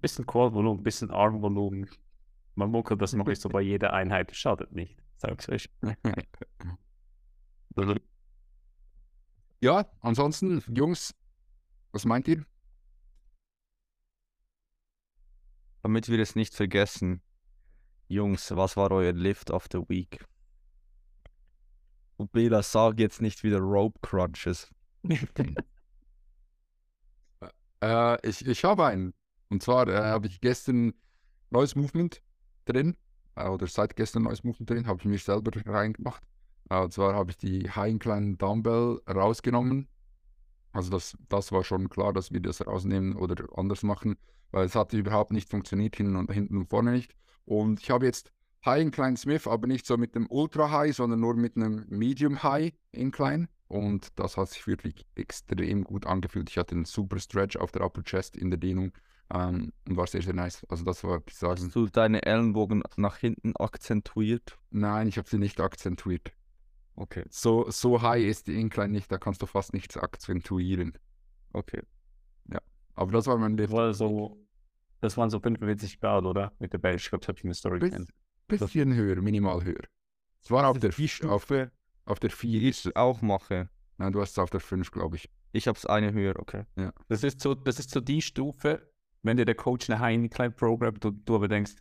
bisschen 0.00 0.26
Quad-Volumen, 0.26 0.82
bisschen 0.82 1.10
Armvolumen. 1.10 1.88
Man 2.54 2.70
munkelt 2.70 3.00
das 3.00 3.12
noch 3.12 3.26
nicht 3.26 3.40
so 3.40 3.48
bei 3.48 3.60
jeder 3.60 3.92
Einheit, 3.92 4.34
schadet 4.34 4.72
nicht, 4.72 4.96
sag's 5.16 5.48
euch. 5.48 5.70
ja, 9.60 9.86
ansonsten, 10.00 10.62
Jungs, 10.74 11.14
was 11.92 12.04
meint 12.04 12.28
ihr? 12.28 12.44
Damit 15.82 16.08
wir 16.08 16.18
es 16.18 16.36
nicht 16.36 16.54
vergessen, 16.54 17.22
Jungs, 18.08 18.50
was 18.54 18.76
war 18.76 18.90
euer 18.90 19.12
Lift 19.12 19.50
of 19.50 19.66
the 19.72 19.78
Week? 19.88 20.24
Und 22.16 22.32
Bela, 22.32 22.62
sag 22.62 22.98
jetzt 22.98 23.22
nicht 23.22 23.42
wieder 23.44 23.58
Rope 23.58 23.98
Crunches. 24.02 24.68
äh, 27.80 28.28
ich 28.28 28.46
ich 28.46 28.64
habe 28.64 28.84
einen. 28.86 29.14
Und 29.48 29.62
zwar 29.62 29.88
äh, 29.88 29.96
habe 29.96 30.26
ich 30.26 30.40
gestern 30.40 30.92
neues 31.50 31.74
Movement 31.76 32.20
drin, 32.66 32.96
äh, 33.36 33.48
oder 33.48 33.66
seit 33.66 33.96
gestern 33.96 34.24
neues 34.24 34.44
Movement 34.44 34.68
drin, 34.70 34.86
habe 34.86 34.98
ich 35.00 35.06
mir 35.06 35.18
selber 35.18 35.50
reingemacht. 35.66 36.22
Äh, 36.68 36.80
und 36.80 36.92
zwar 36.92 37.14
habe 37.14 37.30
ich 37.30 37.36
die 37.38 37.70
High 37.70 37.90
Incline 37.90 38.36
Dumbbell 38.36 39.00
rausgenommen. 39.08 39.88
Also 40.72 40.90
das, 40.90 41.16
das 41.28 41.50
war 41.52 41.64
schon 41.64 41.88
klar, 41.88 42.12
dass 42.12 42.30
wir 42.30 42.40
das 42.40 42.64
rausnehmen 42.64 43.16
oder 43.16 43.46
anders 43.56 43.82
machen, 43.82 44.16
weil 44.50 44.66
es 44.66 44.74
hat 44.74 44.92
überhaupt 44.92 45.32
nicht 45.32 45.48
funktioniert, 45.48 45.96
hinten 45.96 46.16
und 46.16 46.30
hinten 46.32 46.56
und 46.56 46.68
vorne 46.68 46.92
nicht. 46.92 47.14
Und 47.44 47.80
ich 47.80 47.90
habe 47.90 48.06
jetzt 48.06 48.32
High 48.64 48.82
Incline 48.82 49.16
Smith, 49.16 49.46
aber 49.46 49.66
nicht 49.66 49.86
so 49.86 49.96
mit 49.96 50.14
dem 50.14 50.26
Ultra 50.30 50.70
High, 50.70 50.94
sondern 50.94 51.20
nur 51.20 51.34
mit 51.34 51.56
einem 51.56 51.86
Medium 51.88 52.42
High 52.42 52.72
Incline. 52.92 53.48
Und 53.68 54.08
das 54.18 54.36
hat 54.36 54.48
sich 54.48 54.66
wirklich 54.66 55.06
extrem 55.14 55.84
gut 55.84 56.06
angefühlt. 56.06 56.50
Ich 56.50 56.58
hatte 56.58 56.74
einen 56.74 56.84
super 56.84 57.18
Stretch 57.18 57.56
auf 57.56 57.70
der 57.70 57.82
Upper 57.82 58.02
Chest 58.02 58.36
in 58.36 58.50
der 58.50 58.58
Dehnung 58.58 58.92
ähm, 59.32 59.72
und 59.88 59.96
war 59.96 60.06
sehr, 60.06 60.22
sehr 60.22 60.34
nice. 60.34 60.64
Also 60.68 60.84
das 60.84 61.04
war, 61.04 61.22
ich 61.26 61.34
sagen. 61.34 61.62
Hast 61.64 61.76
du 61.76 61.86
deine 61.86 62.22
Ellenbogen 62.24 62.82
nach 62.96 63.16
hinten 63.16 63.56
akzentuiert? 63.56 64.58
Nein, 64.70 65.08
ich 65.08 65.18
habe 65.18 65.28
sie 65.28 65.38
nicht 65.38 65.60
akzentuiert. 65.60 66.32
Okay. 66.96 67.24
So, 67.30 67.70
so 67.70 68.02
high 68.02 68.24
ist 68.24 68.48
die 68.48 68.60
Incline 68.60 68.92
nicht, 68.92 69.10
da 69.10 69.18
kannst 69.18 69.40
du 69.40 69.46
fast 69.46 69.72
nichts 69.72 69.96
akzentuieren. 69.96 70.98
Okay. 71.52 71.82
Ja. 72.96 73.02
Aber 73.02 73.12
das 73.12 73.26
war 73.26 73.36
mein 73.38 73.56
Das, 73.56 73.64
Lift. 73.64 73.72
war 73.72 73.94
so, 73.94 74.38
das 75.00 75.16
waren 75.16 75.30
so 75.30 75.40
45 75.40 76.00
Grad, 76.00 76.24
oder? 76.24 76.52
Mit 76.58 76.72
der 76.72 76.78
Bench. 76.78 77.02
Ich 77.04 77.08
glaube, 77.10 77.20
das 77.20 77.28
habe 77.28 77.38
ich 77.38 77.44
in 77.44 77.50
der 77.50 77.54
Story 77.54 77.78
Bis, 77.78 77.94
bisschen 78.48 78.94
höher, 78.94 79.20
minimal 79.22 79.62
höher. 79.64 79.84
Es 80.42 80.50
war 80.50 80.66
auf 80.68 80.78
der, 80.78 80.90
die 80.90 81.04
auf, 81.04 81.10
Stufe, 81.10 81.70
auf 82.04 82.18
der 82.20 82.30
die 82.30 82.36
4. 82.36 82.62
ich 82.62 82.96
auch 82.96 83.22
mache. 83.22 83.68
Nein, 83.98 84.12
du 84.12 84.20
hast 84.20 84.32
es 84.32 84.38
auf 84.38 84.50
der 84.50 84.60
5, 84.60 84.90
glaube 84.90 85.16
ich. 85.16 85.30
Ich 85.52 85.68
habe 85.68 85.76
es 85.76 85.86
eine 85.86 86.12
höher, 86.12 86.38
okay. 86.38 86.64
Das 87.08 87.22
ist 87.22 87.40
so, 87.40 87.54
das 87.54 87.78
ist 87.78 87.90
so 87.90 88.00
die 88.00 88.22
Stufe, 88.22 88.90
wenn 89.22 89.36
dir 89.36 89.44
der 89.44 89.54
Coach 89.54 89.90
eine 89.90 89.98
High 90.00 90.14
Incline 90.14 90.52
Program, 90.52 90.98
du, 90.98 91.10
du 91.10 91.34
aber 91.34 91.48
denkst, 91.48 91.72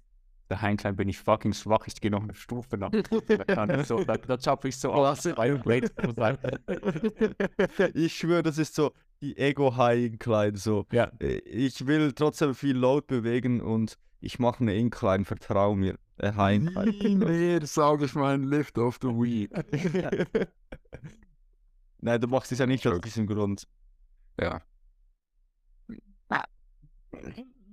der 0.49 0.61
High 0.61 0.71
Incline 0.71 0.95
bin 0.95 1.07
ich 1.09 1.19
fucking 1.19 1.53
schwach, 1.53 1.85
ich 1.87 1.99
gehe 2.01 2.09
noch 2.11 2.23
eine 2.23 2.33
Stufe 2.33 2.77
nach. 2.77 2.89
da, 2.89 3.83
so, 3.83 4.03
da, 4.03 4.17
da 4.17 4.39
schaffe 4.39 4.67
ich 4.67 4.77
so 4.77 4.91
sein. 6.15 6.37
ich 7.93 8.13
schwöre, 8.15 8.43
das 8.43 8.57
ist 8.57 8.75
so 8.75 8.91
die 9.21 9.37
Ego 9.37 9.75
High 9.75 10.05
Incline. 10.05 10.57
So. 10.57 10.85
Ja. 10.91 11.11
Äh, 11.19 11.39
Ich 11.39 11.85
will 11.85 12.13
trotzdem 12.13 12.55
viel 12.55 12.77
Load 12.77 13.07
bewegen 13.07 13.61
und 13.61 13.97
ich 14.21 14.39
mache 14.39 14.61
eine 14.61 14.75
Incline, 14.75 15.25
vertrau 15.25 15.75
mir. 15.75 15.97
Äh, 16.17 16.33
High. 16.33 16.59
Nie 16.59 17.15
mehr 17.15 17.65
sage 17.65 18.05
ich 18.05 18.15
meinen 18.15 18.43
Lift 18.43 18.77
of 18.77 18.99
the 19.01 19.07
Week. 19.07 19.51
Nein, 22.01 22.21
du 22.21 22.27
machst 22.27 22.51
es 22.51 22.59
ja 22.59 22.65
nicht 22.65 22.85
aus 22.87 23.01
diesem 23.01 23.27
Grund. 23.27 23.67
Ja. 24.39 24.61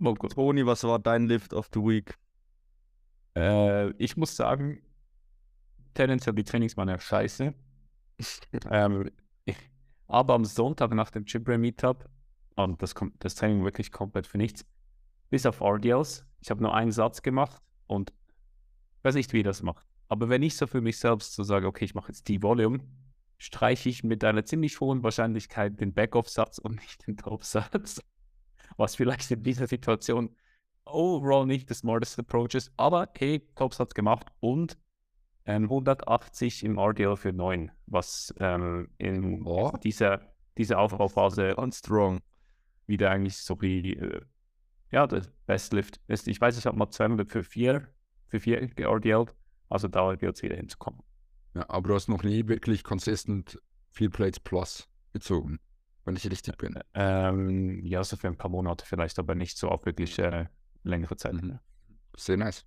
Oh. 0.00 0.14
Toni, 0.14 0.66
was 0.66 0.84
war 0.84 0.98
dein 0.98 1.26
Lift 1.26 1.52
of 1.52 1.68
the 1.72 1.80
Week? 1.80 2.14
Äh, 3.36 3.90
ich 3.92 4.16
muss 4.16 4.34
sagen, 4.34 4.82
tendenziell 5.94 6.34
die 6.34 6.44
Trainings 6.44 6.76
waren 6.76 6.88
ja 6.88 6.98
scheiße. 6.98 7.54
ähm, 8.70 9.10
ich, 9.44 9.56
aber 10.06 10.34
am 10.34 10.44
Sonntag 10.44 10.92
nach 10.92 11.10
dem 11.10 11.24
Gym 11.24 11.60
Meetup, 11.60 12.08
und 12.56 12.82
das, 12.82 12.94
das 13.18 13.34
Training 13.34 13.64
wirklich 13.64 13.92
komplett 13.92 14.26
für 14.26 14.38
nichts, 14.38 14.64
bis 15.30 15.46
auf 15.46 15.60
RDLs. 15.60 16.24
Ich 16.40 16.50
habe 16.50 16.62
nur 16.62 16.74
einen 16.74 16.92
Satz 16.92 17.22
gemacht 17.22 17.60
und 17.86 18.12
weiß 19.02 19.14
nicht, 19.14 19.32
wie 19.32 19.42
das 19.42 19.62
macht. 19.62 19.86
Aber 20.08 20.28
wenn 20.28 20.42
ich 20.42 20.56
so 20.56 20.66
für 20.66 20.80
mich 20.80 20.98
selbst 20.98 21.34
so 21.34 21.42
sage, 21.42 21.66
okay, 21.66 21.84
ich 21.84 21.94
mache 21.94 22.08
jetzt 22.08 22.28
die 22.28 22.42
Volume, 22.42 22.80
streiche 23.38 23.88
ich 23.88 24.04
mit 24.04 24.24
einer 24.24 24.44
ziemlich 24.44 24.80
hohen 24.80 25.02
Wahrscheinlichkeit 25.02 25.80
den 25.80 25.92
Backoff-Satz 25.92 26.58
und 26.58 26.76
nicht 26.76 27.06
den 27.06 27.16
Top-Satz. 27.16 28.00
Was 28.76 28.96
vielleicht 28.96 29.30
in 29.30 29.42
dieser 29.42 29.66
Situation 29.66 30.34
overall 30.84 31.46
nicht 31.46 31.68
das 31.70 31.78
smartest 31.78 32.18
Approach 32.18 32.54
ist. 32.54 32.72
Aber 32.76 33.08
hey, 33.16 33.46
Top-Satz 33.54 33.94
gemacht 33.94 34.26
und 34.40 34.78
180 35.46 36.64
im 36.64 36.78
RDL 36.78 37.16
für 37.16 37.32
9, 37.32 37.70
was 37.86 38.34
ähm, 38.40 38.88
in 38.98 39.44
Oh. 39.46 39.72
dieser, 39.82 40.20
dieser 40.58 40.78
Aufbauphase 40.78 41.54
Ganz 41.56 41.78
strong. 41.78 42.20
wieder 42.86 43.10
eigentlich 43.10 43.36
so 43.38 43.60
wie, 43.60 43.94
äh, 43.94 44.20
ja, 44.90 45.06
das 45.06 45.30
Best 45.46 45.72
Lift 45.72 46.00
ist. 46.08 46.28
Ich 46.28 46.40
weiß, 46.40 46.58
ich 46.58 46.66
habe 46.66 46.76
mal 46.76 46.90
200 46.90 47.30
für 47.30 47.42
4, 47.44 47.88
für 48.28 48.40
4 48.40 48.68
geRDLt, 48.68 49.34
also 49.68 49.88
dauert 49.88 50.22
jetzt 50.22 50.42
wieder 50.42 50.56
hinzukommen. 50.56 51.00
ja. 51.54 51.64
Aber 51.68 51.88
du 51.88 51.94
hast 51.94 52.08
noch 52.08 52.22
nie 52.22 52.46
wirklich 52.48 52.84
consistent 52.84 53.58
4 53.90 54.10
Plates 54.10 54.40
plus 54.40 54.88
gezogen, 55.12 55.58
wenn 56.04 56.16
ich 56.16 56.30
richtig 56.30 56.56
bin. 56.58 56.78
Ähm, 56.94 57.84
ja, 57.84 58.02
so 58.04 58.16
für 58.16 58.28
ein 58.28 58.36
paar 58.36 58.50
Monate 58.50 58.84
vielleicht, 58.84 59.18
aber 59.18 59.34
nicht 59.34 59.56
so 59.58 59.68
auf 59.68 59.84
wirklich 59.86 60.18
äh, 60.18 60.46
längere 60.82 61.16
Zeit. 61.16 61.34
Mhm. 61.34 61.58
Sehr 62.16 62.36
nice. 62.36 62.64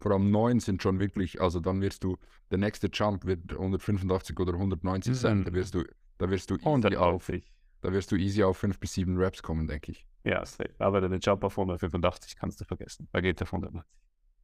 Vor 0.00 0.12
allem 0.12 0.30
9 0.30 0.60
sind 0.60 0.82
schon 0.82 0.98
wirklich, 0.98 1.40
also 1.40 1.60
dann 1.60 1.80
wirst 1.82 2.04
du, 2.04 2.16
der 2.50 2.58
nächste 2.58 2.88
Jump 2.92 3.26
wird 3.26 3.52
185 3.52 4.38
oder 4.40 4.54
190 4.54 5.14
sein. 5.14 5.40
Mhm. 5.40 5.44
Da 5.44 5.52
wirst 5.52 5.74
du, 5.74 5.84
da 6.18 6.30
wirst 6.30 6.50
du 6.50 6.54
easy 6.54 6.94
auf, 6.94 7.28
180. 7.28 7.52
da 7.82 7.92
wirst 7.92 8.10
du 8.10 8.16
easy 8.16 8.42
auf 8.42 8.56
5 8.56 8.80
bis 8.80 8.94
7 8.94 9.16
Reps 9.18 9.42
kommen, 9.42 9.66
denke 9.66 9.92
ich. 9.92 10.06
Ja, 10.24 10.44
safe. 10.44 10.74
aber 10.78 11.00
den 11.00 11.20
Jump 11.20 11.44
auf 11.44 11.58
185 11.58 12.36
kannst 12.36 12.60
du 12.60 12.64
vergessen. 12.64 13.08
Da 13.12 13.20
geht 13.20 13.40
der 13.40 13.46
von 13.46 13.62
190. 13.62 13.90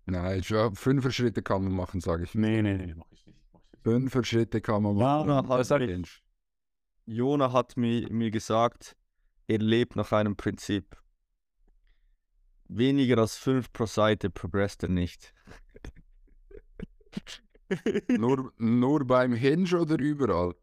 Nein, 0.06 0.42
fünfer 0.74 1.10
Schritte 1.10 1.42
kann 1.42 1.64
man 1.64 1.72
machen, 1.72 2.00
sage 2.00 2.24
ich. 2.24 2.34
Nee, 2.34 2.62
nee, 2.62 2.76
nee, 2.76 2.94
mach 2.94 3.10
ich 3.10 3.26
nicht. 3.26 3.40
Fünfer 3.82 4.24
Schritte 4.24 4.60
kann 4.60 4.82
man 4.82 4.96
machen. 4.96 5.28
Jona 5.28 5.48
hat, 5.48 5.66
sag 5.66 5.80
ich. 5.80 6.22
Jona 7.06 7.52
hat 7.52 7.76
mir, 7.76 8.10
mir 8.12 8.30
gesagt, 8.30 8.96
er 9.48 9.58
lebt 9.58 9.96
nach 9.96 10.12
einem 10.12 10.36
Prinzip. 10.36 10.96
Weniger 12.68 13.18
als 13.18 13.36
5 13.36 13.72
pro 13.72 13.86
Seite 13.86 14.30
progresst 14.30 14.82
er 14.82 14.88
nicht. 14.88 15.32
Nur, 18.08 18.52
nur 18.58 19.04
beim 19.06 19.32
Hinge 19.32 19.80
oder 19.80 19.98
überall? 19.98 20.54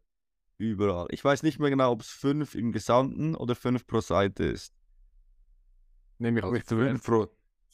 Überall. 0.56 1.06
Ich 1.10 1.24
weiß 1.24 1.42
nicht 1.42 1.58
mehr 1.58 1.70
genau, 1.70 1.92
ob 1.92 2.00
es 2.02 2.08
5 2.08 2.54
im 2.54 2.72
Gesamten 2.72 3.34
oder 3.34 3.54
5 3.54 3.86
pro 3.86 4.00
Seite 4.00 4.44
ist. 4.44 4.72
Nehme 6.18 6.38
ich 6.38 6.44
Also 6.44 6.54
mit 6.54 6.66
fünf, 6.66 7.04
pro, 7.04 7.26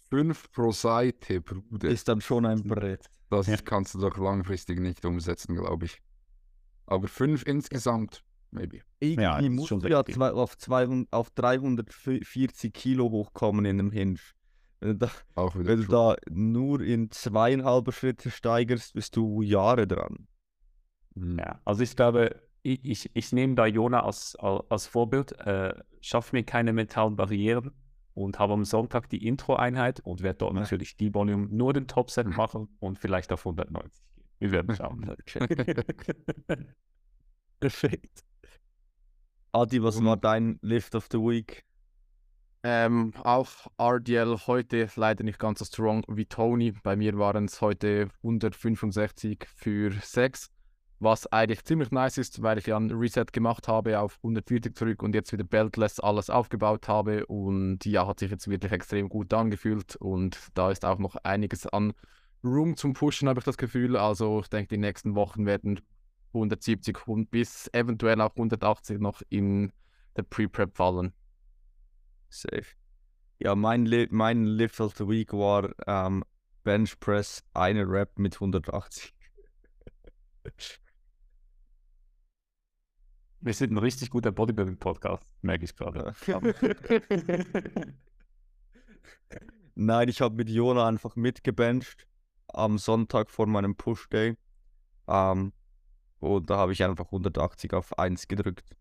fünf 0.08 0.50
pro 0.50 0.72
Seite, 0.72 1.40
Bruder. 1.40 1.88
Ist 1.88 2.08
dann 2.08 2.20
schon 2.20 2.46
ein 2.46 2.62
Brett. 2.62 3.10
Das 3.28 3.46
Ja. 3.46 3.56
kannst 3.58 3.94
du 3.94 4.00
doch 4.00 4.16
langfristig 4.16 4.80
nicht 4.80 5.04
umsetzen, 5.04 5.54
glaube 5.54 5.84
ich. 5.86 6.02
Aber 6.86 7.06
fünf 7.06 7.46
insgesamt, 7.46 8.24
maybe. 8.50 8.80
Irgendwie 9.00 9.22
Ja, 9.22 9.40
musst 9.50 9.68
schon 9.68 9.80
du 9.80 9.88
ja 9.88 10.04
zwei, 10.04 10.30
auf, 10.30 10.56
200, 10.56 11.12
auf 11.12 11.30
340 11.30 12.72
Kilo 12.72 13.10
hochkommen 13.10 13.64
in 13.64 13.78
einem 13.78 13.92
Hinge. 13.92 14.18
Wenn 14.80 14.98
du 14.98 15.06
da, 15.06 15.10
wenn 15.54 15.80
du 15.82 15.86
da 15.86 16.16
nur 16.30 16.80
in 16.80 17.10
zweieinhalb 17.10 17.92
Schritte 17.92 18.30
steigerst, 18.30 18.94
bist 18.94 19.14
du 19.16 19.42
Jahre 19.42 19.86
dran. 19.86 20.26
Mhm. 21.14 21.38
Ja, 21.38 21.60
also 21.64 21.82
ich 21.82 21.94
glaube, 21.96 22.40
ich, 22.62 22.84
ich, 22.84 23.10
ich 23.14 23.32
nehme 23.32 23.54
da 23.54 23.66
Jona 23.66 24.04
als, 24.04 24.36
als, 24.36 24.64
als 24.70 24.86
Vorbild, 24.86 25.32
äh, 25.40 25.74
schaffe 26.00 26.34
mir 26.36 26.44
keine 26.44 26.72
mentalen 26.72 27.16
Barrieren 27.16 27.72
und 28.14 28.38
habe 28.38 28.54
am 28.54 28.64
Sonntag 28.64 29.08
die 29.08 29.26
Intro-Einheit 29.26 30.00
und 30.00 30.22
werde 30.22 30.38
dort 30.38 30.54
Ja. 30.54 30.60
natürlich 30.60 30.96
die 30.96 31.14
Volume 31.14 31.48
nur 31.50 31.72
den 31.72 31.86
Top-Set 31.86 32.26
machen 32.26 32.68
und 32.80 32.98
vielleicht 32.98 33.32
auf 33.32 33.46
190 33.46 34.02
gehen. 34.14 34.24
Wir 34.38 34.50
werden 34.52 34.74
schauen. 34.74 35.14
Perfekt. 37.60 38.24
Adi, 39.52 39.82
was 39.82 40.02
war 40.04 40.16
dein 40.16 40.60
Lift 40.62 40.94
of 40.94 41.08
the 41.10 41.18
Week? 41.18 41.64
Ähm, 42.62 43.12
auch 43.24 43.48
RDL 43.78 44.36
heute 44.46 44.88
leider 44.94 45.24
nicht 45.24 45.40
ganz 45.40 45.58
so 45.58 45.64
strong 45.64 46.04
wie 46.06 46.26
Tony. 46.26 46.72
Bei 46.84 46.94
mir 46.94 47.18
waren 47.18 47.46
es 47.46 47.60
heute 47.60 48.10
165 48.22 49.48
für 49.52 49.90
6, 49.90 50.50
was 51.00 51.26
eigentlich 51.32 51.64
ziemlich 51.64 51.90
nice 51.90 52.18
ist, 52.18 52.42
weil 52.42 52.58
ich 52.58 52.66
ja 52.66 52.76
ein 52.76 52.92
Reset 52.92 53.24
gemacht 53.32 53.66
habe 53.66 53.98
auf 53.98 54.18
140 54.18 54.76
zurück 54.76 55.02
und 55.02 55.16
jetzt 55.16 55.32
wieder 55.32 55.42
beltless 55.42 55.98
alles 55.98 56.30
aufgebaut 56.30 56.86
habe 56.86 57.26
und 57.26 57.84
ja, 57.86 58.06
hat 58.06 58.20
sich 58.20 58.30
jetzt 58.30 58.46
wirklich 58.46 58.70
extrem 58.70 59.08
gut 59.08 59.34
angefühlt 59.34 59.96
und 59.96 60.38
da 60.54 60.70
ist 60.70 60.84
auch 60.84 60.98
noch 60.98 61.16
einiges 61.24 61.66
an 61.66 61.92
Room 62.44 62.76
zum 62.76 62.92
Pushen, 62.92 63.28
habe 63.28 63.40
ich 63.40 63.44
das 63.44 63.58
Gefühl. 63.58 63.96
Also 63.96 64.40
ich 64.42 64.48
denke, 64.48 64.68
die 64.68 64.80
nächsten 64.80 65.16
Wochen 65.16 65.44
werden 65.44 65.80
170 66.32 67.06
und 67.06 67.30
bis 67.30 67.68
eventuell 67.72 68.20
auch 68.20 68.30
180 68.30 69.00
noch 69.00 69.22
in 69.28 69.72
der 70.16 70.22
Pre-Prep 70.22 70.76
fallen. 70.76 71.12
Safe. 72.28 72.66
Ja, 73.38 73.54
mein, 73.54 73.86
Li 73.86 74.06
mein 74.10 74.44
Lift 74.44 74.80
of 74.80 74.96
the 74.96 75.08
Week 75.08 75.32
war 75.32 75.70
ähm, 75.86 76.24
Bench 76.62 77.00
Press, 77.00 77.42
eine 77.54 77.88
Rep 77.88 78.18
mit 78.18 78.34
180. 78.34 79.14
Wir 83.40 83.54
sind 83.54 83.72
ein 83.72 83.78
richtig 83.78 84.10
guter 84.10 84.30
Bodybuilding-Podcast, 84.30 85.24
merke 85.40 85.64
ich 85.64 85.74
gerade. 85.74 86.14
Nein, 89.74 90.08
ich 90.10 90.20
habe 90.20 90.34
mit 90.34 90.50
Jona 90.50 90.86
einfach 90.86 91.16
mitgebencht 91.16 92.06
am 92.48 92.76
Sonntag 92.76 93.30
vor 93.30 93.46
meinem 93.46 93.74
Push-Day. 93.76 94.36
Ähm, 95.08 95.54
und 96.20 96.48
da 96.48 96.56
habe 96.58 96.72
ich 96.72 96.82
einfach 96.84 97.06
180 97.06 97.72
auf 97.74 97.98
1 97.98 98.28
gedrückt. 98.28 98.76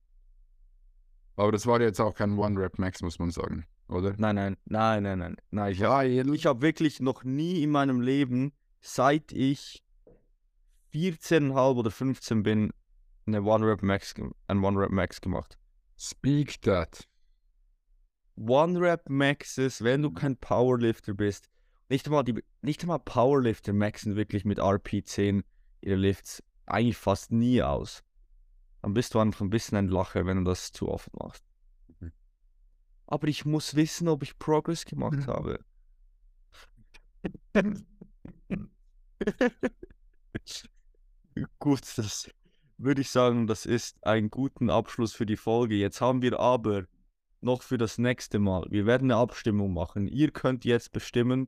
Aber 1.35 1.51
das 1.51 1.65
war 1.65 1.79
jetzt 1.81 1.99
auch 1.99 2.13
kein 2.13 2.37
One-Rap-Max, 2.37 3.01
muss 3.01 3.17
man 3.17 3.31
sagen, 3.31 3.65
oder? 3.87 4.13
Nein, 4.17 4.35
nein, 4.35 4.57
nein, 4.65 5.03
nein, 5.03 5.19
nein. 5.19 5.37
nein 5.51 5.71
ich 5.71 5.79
Ja. 5.79 6.03
Ich 6.03 6.45
habe 6.45 6.61
wirklich 6.61 6.99
noch 6.99 7.23
nie 7.23 7.63
in 7.63 7.69
meinem 7.71 8.01
Leben, 8.01 8.51
seit 8.81 9.31
ich 9.31 9.81
14,5 10.93 11.75
oder 11.77 11.91
15 11.91 12.43
bin, 12.43 12.71
eine 13.25 13.41
One-Rep-Max, 13.41 14.15
ge- 14.15 14.29
ein 14.47 14.63
One-Rep-Max 14.63 15.21
gemacht. 15.21 15.57
Speak 15.97 16.61
that. 16.63 17.07
One-Rep-Maxes, 18.35 19.83
wenn 19.83 20.01
du 20.01 20.11
kein 20.11 20.37
Powerlifter 20.37 21.13
bist, 21.13 21.49
nicht 21.89 22.05
einmal, 22.05 22.23
die, 22.23 22.43
nicht 22.61 22.81
einmal 22.81 22.99
Powerlifter 22.99 23.73
maxen 23.73 24.15
wirklich 24.15 24.45
mit 24.45 24.59
RP10 24.59 25.43
ihre 25.81 25.95
Lifts 25.95 26.43
eigentlich 26.71 26.97
fast 26.97 27.31
nie 27.31 27.61
aus. 27.61 28.03
Dann 28.81 28.93
bist 28.93 29.13
du 29.13 29.19
einfach 29.19 29.41
ein 29.41 29.49
bisschen 29.49 29.77
ein 29.77 29.87
Lacher, 29.87 30.25
wenn 30.25 30.37
du 30.37 30.43
das 30.43 30.71
zu 30.71 30.89
oft 30.89 31.13
machst. 31.17 31.43
Mhm. 31.99 32.11
Aber 33.07 33.27
ich 33.27 33.45
muss 33.45 33.75
wissen, 33.75 34.07
ob 34.07 34.23
ich 34.23 34.39
Progress 34.39 34.85
gemacht 34.85 35.27
habe. 35.27 35.59
Gut, 41.59 41.81
das 41.97 42.29
würde 42.77 43.01
ich 43.01 43.09
sagen, 43.09 43.47
das 43.47 43.65
ist 43.65 44.05
ein 44.05 44.29
guten 44.29 44.69
Abschluss 44.69 45.13
für 45.13 45.25
die 45.25 45.35
Folge. 45.35 45.75
Jetzt 45.75 45.99
haben 45.99 46.21
wir 46.21 46.39
aber 46.39 46.85
noch 47.41 47.61
für 47.61 47.77
das 47.77 47.97
nächste 47.97 48.39
Mal, 48.39 48.65
wir 48.69 48.85
werden 48.85 49.11
eine 49.11 49.19
Abstimmung 49.19 49.73
machen. 49.73 50.07
Ihr 50.07 50.31
könnt 50.31 50.65
jetzt 50.65 50.91
bestimmen, 50.91 51.47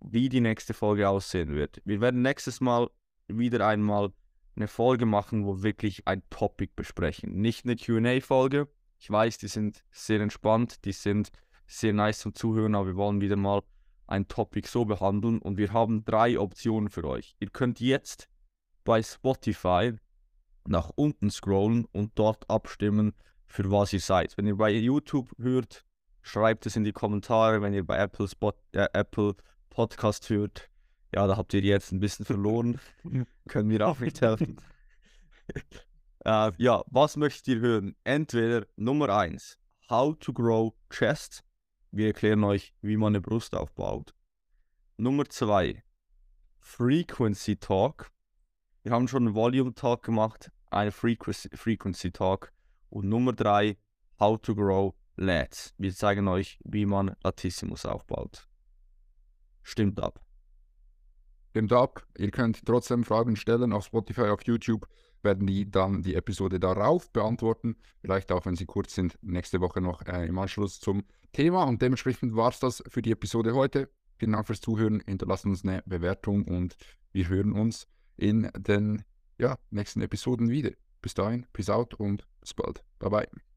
wie 0.00 0.28
die 0.28 0.40
nächste 0.40 0.74
Folge 0.74 1.08
aussehen 1.08 1.54
wird. 1.54 1.80
Wir 1.84 2.00
werden 2.00 2.22
nächstes 2.22 2.60
Mal 2.60 2.88
wieder 3.26 3.66
einmal 3.66 4.12
eine 4.58 4.68
Folge 4.68 5.06
machen, 5.06 5.46
wo 5.46 5.56
wir 5.56 5.62
wirklich 5.62 6.06
ein 6.06 6.22
Topic 6.30 6.72
besprechen. 6.74 7.40
Nicht 7.40 7.64
eine 7.64 7.76
QA-Folge. 7.76 8.68
Ich 8.98 9.10
weiß, 9.10 9.38
die 9.38 9.48
sind 9.48 9.84
sehr 9.90 10.20
entspannt, 10.20 10.84
die 10.84 10.92
sind 10.92 11.30
sehr 11.66 11.92
nice 11.92 12.20
zum 12.20 12.34
Zuhören, 12.34 12.74
aber 12.74 12.88
wir 12.88 12.96
wollen 12.96 13.20
wieder 13.20 13.36
mal 13.36 13.62
ein 14.06 14.26
Topic 14.26 14.66
so 14.66 14.84
behandeln 14.84 15.38
und 15.38 15.58
wir 15.58 15.72
haben 15.72 16.04
drei 16.04 16.38
Optionen 16.38 16.88
für 16.88 17.04
euch. 17.04 17.36
Ihr 17.38 17.50
könnt 17.50 17.78
jetzt 17.80 18.28
bei 18.84 19.02
Spotify 19.02 19.92
nach 20.66 20.90
unten 20.96 21.30
scrollen 21.30 21.84
und 21.92 22.18
dort 22.18 22.48
abstimmen, 22.50 23.14
für 23.46 23.70
was 23.70 23.92
ihr 23.92 24.00
seid. 24.00 24.36
Wenn 24.36 24.46
ihr 24.46 24.56
bei 24.56 24.70
YouTube 24.70 25.30
hört, 25.38 25.84
schreibt 26.22 26.66
es 26.66 26.76
in 26.76 26.84
die 26.84 26.92
Kommentare. 26.92 27.62
Wenn 27.62 27.74
ihr 27.74 27.86
bei 27.86 27.98
Apple, 27.98 28.28
Spot, 28.28 28.52
äh, 28.72 28.88
Apple 28.92 29.34
Podcast 29.70 30.28
hört, 30.30 30.68
ja, 31.14 31.26
da 31.26 31.36
habt 31.36 31.54
ihr 31.54 31.62
jetzt 31.62 31.92
ein 31.92 32.00
bisschen 32.00 32.24
verloren. 32.24 32.80
Können 33.48 33.70
wir 33.70 33.86
auch 33.86 33.98
nicht 33.98 34.20
helfen. 34.20 34.60
äh, 36.24 36.52
ja, 36.58 36.82
was 36.86 37.16
möchtet 37.16 37.48
ihr 37.48 37.60
hören? 37.60 37.96
Entweder 38.04 38.66
Nummer 38.76 39.08
1, 39.08 39.58
How 39.88 40.18
to 40.18 40.32
Grow 40.32 40.74
Chest. 40.90 41.44
Wir 41.90 42.08
erklären 42.08 42.44
euch, 42.44 42.74
wie 42.82 42.96
man 42.98 43.12
eine 43.12 43.22
Brust 43.22 43.54
aufbaut. 43.54 44.14
Nummer 44.98 45.24
2, 45.26 45.82
Frequency 46.60 47.56
Talk. 47.56 48.10
Wir 48.82 48.92
haben 48.92 49.08
schon 49.08 49.26
einen 49.26 49.34
Volume 49.34 49.74
Talk 49.74 50.02
gemacht, 50.02 50.50
eine 50.70 50.92
Frequency, 50.92 51.48
Frequency 51.54 52.10
Talk. 52.10 52.52
Und 52.90 53.08
Nummer 53.08 53.32
3, 53.32 53.78
How 54.20 54.40
to 54.40 54.54
Grow 54.54 54.94
Lats. 55.16 55.74
Wir 55.78 55.94
zeigen 55.94 56.28
euch, 56.28 56.58
wie 56.64 56.86
man 56.86 57.16
Latissimus 57.22 57.86
aufbaut. 57.86 58.48
Stimmt 59.62 60.00
ab. 60.00 60.27
Stimmt 61.50 61.72
ab. 61.72 62.06
Ihr 62.16 62.30
könnt 62.30 62.64
trotzdem 62.64 63.04
Fragen 63.04 63.36
stellen 63.36 63.72
auf 63.72 63.84
Spotify, 63.86 64.22
auf 64.22 64.42
YouTube. 64.44 64.86
Werden 65.22 65.46
die 65.46 65.68
dann 65.68 66.02
die 66.02 66.14
Episode 66.14 66.60
darauf 66.60 67.10
beantworten. 67.10 67.76
Vielleicht 68.00 68.30
auch, 68.30 68.46
wenn 68.46 68.54
sie 68.54 68.66
kurz 68.66 68.94
sind, 68.94 69.18
nächste 69.20 69.60
Woche 69.60 69.80
noch 69.80 70.06
äh, 70.06 70.26
im 70.26 70.38
Anschluss 70.38 70.78
zum 70.78 71.04
Thema. 71.32 71.64
Und 71.64 71.82
dementsprechend 71.82 72.36
war 72.36 72.50
es 72.50 72.60
das 72.60 72.82
für 72.88 73.02
die 73.02 73.10
Episode 73.10 73.54
heute. 73.54 73.90
Vielen 74.18 74.32
Dank 74.32 74.46
fürs 74.46 74.60
Zuhören. 74.60 75.02
Hinterlasst 75.06 75.44
uns 75.44 75.64
eine 75.64 75.82
Bewertung 75.86 76.44
und 76.44 76.76
wir 77.12 77.28
hören 77.28 77.52
uns 77.52 77.88
in 78.16 78.50
den 78.56 79.02
ja, 79.38 79.56
nächsten 79.70 80.02
Episoden 80.02 80.50
wieder. 80.50 80.70
Bis 81.00 81.14
dahin, 81.14 81.46
peace 81.52 81.70
out 81.70 81.94
und 81.94 82.26
bis 82.40 82.54
bald. 82.54 82.84
Bye 82.98 83.10
bye. 83.10 83.47